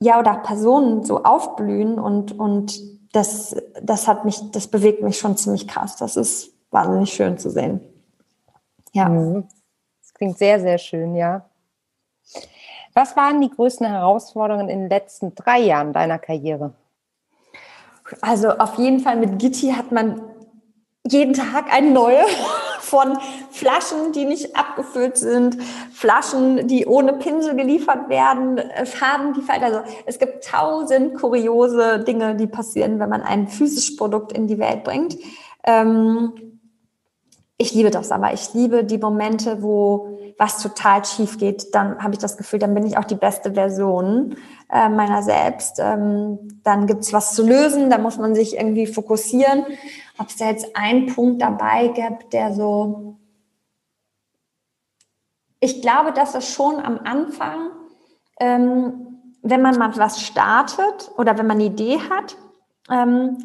ja 0.00 0.18
oder 0.18 0.36
Personen 0.36 1.04
so 1.04 1.22
aufblühen 1.22 1.98
und, 1.98 2.38
und 2.38 2.80
das, 3.12 3.54
das 3.82 4.08
hat 4.08 4.24
mich, 4.24 4.40
das 4.52 4.68
bewegt 4.68 5.02
mich 5.02 5.18
schon 5.18 5.36
ziemlich 5.36 5.68
krass. 5.68 5.96
Das 5.96 6.16
ist 6.16 6.54
wahnsinnig 6.70 7.12
schön 7.12 7.36
zu 7.36 7.50
sehen. 7.50 7.82
Ja. 8.94 9.08
Mhm. 9.08 9.46
Das 10.00 10.14
klingt 10.14 10.38
sehr, 10.38 10.60
sehr 10.60 10.78
schön, 10.78 11.14
ja. 11.14 11.44
Was 12.94 13.16
waren 13.16 13.40
die 13.40 13.50
größten 13.50 13.86
Herausforderungen 13.86 14.68
in 14.68 14.80
den 14.80 14.88
letzten 14.88 15.34
drei 15.34 15.58
Jahren 15.58 15.92
deiner 15.92 16.18
Karriere? 16.18 16.72
Also 18.20 18.50
auf 18.50 18.78
jeden 18.78 19.00
Fall 19.00 19.16
mit 19.16 19.38
Gitti 19.38 19.72
hat 19.72 19.90
man 19.90 20.22
jeden 21.06 21.34
Tag 21.34 21.72
eine 21.72 21.90
neue 21.90 22.22
von 22.80 23.18
Flaschen, 23.50 24.12
die 24.12 24.26
nicht 24.26 24.54
abgefüllt 24.56 25.16
sind, 25.16 25.60
Flaschen, 25.92 26.68
die 26.68 26.86
ohne 26.86 27.14
Pinsel 27.14 27.56
geliefert 27.56 28.08
werden, 28.08 28.58
äh, 28.58 28.86
Farben, 28.86 29.32
die 29.32 29.40
fallen. 29.40 29.64
Also 29.64 29.80
es 30.06 30.20
gibt 30.20 30.44
tausend 30.44 31.14
kuriose 31.14 32.04
Dinge, 32.04 32.36
die 32.36 32.46
passieren, 32.46 33.00
wenn 33.00 33.08
man 33.08 33.22
ein 33.22 33.48
physisches 33.48 33.96
Produkt 33.96 34.32
in 34.32 34.46
die 34.46 34.58
Welt 34.58 34.84
bringt. 34.84 35.16
Ähm, 35.64 36.53
ich 37.56 37.72
liebe 37.72 37.90
das 37.90 38.10
aber. 38.10 38.32
Ich 38.32 38.52
liebe 38.52 38.84
die 38.84 38.98
Momente, 38.98 39.62
wo 39.62 40.18
was 40.38 40.60
total 40.60 41.04
schief 41.04 41.38
geht. 41.38 41.74
Dann 41.74 42.02
habe 42.02 42.14
ich 42.14 42.18
das 42.18 42.36
Gefühl, 42.36 42.58
dann 42.58 42.74
bin 42.74 42.86
ich 42.86 42.98
auch 42.98 43.04
die 43.04 43.14
beste 43.14 43.54
Version 43.54 44.36
äh, 44.70 44.88
meiner 44.88 45.22
selbst. 45.22 45.78
Ähm, 45.78 46.60
dann 46.64 46.86
gibt's 46.86 47.12
was 47.12 47.34
zu 47.34 47.46
lösen, 47.46 47.90
da 47.90 47.98
muss 47.98 48.18
man 48.18 48.34
sich 48.34 48.56
irgendwie 48.56 48.86
fokussieren. 48.86 49.64
Ob 50.18 50.28
es 50.28 50.36
da 50.36 50.46
jetzt 50.46 50.76
einen 50.76 51.06
Punkt 51.06 51.42
dabei 51.42 51.88
gibt, 51.88 52.32
der 52.32 52.52
so... 52.52 53.16
Ich 55.60 55.80
glaube, 55.80 56.12
dass 56.12 56.34
es 56.34 56.52
schon 56.52 56.80
am 56.80 56.98
Anfang, 57.04 57.70
ähm, 58.40 59.22
wenn 59.42 59.62
man 59.62 59.78
mal 59.78 59.96
was 59.96 60.20
startet 60.20 61.10
oder 61.16 61.38
wenn 61.38 61.46
man 61.46 61.58
eine 61.58 61.66
Idee 61.66 62.00
hat, 62.10 62.36
ähm, 62.90 63.38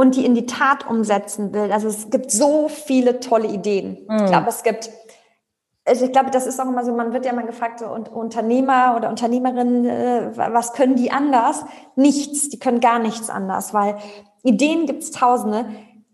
und 0.00 0.16
die 0.16 0.24
in 0.24 0.34
die 0.34 0.46
Tat 0.46 0.88
umsetzen 0.88 1.52
will. 1.52 1.70
Also 1.70 1.88
es 1.88 2.08
gibt 2.08 2.30
so 2.30 2.68
viele 2.68 3.20
tolle 3.20 3.48
Ideen. 3.48 4.06
Mhm. 4.08 4.16
Ich 4.16 4.30
glaube, 4.30 4.48
es 4.48 4.62
gibt, 4.62 4.88
also 5.84 6.06
ich 6.06 6.12
glaube, 6.12 6.30
das 6.30 6.46
ist 6.46 6.58
auch 6.58 6.64
immer 6.64 6.86
so, 6.86 6.94
man 6.94 7.12
wird 7.12 7.26
ja 7.26 7.34
mal 7.34 7.44
gefragt, 7.44 7.80
so, 7.80 7.86
und 7.86 8.08
Unternehmer 8.08 8.94
oder 8.96 9.10
Unternehmerinnen, 9.10 9.84
äh, 9.84 10.30
was 10.34 10.72
können 10.72 10.96
die 10.96 11.10
anders? 11.10 11.66
Nichts, 11.96 12.48
die 12.48 12.58
können 12.58 12.80
gar 12.80 12.98
nichts 12.98 13.28
anders, 13.28 13.74
weil 13.74 13.96
Ideen 14.42 14.86
gibt 14.86 15.02
es 15.02 15.10
tausende. 15.10 15.66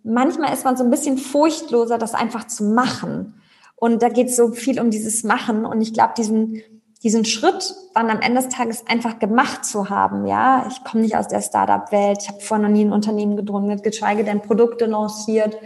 Manchmal 0.03 0.53
ist 0.53 0.65
man 0.65 0.77
so 0.77 0.83
ein 0.83 0.91
bisschen 0.91 1.17
furchtloser, 1.17 1.97
das 1.97 2.15
einfach 2.15 2.49
zu 2.49 2.65
machen. 2.65 3.41
Und 3.77 4.03
da 4.03 4.09
geht 4.09 4.31
es 4.31 4.37
so 4.37 4.51
viel 4.51 4.81
um 4.81 4.91
dieses 4.91 5.23
Machen. 5.23 5.65
Und 5.65 5.81
ich 5.81 5.95
glaube, 5.95 6.15
diesen 6.17 6.61
diesen 7.07 7.25
Schritt 7.25 7.73
dann 7.95 8.11
am 8.11 8.21
Ende 8.21 8.43
des 8.43 8.49
Tages 8.49 8.85
einfach 8.89 9.21
gemacht 9.21 9.65
zu 9.65 9.91
haben. 9.91 10.27
Ja, 10.27 10.67
ich 10.69 10.83
komme 10.83 11.05
nicht 11.05 11.17
aus 11.17 11.29
der 11.29 11.41
Startup-Welt, 11.41 12.19
ich 12.23 12.29
habe 12.29 12.41
vorher 12.41 12.67
noch 12.67 12.75
nie 12.75 12.85
ein 12.85 12.93
Unternehmen 12.93 13.37
gegründet, 13.37 13.85
geschweige 13.85 14.25
denn 14.25 14.43
Produkte 14.43 14.87
lanciert. 14.87 15.57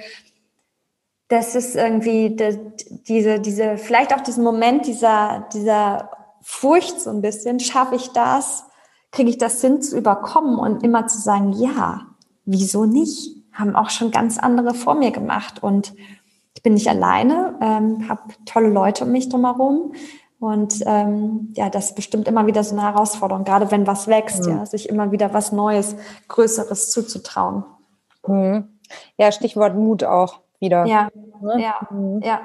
Das 1.28 1.54
ist 1.54 1.76
irgendwie 1.76 2.36
das, 2.36 2.58
diese, 3.08 3.40
diese, 3.40 3.78
vielleicht 3.78 4.14
auch 4.14 4.20
diesen 4.20 4.44
Moment 4.44 4.86
dieser, 4.86 5.48
dieser 5.54 6.10
Furcht 6.42 7.00
so 7.00 7.08
ein 7.08 7.22
bisschen. 7.22 7.58
Schaffe 7.58 7.94
ich 7.94 8.08
das? 8.08 8.64
Kriege 9.10 9.30
ich 9.30 9.38
das 9.38 9.62
hin 9.62 9.80
zu 9.80 9.96
überkommen 9.96 10.58
und 10.58 10.82
immer 10.82 11.06
zu 11.06 11.18
sagen, 11.18 11.54
ja, 11.54 12.02
wieso 12.44 12.84
nicht? 12.84 13.34
Haben 13.54 13.76
auch 13.76 13.88
schon 13.88 14.10
ganz 14.10 14.36
andere 14.36 14.74
vor 14.74 14.94
mir 14.94 15.10
gemacht 15.10 15.62
und 15.62 15.94
ich 16.54 16.62
bin 16.62 16.74
nicht 16.74 16.88
alleine, 16.88 17.58
ähm, 17.62 18.10
habe 18.10 18.24
tolle 18.44 18.68
Leute 18.68 19.06
um 19.06 19.12
mich 19.12 19.30
drumherum. 19.30 19.94
Und 20.40 20.82
ähm, 20.86 21.52
ja, 21.54 21.68
das 21.68 21.90
ist 21.90 21.96
bestimmt 21.96 22.26
immer 22.26 22.46
wieder 22.46 22.64
so 22.64 22.74
eine 22.74 22.82
Herausforderung, 22.82 23.44
gerade 23.44 23.70
wenn 23.70 23.86
was 23.86 24.08
wächst, 24.08 24.46
mhm. 24.46 24.56
ja, 24.56 24.66
sich 24.66 24.88
immer 24.88 25.12
wieder 25.12 25.34
was 25.34 25.52
Neues, 25.52 25.94
Größeres 26.28 26.90
zuzutrauen. 26.90 27.64
Mhm. 28.26 28.80
Ja, 29.18 29.30
Stichwort 29.32 29.76
Mut 29.76 30.02
auch 30.02 30.40
wieder. 30.58 30.86
Ja, 30.86 31.10
ne? 31.42 31.62
ja, 31.62 31.74
mhm. 31.90 32.22
ja. 32.22 32.40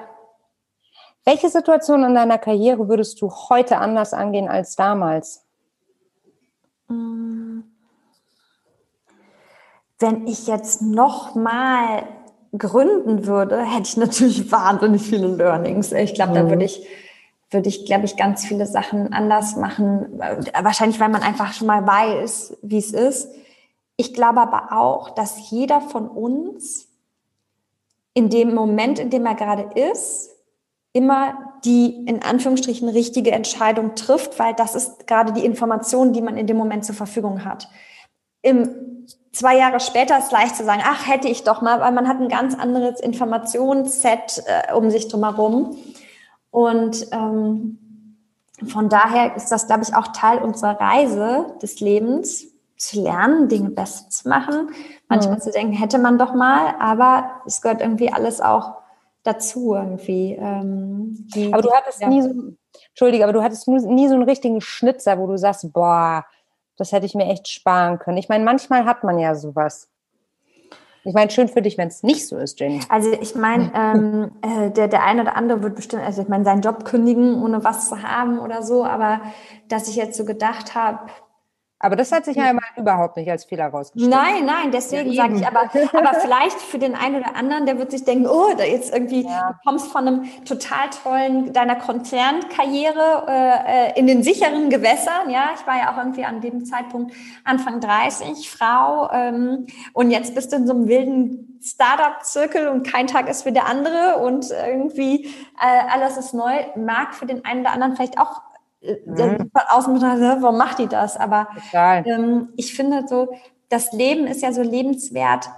Welche 1.23 1.49
Situation 1.49 2.03
in 2.03 2.13
deiner 2.13 2.37
Karriere 2.37 2.89
würdest 2.89 3.21
du 3.21 3.31
heute 3.31 3.77
anders 3.77 4.13
angehen 4.13 4.49
als 4.49 4.75
damals? 4.75 5.43
Mm. 6.87 7.61
Wenn 9.97 10.27
ich 10.27 10.45
jetzt 10.45 10.83
noch 10.83 11.33
mal 11.33 12.03
gründen 12.55 13.25
würde, 13.25 13.63
hätte 13.63 13.87
ich 13.87 13.97
natürlich 13.97 14.51
wahnsinnig 14.51 15.01
viele 15.01 15.27
Learnings. 15.27 15.93
Ich 15.93 16.13
glaube, 16.13 16.33
da 16.33 16.43
mhm. 16.43 16.49
würde 16.49 16.65
ich 16.65 16.85
würde 17.55 17.69
ich, 17.69 17.85
glaube 17.85 18.05
ich, 18.05 18.17
ganz 18.17 18.45
viele 18.45 18.67
Sachen 18.67 19.11
anders 19.13 19.55
machen. 19.55 20.19
Wahrscheinlich, 20.61 20.99
weil 20.99 21.09
man 21.09 21.23
einfach 21.23 21.53
schon 21.53 21.65
mal 21.65 21.87
weiß, 21.87 22.57
wie 22.61 22.77
es 22.77 22.91
ist. 22.91 23.29
Ich 23.97 24.13
glaube 24.13 24.41
aber 24.41 24.77
auch, 24.77 25.09
dass 25.09 25.49
jeder 25.49 25.81
von 25.81 26.07
uns 26.07 26.87
in 28.13 28.29
dem 28.29 28.53
Moment, 28.53 28.99
in 28.99 29.09
dem 29.09 29.25
er 29.25 29.35
gerade 29.35 29.69
ist, 29.89 30.29
immer 30.93 31.55
die 31.65 32.05
in 32.05 32.21
Anführungsstrichen 32.21 32.87
richtige 32.87 33.31
Entscheidung 33.31 33.95
trifft, 33.95 34.37
weil 34.37 34.53
das 34.53 34.75
ist 34.75 35.07
gerade 35.07 35.33
die 35.33 35.43
Information, 35.43 36.13
die 36.13 36.21
man 36.21 36.37
in 36.37 36.47
dem 36.47 36.57
Moment 36.57 36.85
zur 36.85 36.95
Verfügung 36.95 37.43
hat. 37.43 37.67
Im 38.41 39.05
zwei 39.33 39.57
Jahre 39.57 39.79
später 39.79 40.17
ist 40.17 40.31
leicht 40.31 40.55
zu 40.55 40.63
sagen, 40.63 40.81
ach, 40.85 41.07
hätte 41.07 41.27
ich 41.27 41.43
doch 41.43 41.61
mal, 41.61 41.81
weil 41.81 41.91
man 41.91 42.07
hat 42.07 42.21
ein 42.21 42.29
ganz 42.29 42.55
anderes 42.55 43.01
Informationsset 43.01 44.43
äh, 44.45 44.73
um 44.73 44.89
sich 44.89 45.07
drumherum. 45.09 45.75
Und 46.55 47.07
ähm, 47.11 47.77
von 48.65 48.87
daher 48.87 49.35
ist 49.35 49.51
das, 49.51 49.67
glaube 49.67 49.83
ich, 49.83 49.93
auch 49.93 50.07
Teil 50.13 50.37
unserer 50.37 50.79
Reise 50.79 51.47
des 51.61 51.81
Lebens, 51.81 52.45
zu 52.77 53.01
lernen, 53.01 53.49
Dinge 53.49 53.71
besser 53.71 54.09
zu 54.09 54.29
machen. 54.29 54.69
Manchmal 55.09 55.35
mhm. 55.35 55.41
zu 55.41 55.51
denken, 55.51 55.73
hätte 55.73 55.97
man 55.97 56.17
doch 56.17 56.33
mal, 56.33 56.75
aber 56.79 57.41
es 57.45 57.61
gehört 57.61 57.81
irgendwie 57.81 58.09
alles 58.13 58.39
auch 58.39 58.75
dazu 59.23 59.73
irgendwie. 59.73 60.31
Ähm, 60.39 61.27
die, 61.35 61.51
aber 61.51 61.61
du 61.61 61.73
hattest 61.73 62.01
ja. 62.01 62.07
nie 62.07 62.21
so, 62.21 62.31
Entschuldige, 62.91 63.25
aber 63.25 63.33
du 63.33 63.43
hattest 63.43 63.67
nie 63.67 64.07
so 64.07 64.13
einen 64.13 64.23
richtigen 64.23 64.61
Schnitzer, 64.61 65.19
wo 65.19 65.27
du 65.27 65.37
sagst, 65.37 65.73
boah, 65.73 66.23
das 66.77 66.93
hätte 66.93 67.05
ich 67.05 67.15
mir 67.15 67.25
echt 67.25 67.49
sparen 67.49 67.99
können. 67.99 68.17
Ich 68.17 68.29
meine, 68.29 68.45
manchmal 68.45 68.85
hat 68.85 69.03
man 69.03 69.19
ja 69.19 69.35
sowas. 69.35 69.89
Ich 71.07 71.13
meine, 71.13 71.29
schön 71.29 71.47
für 71.47 71.61
dich, 71.61 71.77
wenn 71.77 71.87
es 71.87 72.01
nicht 72.01 72.27
so 72.27 72.35
ist, 72.37 72.59
Jenny. 72.59 72.81
Also 72.89 73.11
ich 73.21 73.35
meine, 73.35 73.71
ähm, 73.75 74.31
äh, 74.41 74.71
der, 74.71 74.87
der 74.87 75.03
eine 75.03 75.21
oder 75.21 75.37
andere 75.37 75.61
wird 75.61 75.75
bestimmt, 75.75 76.03
also 76.03 76.23
ich 76.23 76.27
meine, 76.27 76.43
seinen 76.43 76.61
Job 76.61 76.83
kündigen, 76.83 77.41
ohne 77.41 77.63
was 77.63 77.89
zu 77.89 78.01
haben 78.01 78.39
oder 78.39 78.63
so, 78.63 78.83
aber 78.83 79.21
dass 79.67 79.87
ich 79.87 79.95
jetzt 79.95 80.17
so 80.17 80.25
gedacht 80.25 80.73
habe, 80.73 80.99
aber 81.77 81.97
das 81.97 82.11
hat 82.11 82.23
sich 82.23 82.37
ja 82.37 82.49
immer 82.49 82.61
überhaupt 82.77 83.17
nicht 83.17 83.29
als 83.29 83.43
Fehler 83.43 83.67
rausgestellt. 83.67 84.09
Nein, 84.09 84.45
nein, 84.45 84.71
deswegen 84.71 85.11
ja, 85.11 85.23
sage 85.23 85.35
ich, 85.35 85.45
aber, 85.45 85.69
aber 85.93 86.13
vielleicht 86.21 86.59
für 86.59 86.79
den 86.79 86.95
einen 86.95 87.17
oder 87.17 87.35
anderen, 87.35 87.65
der 87.65 87.77
wird 87.77 87.91
sich 87.91 88.05
denken, 88.05 88.27
oh, 88.27 88.53
da 88.57 88.63
jetzt 88.63 88.93
irgendwie, 88.93 89.23
ja. 89.23 89.51
du 89.51 89.69
kommst 89.69 89.91
von 89.91 90.07
einem 90.07 90.45
total 90.45 90.89
tollen, 91.03 91.51
deiner 91.51 91.75
Konzernkarriere 91.75 93.25
äh, 93.27 93.89
äh, 93.89 93.99
in 93.99 94.07
den 94.07 94.23
sicheren 94.23 94.69
Gewässern, 94.69 95.29
ja, 95.29 95.49
ich 95.53 95.67
war 95.67 95.77
ja 95.77 95.93
auch 95.93 95.97
irgendwie 95.97 96.23
an 96.23 96.39
dem 96.39 96.65
Zeitpunkt 96.65 97.13
Anfang 97.43 97.81
30, 97.81 98.49
Frau, 98.49 99.11
ähm, 99.11 99.67
und 99.91 100.11
jetzt 100.11 100.33
bist 100.33 100.53
du 100.53 100.55
in 100.55 100.67
so 100.67 100.73
einem 100.73 100.87
wilden 100.87 101.59
Startup-Zirkel 101.61 102.69
und 102.69 102.87
kein 102.87 103.07
Tag 103.07 103.27
ist 103.29 103.45
wie 103.45 103.51
der 103.51 103.65
andere 103.65 104.17
und 104.19 104.49
irgendwie 104.49 105.25
äh, 105.59 105.93
alles 105.93 106.15
ist 106.15 106.33
neu, 106.33 106.53
mag 106.77 107.15
für 107.15 107.25
den 107.25 107.43
einen 107.43 107.61
oder 107.61 107.71
anderen 107.71 107.95
vielleicht 107.95 108.17
auch 108.17 108.41
mhm. 109.05 109.37
von 109.51 109.61
außen 109.69 110.01
warum 110.01 110.57
macht 110.57 110.79
die 110.79 110.87
das? 110.87 111.17
Aber 111.17 111.47
ähm, 111.73 112.49
ich 112.55 112.75
finde 112.75 113.05
so, 113.07 113.29
das 113.69 113.91
Leben 113.91 114.27
ist 114.27 114.41
ja 114.41 114.51
so 114.51 114.61
lebenswert, 114.61 115.49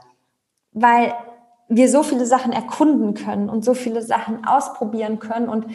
weil 0.72 1.14
wir 1.70 1.90
so 1.90 2.04
viele 2.04 2.26
Sachen 2.26 2.54
erkunden 2.54 3.14
können 3.14 3.50
und 3.50 3.66
so 3.66 3.74
viele 3.74 4.02
Sachen 4.02 4.46
ausprobieren 4.46 5.20
können 5.20 5.50
und 5.50 5.66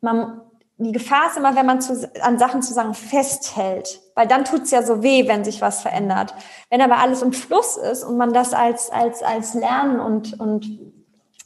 man 0.00 0.40
die 0.78 0.92
Gefahr 0.92 1.28
ist 1.28 1.36
immer, 1.36 1.54
wenn 1.54 1.66
man 1.66 1.80
zu, 1.80 2.10
an 2.22 2.38
Sachen 2.38 2.62
zusammen 2.62 2.94
festhält, 2.94 4.00
weil 4.14 4.26
dann 4.26 4.44
tut's 4.44 4.70
ja 4.70 4.82
so 4.82 5.02
weh, 5.02 5.28
wenn 5.28 5.44
sich 5.44 5.60
was 5.60 5.82
verändert. 5.82 6.34
Wenn 6.70 6.80
aber 6.80 6.98
alles 6.98 7.22
im 7.22 7.32
Fluss 7.32 7.76
ist 7.76 8.02
und 8.02 8.16
man 8.16 8.32
das 8.32 8.52
als, 8.52 8.90
als, 8.90 9.22
als 9.22 9.54
Lernen 9.54 10.00
und, 10.00 10.40
und 10.40 10.91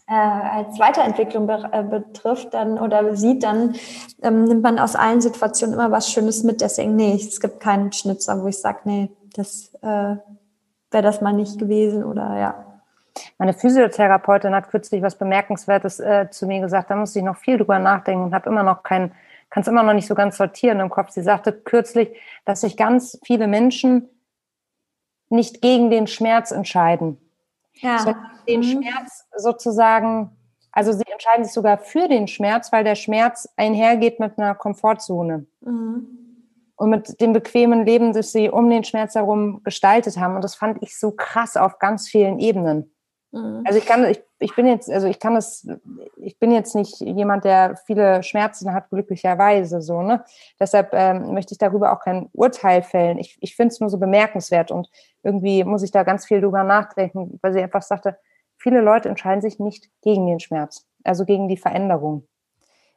äh, 0.09 0.13
als 0.15 0.79
Weiterentwicklung 0.79 1.49
äh, 1.49 1.83
betrifft 1.83 2.55
dann 2.55 2.79
oder 2.79 3.17
sieht, 3.17 3.43
dann 3.43 3.75
ähm, 4.23 4.45
nimmt 4.45 4.63
man 4.63 4.79
aus 4.79 4.95
allen 4.95 5.21
Situationen 5.21 5.75
immer 5.75 5.91
was 5.91 6.11
Schönes 6.11 6.45
mit. 6.45 6.61
Deswegen, 6.61 6.95
nee, 6.95 7.15
es 7.15 7.41
gibt 7.41 7.61
keinen 7.61 7.93
Schnitzer, 7.93 8.41
wo 8.43 8.47
ich 8.47 8.59
sage, 8.59 8.81
nee, 8.85 9.11
das 9.35 9.75
äh, 9.83 10.17
wäre 10.91 11.03
das 11.03 11.21
mal 11.21 11.33
nicht 11.33 11.59
gewesen 11.59 12.05
oder 12.05 12.39
ja. 12.39 12.63
Meine 13.39 13.55
Physiotherapeutin 13.55 14.55
hat 14.55 14.69
kürzlich 14.69 15.03
was 15.03 15.17
Bemerkenswertes 15.17 16.01
äh, 16.01 16.29
zu 16.31 16.47
mir 16.47 16.61
gesagt. 16.61 16.91
Da 16.91 16.97
musste 16.97 17.19
ich 17.19 17.25
noch 17.25 17.37
viel 17.37 17.57
drüber 17.57 17.79
nachdenken 17.79 18.25
und 18.25 18.35
habe 18.35 18.51
immer 18.51 18.63
noch 18.63 18.83
keinen, 18.83 19.13
kann 19.49 19.63
es 19.63 19.69
immer 19.69 19.83
noch 19.83 19.95
nicht 19.95 20.07
so 20.07 20.15
ganz 20.15 20.37
sortieren 20.37 20.81
im 20.81 20.91
Kopf. 20.91 21.11
Sie 21.11 21.23
sagte 21.23 21.53
kürzlich, 21.53 22.11
dass 22.45 22.61
sich 22.61 22.77
ganz 22.77 23.19
viele 23.25 23.47
Menschen 23.47 24.09
nicht 25.31 25.63
gegen 25.63 25.91
den 25.91 26.07
Schmerz 26.07 26.51
entscheiden, 26.51 27.19
ja. 27.77 27.99
sondern 27.99 28.31
den 28.49 28.61
mhm. 28.61 28.65
Schmerz 28.65 29.25
sozusagen, 29.37 30.31
also 30.73 30.93
sie 30.93 31.05
entscheiden 31.11 31.45
sich 31.45 31.53
sogar 31.53 31.79
für 31.79 32.09
den 32.09 32.29
Schmerz, 32.29 32.73
weil 32.73 32.85
der 32.85 32.95
Schmerz 32.95 33.49
einhergeht 33.57 34.21
mit 34.21 34.39
einer 34.39 34.55
Komfortzone. 34.55 35.47
Mhm. 35.61 36.07
Und 36.79 36.91
mit 36.91 37.21
dem 37.23 37.33
bequemen 37.33 37.87
Leben, 37.87 38.13
das 38.13 38.33
sie 38.33 38.51
um 38.51 38.69
den 38.69 38.85
Schmerz 38.85 39.15
herum 39.15 39.63
gestaltet 39.65 40.19
haben. 40.19 40.35
Und 40.35 40.45
das 40.45 40.55
fand 40.55 40.83
ich 40.83 40.99
so 40.99 41.11
krass 41.11 41.57
auf 41.57 41.79
ganz 41.79 42.07
vielen 42.07 42.39
Ebenen. 42.39 42.95
Mhm. 43.37 43.63
Also 43.65 43.79
ich 43.79 43.87
kann, 43.87 44.05
ich, 44.07 44.23
ich 44.39 44.55
bin 44.55 44.67
jetzt, 44.67 44.91
also 44.91 45.07
ich 45.07 45.21
kann 45.21 45.35
das, 45.35 45.69
ich 46.17 46.39
bin 46.39 46.51
jetzt 46.51 46.75
nicht 46.75 47.01
jemand, 47.01 47.45
der 47.45 47.77
viele 47.77 48.23
Schmerzen 48.23 48.73
hat, 48.73 48.89
glücklicherweise 48.91 49.83
so, 49.83 50.03
ne? 50.03 50.25
Deshalb 50.59 50.91
ähm, 50.93 51.35
möchte 51.35 51.53
ich 51.53 51.59
darüber 51.59 51.93
auch 51.93 52.01
kein 52.01 52.29
Urteil 52.33 52.83
fällen. 52.83 53.19
Ich, 53.19 53.37
ich 53.41 53.55
finde 53.55 53.73
es 53.73 53.81
nur 53.81 53.91
so 53.91 53.99
bemerkenswert 53.99 54.71
und 54.71 54.89
irgendwie 55.23 55.65
muss 55.65 55.83
ich 55.83 55.91
da 55.91 56.03
ganz 56.03 56.25
viel 56.25 56.41
drüber 56.41 56.65
nachdenken, 56.65 57.39
weil 57.43 57.53
sie 57.53 57.63
einfach 57.63 57.83
sagte, 57.83 58.17
viele 58.57 58.81
Leute 58.81 59.09
entscheiden 59.09 59.43
sich 59.43 59.59
nicht 59.59 59.91
gegen 60.03 60.27
den 60.27 60.41
Schmerz, 60.41 60.87
also 61.05 61.25
gegen 61.25 61.49
die 61.49 61.59
Veränderung. 61.59 62.27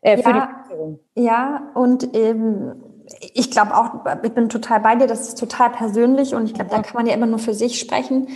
Äh, 0.01 0.17
ja, 0.17 0.23
Veränderung. 0.23 0.99
ja, 1.15 1.71
und 1.73 2.15
ähm, 2.15 2.81
ich 3.33 3.51
glaube 3.51 3.75
auch, 3.75 4.05
ich 4.23 4.33
bin 4.33 4.47
total 4.47 4.79
bei 4.79 4.95
dir, 4.95 5.07
das 5.07 5.27
ist 5.27 5.39
total 5.39 5.71
persönlich 5.71 6.33
und 6.33 6.45
ich 6.45 6.53
glaube, 6.53 6.69
da 6.69 6.81
kann 6.81 6.95
man 6.95 7.07
ja 7.07 7.13
immer 7.13 7.25
nur 7.25 7.39
für 7.39 7.53
sich 7.53 7.79
sprechen. 7.79 8.29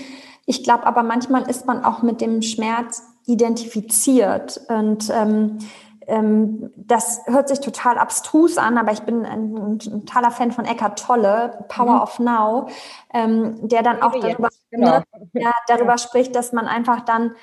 Ich 0.46 0.64
glaube 0.64 0.86
aber 0.86 1.04
manchmal 1.04 1.50
ist 1.50 1.66
man 1.66 1.86
auch 1.86 2.02
mit 2.02 2.22
dem 2.22 2.42
Schmerz 2.42 3.04
identifiziert 3.26 4.60
und 4.68 5.10
ähm, 5.10 5.60
ähm, 6.08 6.72
das 6.76 7.22
hört 7.26 7.48
sich 7.48 7.60
total 7.60 7.98
abstrus 7.98 8.58
an, 8.58 8.78
aber 8.78 8.92
ich 8.92 9.02
bin 9.02 9.26
ein, 9.26 9.56
ein 9.56 9.80
totaler 9.80 10.32
Fan 10.32 10.52
von 10.52 10.66
Eckhart 10.66 11.00
Tolle, 11.00 11.66
Power 11.70 11.96
mhm. 11.96 12.02
of 12.02 12.20
Now, 12.20 12.68
ähm, 13.14 13.68
der 13.68 13.84
dann 13.84 14.02
auch 14.02 14.12
darüber, 14.12 14.50
genau. 14.70 15.02
ja, 15.34 15.52
darüber 15.68 15.98
spricht, 15.98 16.36
dass 16.36 16.52
man 16.52 16.68
einfach 16.68 17.02
dann, 17.02 17.36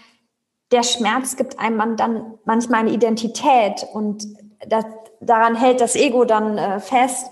der 0.73 0.83
Schmerz 0.83 1.37
gibt 1.37 1.59
einem 1.59 1.97
dann 1.97 2.35
manchmal 2.45 2.81
eine 2.81 2.91
Identität 2.91 3.87
und 3.93 4.25
das, 4.69 4.85
daran 5.21 5.57
hält 5.57 5.81
das 5.81 5.97
Ego 5.97 6.25
dann 6.25 6.59
äh, 6.59 6.81
fest. 6.81 7.31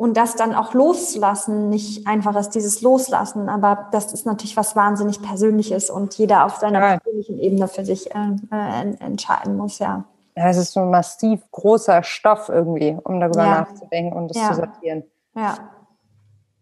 Und 0.00 0.16
das 0.16 0.34
dann 0.34 0.54
auch 0.54 0.72
loszulassen, 0.72 1.68
nicht 1.68 2.06
einfach 2.06 2.34
ist 2.36 2.50
dieses 2.50 2.80
Loslassen, 2.80 3.48
aber 3.48 3.88
das 3.92 4.14
ist 4.14 4.24
natürlich 4.24 4.56
was 4.56 4.74
wahnsinnig 4.74 5.20
Persönliches 5.20 5.90
und 5.90 6.14
jeder 6.14 6.46
auf 6.46 6.56
seiner 6.56 6.80
ja. 6.80 6.98
persönlichen 6.98 7.38
Ebene 7.38 7.68
für 7.68 7.84
sich 7.84 8.10
äh, 8.14 8.36
äh, 8.50 8.96
entscheiden 8.98 9.56
muss, 9.56 9.78
ja 9.78 10.04
ja, 10.36 10.48
es 10.48 10.56
ist 10.56 10.72
so 10.72 10.80
ein 10.80 10.90
massiv 10.90 11.42
großer 11.50 12.02
Stoff 12.02 12.48
irgendwie, 12.48 12.96
um 13.04 13.20
darüber 13.20 13.44
ja. 13.44 13.60
nachzudenken 13.60 14.16
und 14.16 14.30
es 14.30 14.38
ja. 14.38 14.48
zu 14.48 14.54
sortieren. 14.54 15.04
Ja. 15.34 15.58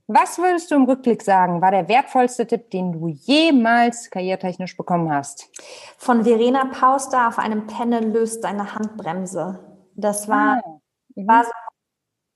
Was 0.09 0.39
würdest 0.39 0.71
du 0.71 0.75
im 0.75 0.85
Rückblick 0.85 1.23
sagen, 1.23 1.61
war 1.61 1.71
der 1.71 1.87
wertvollste 1.87 2.47
Tipp, 2.47 2.71
den 2.71 2.93
du 2.93 3.09
jemals 3.09 4.11
karriertechnisch 4.11 4.77
bekommen 4.77 5.13
hast? 5.13 5.51
Von 5.99 6.25
Verena 6.25 6.65
Pauster 6.65 7.29
auf 7.29 7.39
einem 7.39 7.67
Panel 7.67 8.11
löst 8.11 8.43
deine 8.43 8.75
Handbremse. 8.75 9.61
Das 9.95 10.29
war, 10.29 10.61
ah. 10.65 10.81
mhm. 11.15 11.29
war 11.29 11.45
so 11.45 11.51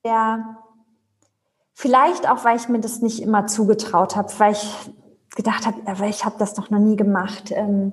der, 0.04 0.58
vielleicht 1.82 2.30
auch, 2.30 2.44
weil 2.44 2.56
ich 2.56 2.68
mir 2.68 2.78
das 2.78 3.02
nicht 3.02 3.20
immer 3.20 3.48
zugetraut 3.48 4.14
habe, 4.14 4.32
weil 4.38 4.52
ich 4.52 4.72
gedacht 5.34 5.66
habe, 5.66 5.78
aber 5.84 6.06
ich 6.06 6.24
habe 6.24 6.36
das 6.38 6.54
doch 6.54 6.70
noch 6.70 6.78
nie 6.78 6.94
gemacht. 6.94 7.50
Ähm, 7.50 7.92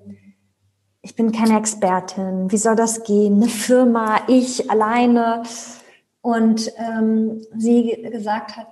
ich 1.02 1.16
bin 1.16 1.32
keine 1.32 1.58
Expertin, 1.58 2.52
wie 2.52 2.58
soll 2.58 2.76
das 2.76 3.04
gehen? 3.04 3.38
Eine 3.38 3.48
Firma, 3.48 4.20
ich 4.28 4.70
alleine. 4.70 5.42
Und 6.22 6.72
ähm, 6.78 7.42
sie 7.58 8.08
gesagt 8.12 8.58
hat 8.58 8.68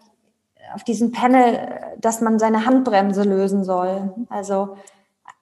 auf 0.76 0.84
diesem 0.84 1.12
Panel, 1.12 1.96
dass 1.98 2.22
man 2.22 2.38
seine 2.38 2.66
Handbremse 2.66 3.24
lösen 3.24 3.64
soll. 3.64 4.14
Also 4.30 4.78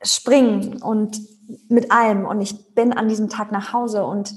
springen 0.01 0.81
und 0.81 1.19
mit 1.67 1.91
allem. 1.91 2.25
Und 2.25 2.39
ich 2.39 2.73
bin 2.75 2.93
an 2.93 3.09
diesem 3.09 3.27
Tag 3.27 3.51
nach 3.51 3.73
Hause 3.73 4.05
und 4.05 4.35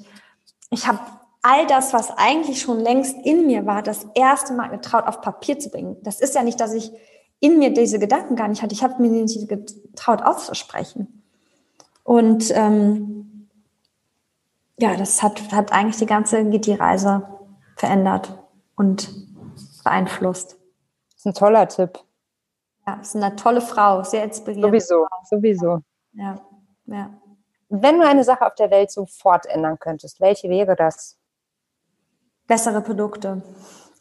ich 0.70 0.88
habe 0.88 0.98
all 1.42 1.66
das, 1.66 1.92
was 1.92 2.10
eigentlich 2.16 2.60
schon 2.60 2.80
längst 2.80 3.16
in 3.24 3.46
mir 3.46 3.66
war, 3.66 3.82
das 3.82 4.06
erste 4.14 4.52
Mal 4.52 4.68
getraut, 4.68 5.06
auf 5.06 5.20
Papier 5.20 5.58
zu 5.58 5.70
bringen. 5.70 5.96
Das 6.02 6.20
ist 6.20 6.34
ja 6.34 6.42
nicht, 6.42 6.60
dass 6.60 6.72
ich 6.72 6.92
in 7.40 7.58
mir 7.58 7.72
diese 7.72 7.98
Gedanken 7.98 8.36
gar 8.36 8.48
nicht 8.48 8.62
hatte. 8.62 8.74
Ich 8.74 8.82
habe 8.82 9.00
mir 9.00 9.10
nicht 9.10 9.48
getraut 9.48 10.22
auszusprechen. 10.22 11.22
Und 12.02 12.50
ähm, 12.56 13.48
ja, 14.78 14.96
das 14.96 15.22
hat, 15.22 15.52
hat 15.52 15.72
eigentlich 15.72 15.98
die 15.98 16.06
ganze 16.06 16.44
Gitti-Reise 16.44 17.28
verändert 17.76 18.38
und 18.76 19.10
beeinflusst. 19.84 20.52
Das 21.10 21.18
ist 21.18 21.26
ein 21.26 21.34
toller 21.34 21.68
Tipp. 21.68 22.00
Ja, 22.86 22.94
ist 23.00 23.14
eine 23.14 23.36
tolle 23.36 23.60
Frau, 23.60 24.02
sehr 24.02 24.24
inspirierend. 24.24 24.64
Sowieso, 24.64 25.06
sowieso. 25.28 25.80
Ja, 26.12 26.40
ja. 26.86 27.10
Wenn 27.68 27.98
du 27.98 28.06
eine 28.06 28.24
Sache 28.24 28.46
auf 28.46 28.54
der 28.54 28.70
Welt 28.70 28.90
sofort 28.90 29.44
ändern 29.46 29.78
könntest, 29.78 30.20
welche 30.20 30.48
wäre 30.48 30.74
das? 30.74 31.17
Bessere 32.48 32.80
Produkte. 32.80 33.42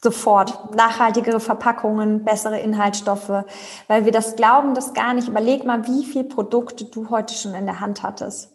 Sofort. 0.02 0.74
Nachhaltigere 0.74 1.38
Verpackungen, 1.38 2.24
bessere 2.24 2.58
Inhaltsstoffe, 2.58 3.44
weil 3.88 4.04
wir 4.04 4.12
das 4.12 4.36
glauben, 4.36 4.74
das 4.74 4.94
gar 4.94 5.14
nicht. 5.14 5.28
Überleg 5.28 5.64
mal, 5.64 5.86
wie 5.86 6.04
viele 6.04 6.24
Produkte 6.24 6.84
du 6.84 7.10
heute 7.10 7.34
schon 7.34 7.54
in 7.54 7.66
der 7.66 7.80
Hand 7.80 8.02
hattest. 8.02 8.50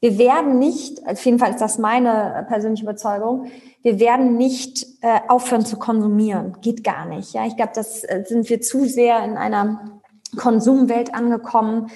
Wir 0.00 0.18
werden 0.18 0.58
nicht, 0.58 1.06
auf 1.06 1.24
jeden 1.24 1.38
Fall 1.38 1.50
ist 1.50 1.60
das 1.60 1.78
meine 1.78 2.44
persönliche 2.48 2.82
Überzeugung, 2.82 3.46
wir 3.82 4.00
werden 4.00 4.36
nicht 4.36 4.86
äh, 5.00 5.20
aufhören 5.28 5.64
zu 5.64 5.76
konsumieren. 5.76 6.56
Geht 6.60 6.82
gar 6.82 7.04
nicht. 7.04 7.32
Ja, 7.32 7.46
ich 7.46 7.56
glaube, 7.56 7.72
das 7.74 8.04
äh, 8.04 8.24
sind 8.26 8.48
wir 8.48 8.60
zu 8.60 8.84
sehr 8.84 9.24
in 9.24 9.36
einer 9.36 10.00
Konsumwelt 10.36 11.14
angekommen. 11.14 11.90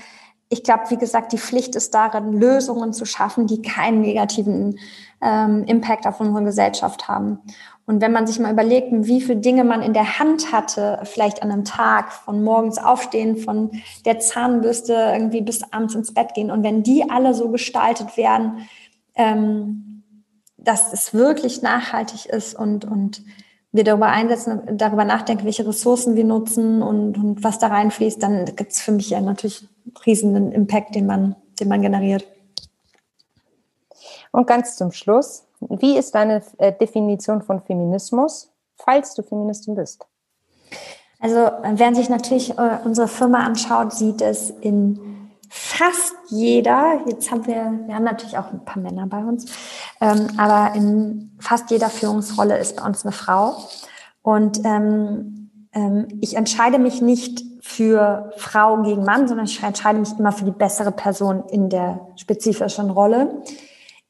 Ich 0.48 0.62
glaube, 0.62 0.84
wie 0.90 0.96
gesagt, 0.96 1.32
die 1.32 1.38
Pflicht 1.38 1.74
ist 1.74 1.94
darin, 1.94 2.32
Lösungen 2.32 2.92
zu 2.92 3.04
schaffen, 3.04 3.48
die 3.48 3.62
keinen 3.62 4.00
negativen 4.00 4.78
ähm, 5.20 5.64
Impact 5.64 6.06
auf 6.06 6.20
unsere 6.20 6.44
Gesellschaft 6.44 7.08
haben. 7.08 7.40
Und 7.86 8.00
wenn 8.00 8.12
man 8.12 8.26
sich 8.26 8.40
mal 8.40 8.52
überlegt, 8.52 8.88
wie 8.90 9.20
viele 9.20 9.38
Dinge 9.38 9.62
man 9.62 9.80
in 9.80 9.92
der 9.92 10.18
Hand 10.18 10.52
hatte, 10.52 10.98
vielleicht 11.04 11.42
an 11.42 11.52
einem 11.52 11.64
Tag, 11.64 12.12
von 12.12 12.42
morgens 12.42 12.78
aufstehen, 12.78 13.36
von 13.36 13.70
der 14.04 14.18
Zahnbürste 14.18 14.92
irgendwie 14.92 15.40
bis 15.40 15.62
abends 15.72 15.94
ins 15.94 16.12
Bett 16.12 16.34
gehen, 16.34 16.50
und 16.50 16.64
wenn 16.64 16.82
die 16.82 17.08
alle 17.08 17.32
so 17.32 17.48
gestaltet 17.48 18.16
werden, 18.16 18.66
ähm, 19.14 20.02
dass 20.58 20.92
es 20.92 21.14
wirklich 21.14 21.62
nachhaltig 21.62 22.26
ist 22.26 22.58
und, 22.58 22.84
und 22.84 23.22
wir 23.70 23.84
darüber 23.84 24.08
einsetzen, 24.08 24.62
darüber 24.72 25.04
nachdenken, 25.04 25.44
welche 25.44 25.66
Ressourcen 25.66 26.16
wir 26.16 26.24
nutzen 26.24 26.82
und, 26.82 27.16
und 27.16 27.44
was 27.44 27.60
da 27.60 27.68
reinfließt, 27.68 28.20
dann 28.20 28.46
gibt 28.56 28.72
es 28.72 28.80
für 28.80 28.90
mich 28.90 29.10
ja 29.10 29.20
natürlich 29.20 29.68
einen 29.84 29.96
riesigen 30.04 30.52
Impact, 30.52 30.94
den 30.96 31.06
man, 31.06 31.36
den 31.60 31.68
man 31.68 31.82
generiert. 31.82 32.26
Und 34.36 34.46
ganz 34.46 34.76
zum 34.76 34.92
Schluss, 34.92 35.46
wie 35.60 35.96
ist 35.96 36.14
deine 36.14 36.42
äh, 36.58 36.70
Definition 36.70 37.40
von 37.40 37.62
Feminismus, 37.62 38.52
falls 38.76 39.14
du 39.14 39.22
Feministin 39.22 39.76
bist? 39.76 40.04
Also, 41.18 41.50
wer 41.62 41.94
sich 41.94 42.10
natürlich 42.10 42.50
äh, 42.58 42.78
unsere 42.84 43.08
Firma 43.08 43.46
anschaut, 43.46 43.94
sieht 43.94 44.20
es 44.20 44.50
in 44.50 45.30
fast 45.48 46.12
jeder, 46.28 47.00
jetzt 47.06 47.30
haben 47.30 47.46
wir, 47.46 47.80
wir 47.86 47.94
haben 47.94 48.04
natürlich 48.04 48.36
auch 48.36 48.52
ein 48.52 48.62
paar 48.62 48.82
Männer 48.82 49.06
bei 49.06 49.24
uns, 49.24 49.50
ähm, 50.02 50.26
aber 50.36 50.74
in 50.74 51.34
fast 51.40 51.70
jeder 51.70 51.88
Führungsrolle 51.88 52.58
ist 52.58 52.76
bei 52.76 52.84
uns 52.84 53.06
eine 53.06 53.12
Frau. 53.12 53.56
Und 54.20 54.60
ähm, 54.66 55.50
ähm, 55.72 56.08
ich 56.20 56.36
entscheide 56.36 56.78
mich 56.78 57.00
nicht 57.00 57.42
für 57.62 58.34
Frau 58.36 58.82
gegen 58.82 59.02
Mann, 59.02 59.28
sondern 59.28 59.46
ich 59.46 59.62
entscheide 59.62 59.98
mich 59.98 60.10
immer 60.18 60.32
für 60.32 60.44
die 60.44 60.50
bessere 60.50 60.92
Person 60.92 61.44
in 61.48 61.70
der 61.70 62.06
spezifischen 62.16 62.90
Rolle. 62.90 63.42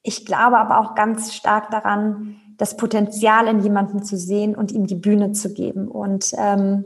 Ich 0.07 0.25
glaube 0.25 0.57
aber 0.57 0.79
auch 0.79 0.95
ganz 0.95 1.35
stark 1.35 1.73
daran, 1.73 2.37
das 2.59 2.77
Potenzial 2.77 3.49
in 3.49 3.61
jemandem 3.61 4.05
zu 4.05 4.17
sehen 4.17 4.55
und 4.55 4.71
ihm 4.71 4.87
die 4.87 4.95
Bühne 4.95 5.33
zu 5.33 5.53
geben. 5.53 5.89
Und 5.89 6.33
ähm, 6.39 6.85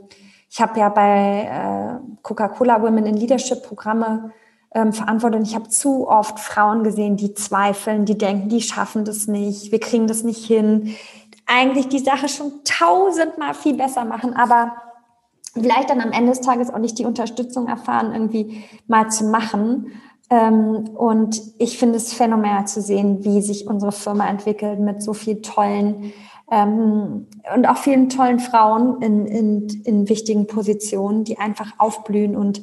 ich 0.48 0.60
habe 0.62 0.80
ja 0.80 0.88
bei 0.88 1.44
äh, 1.44 2.18
Coca-Cola 2.22 2.80
Women 2.80 3.04
in 3.04 3.16
Leadership 3.16 3.62
Programme 3.62 4.32
ähm, 4.74 4.94
verantwortet. 4.94 5.40
Und 5.40 5.46
ich 5.46 5.54
habe 5.54 5.68
zu 5.68 6.08
oft 6.08 6.40
Frauen 6.40 6.82
gesehen, 6.82 7.18
die 7.18 7.34
zweifeln, 7.34 8.06
die 8.06 8.16
denken, 8.16 8.48
die 8.48 8.62
schaffen 8.62 9.04
das 9.04 9.26
nicht, 9.26 9.70
wir 9.70 9.80
kriegen 9.80 10.06
das 10.06 10.24
nicht 10.24 10.46
hin. 10.46 10.94
Eigentlich 11.44 11.88
die 11.88 11.98
Sache 11.98 12.28
schon 12.28 12.52
tausendmal 12.64 13.52
viel 13.52 13.76
besser 13.76 14.06
machen, 14.06 14.34
aber 14.34 14.72
vielleicht 15.52 15.90
dann 15.90 16.00
am 16.00 16.12
Ende 16.12 16.30
des 16.30 16.40
Tages 16.40 16.72
auch 16.72 16.78
nicht 16.78 16.98
die 16.98 17.04
Unterstützung 17.04 17.68
erfahren, 17.68 18.12
irgendwie 18.14 18.64
mal 18.86 19.10
zu 19.10 19.24
machen. 19.24 19.92
Ähm, 20.30 20.90
und 20.96 21.42
ich 21.58 21.78
finde 21.78 21.96
es 21.96 22.12
phänomenal 22.12 22.66
zu 22.66 22.80
sehen, 22.80 23.24
wie 23.24 23.42
sich 23.42 23.66
unsere 23.66 23.92
Firma 23.92 24.28
entwickelt 24.28 24.78
mit 24.78 25.02
so 25.02 25.12
viel 25.12 25.42
tollen 25.42 26.12
ähm, 26.50 27.26
und 27.54 27.66
auch 27.66 27.76
vielen 27.76 28.08
tollen 28.08 28.38
Frauen 28.38 29.02
in, 29.02 29.26
in, 29.26 29.68
in 29.84 30.08
wichtigen 30.08 30.46
Positionen, 30.46 31.24
die 31.24 31.38
einfach 31.38 31.72
aufblühen 31.78 32.36
und 32.36 32.62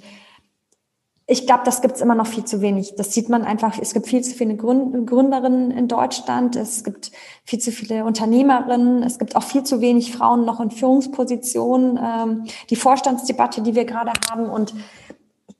ich 1.30 1.46
glaube, 1.46 1.64
das 1.66 1.82
gibt 1.82 1.96
es 1.96 2.02
immer 2.02 2.16
noch 2.16 2.26
viel 2.26 2.46
zu 2.46 2.62
wenig. 2.62 2.96
Das 2.96 3.14
sieht 3.14 3.28
man 3.28 3.44
einfach. 3.44 3.78
Es 3.78 3.94
gibt 3.94 4.08
viel 4.08 4.22
zu 4.22 4.34
viele 4.34 4.56
Gründerinnen 4.56 5.72
in 5.72 5.90
Deutschland. 5.90 6.56
Es 6.56 6.86
gibt 6.86 7.12
viel 7.44 7.60
zu 7.60 7.74
viele 7.74 8.06
Unternehmerinnen. 8.06 9.04
Es 9.04 9.20
gibt 9.20 9.36
auch 9.36 9.44
viel 9.44 9.64
zu 9.64 9.82
wenig 9.82 10.16
Frauen 10.16 10.46
noch 10.46 10.62
in 10.62 10.72
Führungspositionen. 10.72 12.00
Ähm, 12.02 12.44
die 12.70 12.78
Vorstandsdebatte, 12.78 13.62
die 13.62 13.76
wir 13.76 13.84
gerade 13.84 14.14
haben. 14.32 14.46
Und 14.46 14.74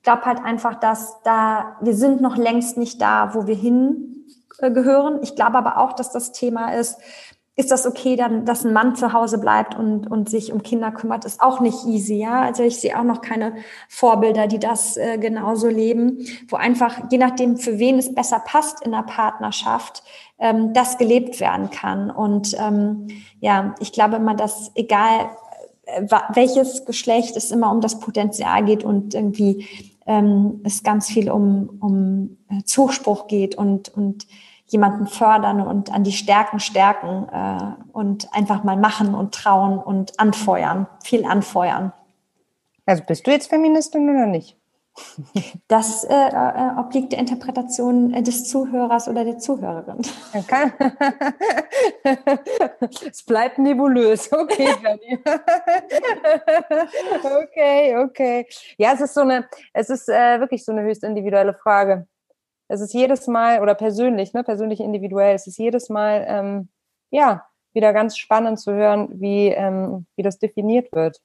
glaube 0.08 0.24
halt 0.24 0.42
einfach, 0.42 0.80
dass 0.80 1.20
da, 1.22 1.76
wir 1.82 1.94
sind 1.94 2.22
noch 2.22 2.38
längst 2.38 2.78
nicht 2.78 2.98
da, 3.02 3.34
wo 3.34 3.46
wir 3.46 3.54
hingehören. 3.54 5.18
Ich 5.20 5.36
glaube 5.36 5.58
aber 5.58 5.76
auch, 5.76 5.92
dass 5.92 6.12
das 6.12 6.32
Thema 6.32 6.72
ist, 6.72 6.98
ist 7.56 7.70
das 7.70 7.86
okay, 7.86 8.16
dann, 8.16 8.46
dass 8.46 8.64
ein 8.64 8.72
Mann 8.72 8.96
zu 8.96 9.12
Hause 9.12 9.36
bleibt 9.36 9.74
und, 9.74 10.10
und 10.10 10.30
sich 10.30 10.50
um 10.50 10.62
Kinder 10.62 10.92
kümmert, 10.92 11.26
ist 11.26 11.42
auch 11.42 11.60
nicht 11.60 11.84
easy, 11.84 12.14
ja. 12.14 12.40
Also 12.40 12.62
ich 12.62 12.80
sehe 12.80 12.98
auch 12.98 13.04
noch 13.04 13.20
keine 13.20 13.56
Vorbilder, 13.90 14.46
die 14.46 14.58
das 14.58 14.96
äh, 14.96 15.18
genauso 15.18 15.68
leben, 15.68 16.24
wo 16.48 16.56
einfach, 16.56 16.98
je 17.10 17.18
nachdem, 17.18 17.58
für 17.58 17.78
wen 17.78 17.98
es 17.98 18.14
besser 18.14 18.40
passt 18.42 18.80
in 18.82 18.92
der 18.92 19.02
Partnerschaft, 19.02 20.02
ähm, 20.38 20.72
das 20.72 20.96
gelebt 20.96 21.38
werden 21.38 21.68
kann. 21.68 22.10
Und 22.10 22.56
ähm, 22.58 23.08
ja, 23.40 23.74
ich 23.78 23.92
glaube 23.92 24.16
immer, 24.16 24.34
dass 24.34 24.70
egal 24.74 25.28
äh, 25.84 26.06
welches 26.32 26.86
Geschlecht 26.86 27.36
es 27.36 27.50
immer 27.50 27.70
um 27.70 27.82
das 27.82 28.00
Potenzial 28.00 28.64
geht 28.64 28.84
und 28.84 29.14
irgendwie 29.14 29.66
ähm, 30.08 30.62
es 30.64 30.82
ganz 30.82 31.08
viel 31.08 31.30
um, 31.30 31.78
um 31.80 32.38
äh, 32.48 32.64
Zuspruch 32.64 33.28
geht 33.28 33.54
und, 33.54 33.90
und 33.90 34.26
jemanden 34.66 35.06
fördern 35.06 35.60
und 35.60 35.92
an 35.92 36.02
die 36.02 36.12
Stärken 36.12 36.60
stärken 36.60 37.28
äh, 37.30 37.74
und 37.92 38.34
einfach 38.34 38.64
mal 38.64 38.76
machen 38.76 39.14
und 39.14 39.34
trauen 39.34 39.78
und 39.78 40.18
anfeuern, 40.18 40.86
viel 41.04 41.24
anfeuern. 41.24 41.92
Also 42.86 43.04
bist 43.06 43.26
du 43.26 43.30
jetzt 43.30 43.48
Feministin 43.48 44.08
oder 44.08 44.26
nicht? 44.26 44.57
Das 45.68 46.04
äh, 46.04 46.14
äh, 46.14 46.78
obliegt 46.78 47.12
der 47.12 47.18
Interpretation 47.18 48.14
äh, 48.14 48.22
des 48.22 48.48
Zuhörers 48.48 49.08
oder 49.08 49.24
der 49.24 49.38
Zuhörerin. 49.38 49.98
Okay. 50.32 50.72
es 53.10 53.22
bleibt 53.22 53.58
nebulös. 53.58 54.32
Okay, 54.32 54.70
Jenny. 54.82 55.18
okay, 57.42 57.96
okay. 57.98 58.46
Ja, 58.76 58.92
es 58.94 59.00
ist 59.00 59.14
so 59.14 59.20
eine, 59.20 59.46
es 59.72 59.90
ist 59.90 60.08
äh, 60.08 60.40
wirklich 60.40 60.64
so 60.64 60.72
eine 60.72 60.82
höchst 60.82 61.04
individuelle 61.04 61.54
Frage 61.54 62.08
es 62.68 62.80
ist 62.80 62.92
jedes 62.92 63.26
Mal, 63.26 63.60
oder 63.60 63.74
persönlich, 63.74 64.34
ne, 64.34 64.44
persönlich 64.44 64.80
individuell, 64.80 65.34
es 65.34 65.46
ist 65.46 65.58
jedes 65.58 65.88
Mal, 65.88 66.24
ähm, 66.28 66.68
ja, 67.10 67.46
wieder 67.72 67.92
ganz 67.92 68.16
spannend 68.16 68.60
zu 68.60 68.72
hören, 68.72 69.08
wie, 69.20 69.48
ähm, 69.48 70.06
wie 70.16 70.22
das 70.22 70.38
definiert 70.38 70.92
wird. 70.92 71.20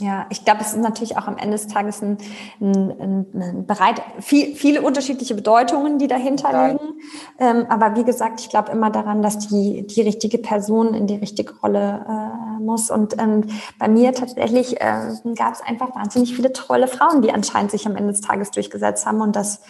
Ja, 0.00 0.26
ich 0.30 0.44
glaube, 0.44 0.60
es 0.60 0.68
ist 0.68 0.80
natürlich 0.80 1.18
auch 1.18 1.26
am 1.26 1.38
Ende 1.38 1.56
des 1.56 1.66
Tages 1.66 2.02
ein, 2.02 2.18
ein, 2.60 3.00
ein, 3.00 3.26
ein 3.34 3.66
bereit, 3.66 4.00
viel, 4.20 4.54
viele 4.54 4.82
unterschiedliche 4.82 5.34
Bedeutungen, 5.34 5.98
die 5.98 6.06
dahinter 6.06 6.68
liegen. 6.68 7.00
Ähm, 7.40 7.66
aber 7.68 7.96
wie 7.96 8.04
gesagt, 8.04 8.40
ich 8.40 8.48
glaube 8.48 8.70
immer 8.70 8.90
daran, 8.90 9.22
dass 9.22 9.48
die, 9.48 9.84
die 9.88 10.02
richtige 10.02 10.38
Person 10.38 10.94
in 10.94 11.08
die 11.08 11.16
richtige 11.16 11.52
Rolle 11.58 12.06
äh, 12.08 12.62
muss. 12.62 12.92
Und 12.92 13.18
ähm, 13.18 13.48
bei 13.80 13.88
mir 13.88 14.12
tatsächlich 14.12 14.80
äh, 14.80 15.14
gab 15.34 15.54
es 15.54 15.62
einfach 15.62 15.92
wahnsinnig 15.96 16.36
viele 16.36 16.52
tolle 16.52 16.86
Frauen, 16.86 17.20
die 17.20 17.32
anscheinend 17.32 17.72
sich 17.72 17.84
am 17.84 17.96
Ende 17.96 18.12
des 18.12 18.20
Tages 18.20 18.52
durchgesetzt 18.52 19.04
haben. 19.04 19.20
Und 19.20 19.34
das 19.34 19.62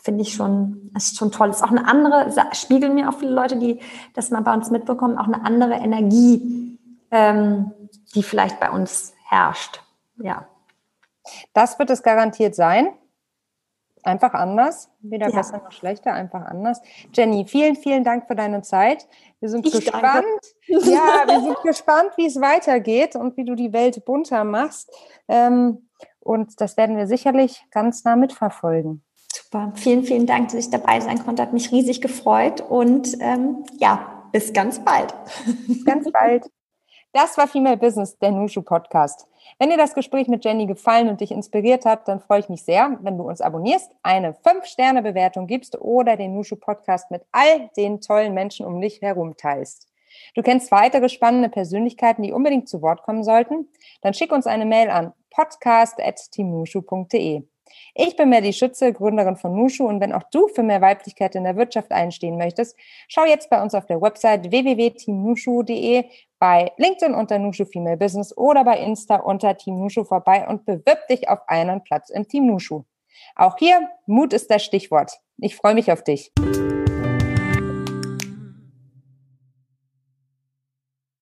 finde 0.00 0.22
ich 0.22 0.32
schon, 0.32 0.92
ist 0.96 1.16
schon 1.16 1.32
toll. 1.32 1.50
ist 1.50 1.64
auch 1.64 1.70
eine 1.70 1.88
andere, 1.88 2.32
spiegeln 2.52 2.94
mir 2.94 3.08
auch 3.08 3.18
viele 3.18 3.32
Leute, 3.32 3.56
die 3.56 3.80
das 4.14 4.30
mal 4.30 4.42
bei 4.42 4.54
uns 4.54 4.70
mitbekommen, 4.70 5.18
auch 5.18 5.26
eine 5.26 5.44
andere 5.44 5.74
Energie, 5.74 6.78
ähm, 7.10 7.72
die 8.14 8.22
vielleicht 8.22 8.60
bei 8.60 8.70
uns 8.70 9.12
herrscht. 9.32 9.82
Ja. 10.22 10.46
Das 11.54 11.78
wird 11.78 11.90
es 11.90 12.02
garantiert 12.02 12.54
sein. 12.54 12.88
Einfach 14.04 14.34
anders. 14.34 14.90
Weder 15.00 15.28
ja. 15.28 15.36
besser 15.36 15.58
noch 15.58 15.70
schlechter, 15.70 16.12
einfach 16.12 16.42
anders. 16.42 16.82
Jenny, 17.12 17.46
vielen, 17.46 17.76
vielen 17.76 18.02
Dank 18.02 18.26
für 18.26 18.34
deine 18.34 18.62
Zeit. 18.62 19.08
Wir 19.38 19.48
sind 19.48 19.64
ich 19.64 19.72
gespannt. 19.72 20.24
Danke. 20.68 20.90
Ja, 20.90 21.24
wir 21.26 21.40
sind 21.40 21.56
gespannt, 21.62 22.10
wie 22.16 22.26
es 22.26 22.40
weitergeht 22.40 23.14
und 23.14 23.36
wie 23.36 23.44
du 23.44 23.54
die 23.54 23.72
Welt 23.72 24.04
bunter 24.04 24.42
machst. 24.44 24.90
Ähm, 25.28 25.88
und 26.18 26.60
das 26.60 26.76
werden 26.76 26.96
wir 26.96 27.06
sicherlich 27.06 27.64
ganz 27.70 28.04
nah 28.04 28.16
mitverfolgen. 28.16 29.04
Super. 29.32 29.72
Vielen, 29.76 30.02
vielen 30.02 30.26
Dank, 30.26 30.48
dass 30.48 30.58
ich 30.58 30.70
dabei 30.70 30.98
sein 31.00 31.24
konnte. 31.24 31.42
Hat 31.42 31.52
mich 31.52 31.70
riesig 31.70 32.00
gefreut 32.00 32.60
und 32.60 33.16
ähm, 33.20 33.64
ja, 33.78 34.28
bis 34.32 34.52
ganz 34.52 34.84
bald. 34.84 35.14
Bis 35.68 35.84
ganz 35.84 36.10
bald. 36.10 36.46
Das 37.14 37.36
war 37.36 37.46
Female 37.46 37.76
Business, 37.76 38.18
der 38.18 38.30
Nushu 38.30 38.62
Podcast. 38.62 39.28
Wenn 39.58 39.68
dir 39.68 39.76
das 39.76 39.92
Gespräch 39.92 40.28
mit 40.28 40.46
Jenny 40.46 40.64
gefallen 40.64 41.10
und 41.10 41.20
dich 41.20 41.30
inspiriert 41.30 41.84
hat, 41.84 42.08
dann 42.08 42.20
freue 42.20 42.40
ich 42.40 42.48
mich 42.48 42.64
sehr, 42.64 42.96
wenn 43.02 43.18
du 43.18 43.28
uns 43.28 43.42
abonnierst, 43.42 43.92
eine 44.02 44.32
5-Sterne-Bewertung 44.32 45.46
gibst 45.46 45.78
oder 45.78 46.16
den 46.16 46.34
Nushu 46.34 46.56
Podcast 46.56 47.10
mit 47.10 47.26
all 47.30 47.68
den 47.76 48.00
tollen 48.00 48.32
Menschen 48.32 48.64
um 48.64 48.80
dich 48.80 49.02
herum 49.02 49.36
teilst. 49.36 49.88
Du 50.34 50.40
kennst 50.40 50.72
weitere 50.72 51.10
spannende 51.10 51.50
Persönlichkeiten, 51.50 52.22
die 52.22 52.32
unbedingt 52.32 52.70
zu 52.70 52.80
Wort 52.80 53.02
kommen 53.02 53.24
sollten? 53.24 53.68
Dann 54.00 54.14
schick 54.14 54.32
uns 54.32 54.46
eine 54.46 54.64
Mail 54.64 54.88
an 54.88 55.12
podcast.timushu.de. 55.28 57.42
Ich 57.94 58.16
bin 58.16 58.28
Melly 58.28 58.52
Schütze, 58.52 58.92
Gründerin 58.92 59.36
von 59.36 59.54
Nushu 59.54 59.86
und 59.86 60.00
wenn 60.00 60.12
auch 60.12 60.24
du 60.30 60.48
für 60.48 60.62
mehr 60.62 60.80
Weiblichkeit 60.80 61.34
in 61.34 61.44
der 61.44 61.56
Wirtschaft 61.56 61.90
einstehen 61.90 62.38
möchtest, 62.38 62.76
schau 63.08 63.24
jetzt 63.24 63.50
bei 63.50 63.62
uns 63.62 63.74
auf 63.74 63.86
der 63.86 64.00
Website 64.00 64.50
www.teamnushu.de, 64.50 66.04
bei 66.42 66.72
LinkedIn 66.76 67.14
unter 67.14 67.38
Nushu 67.38 67.64
Female 67.64 67.96
Business 67.96 68.36
oder 68.36 68.64
bei 68.64 68.76
Insta 68.80 69.14
unter 69.14 69.56
Team 69.56 69.78
Nushu 69.78 70.02
vorbei 70.02 70.44
und 70.48 70.66
bewirb 70.66 71.06
dich 71.08 71.28
auf 71.28 71.38
einen 71.46 71.84
Platz 71.84 72.10
im 72.10 72.26
Team 72.26 72.48
Nushu. 72.48 72.82
Auch 73.36 73.56
hier, 73.58 73.88
Mut 74.06 74.32
ist 74.32 74.50
das 74.50 74.64
Stichwort. 74.64 75.20
Ich 75.38 75.54
freue 75.54 75.74
mich 75.74 75.92
auf 75.92 76.02
dich. 76.02 76.32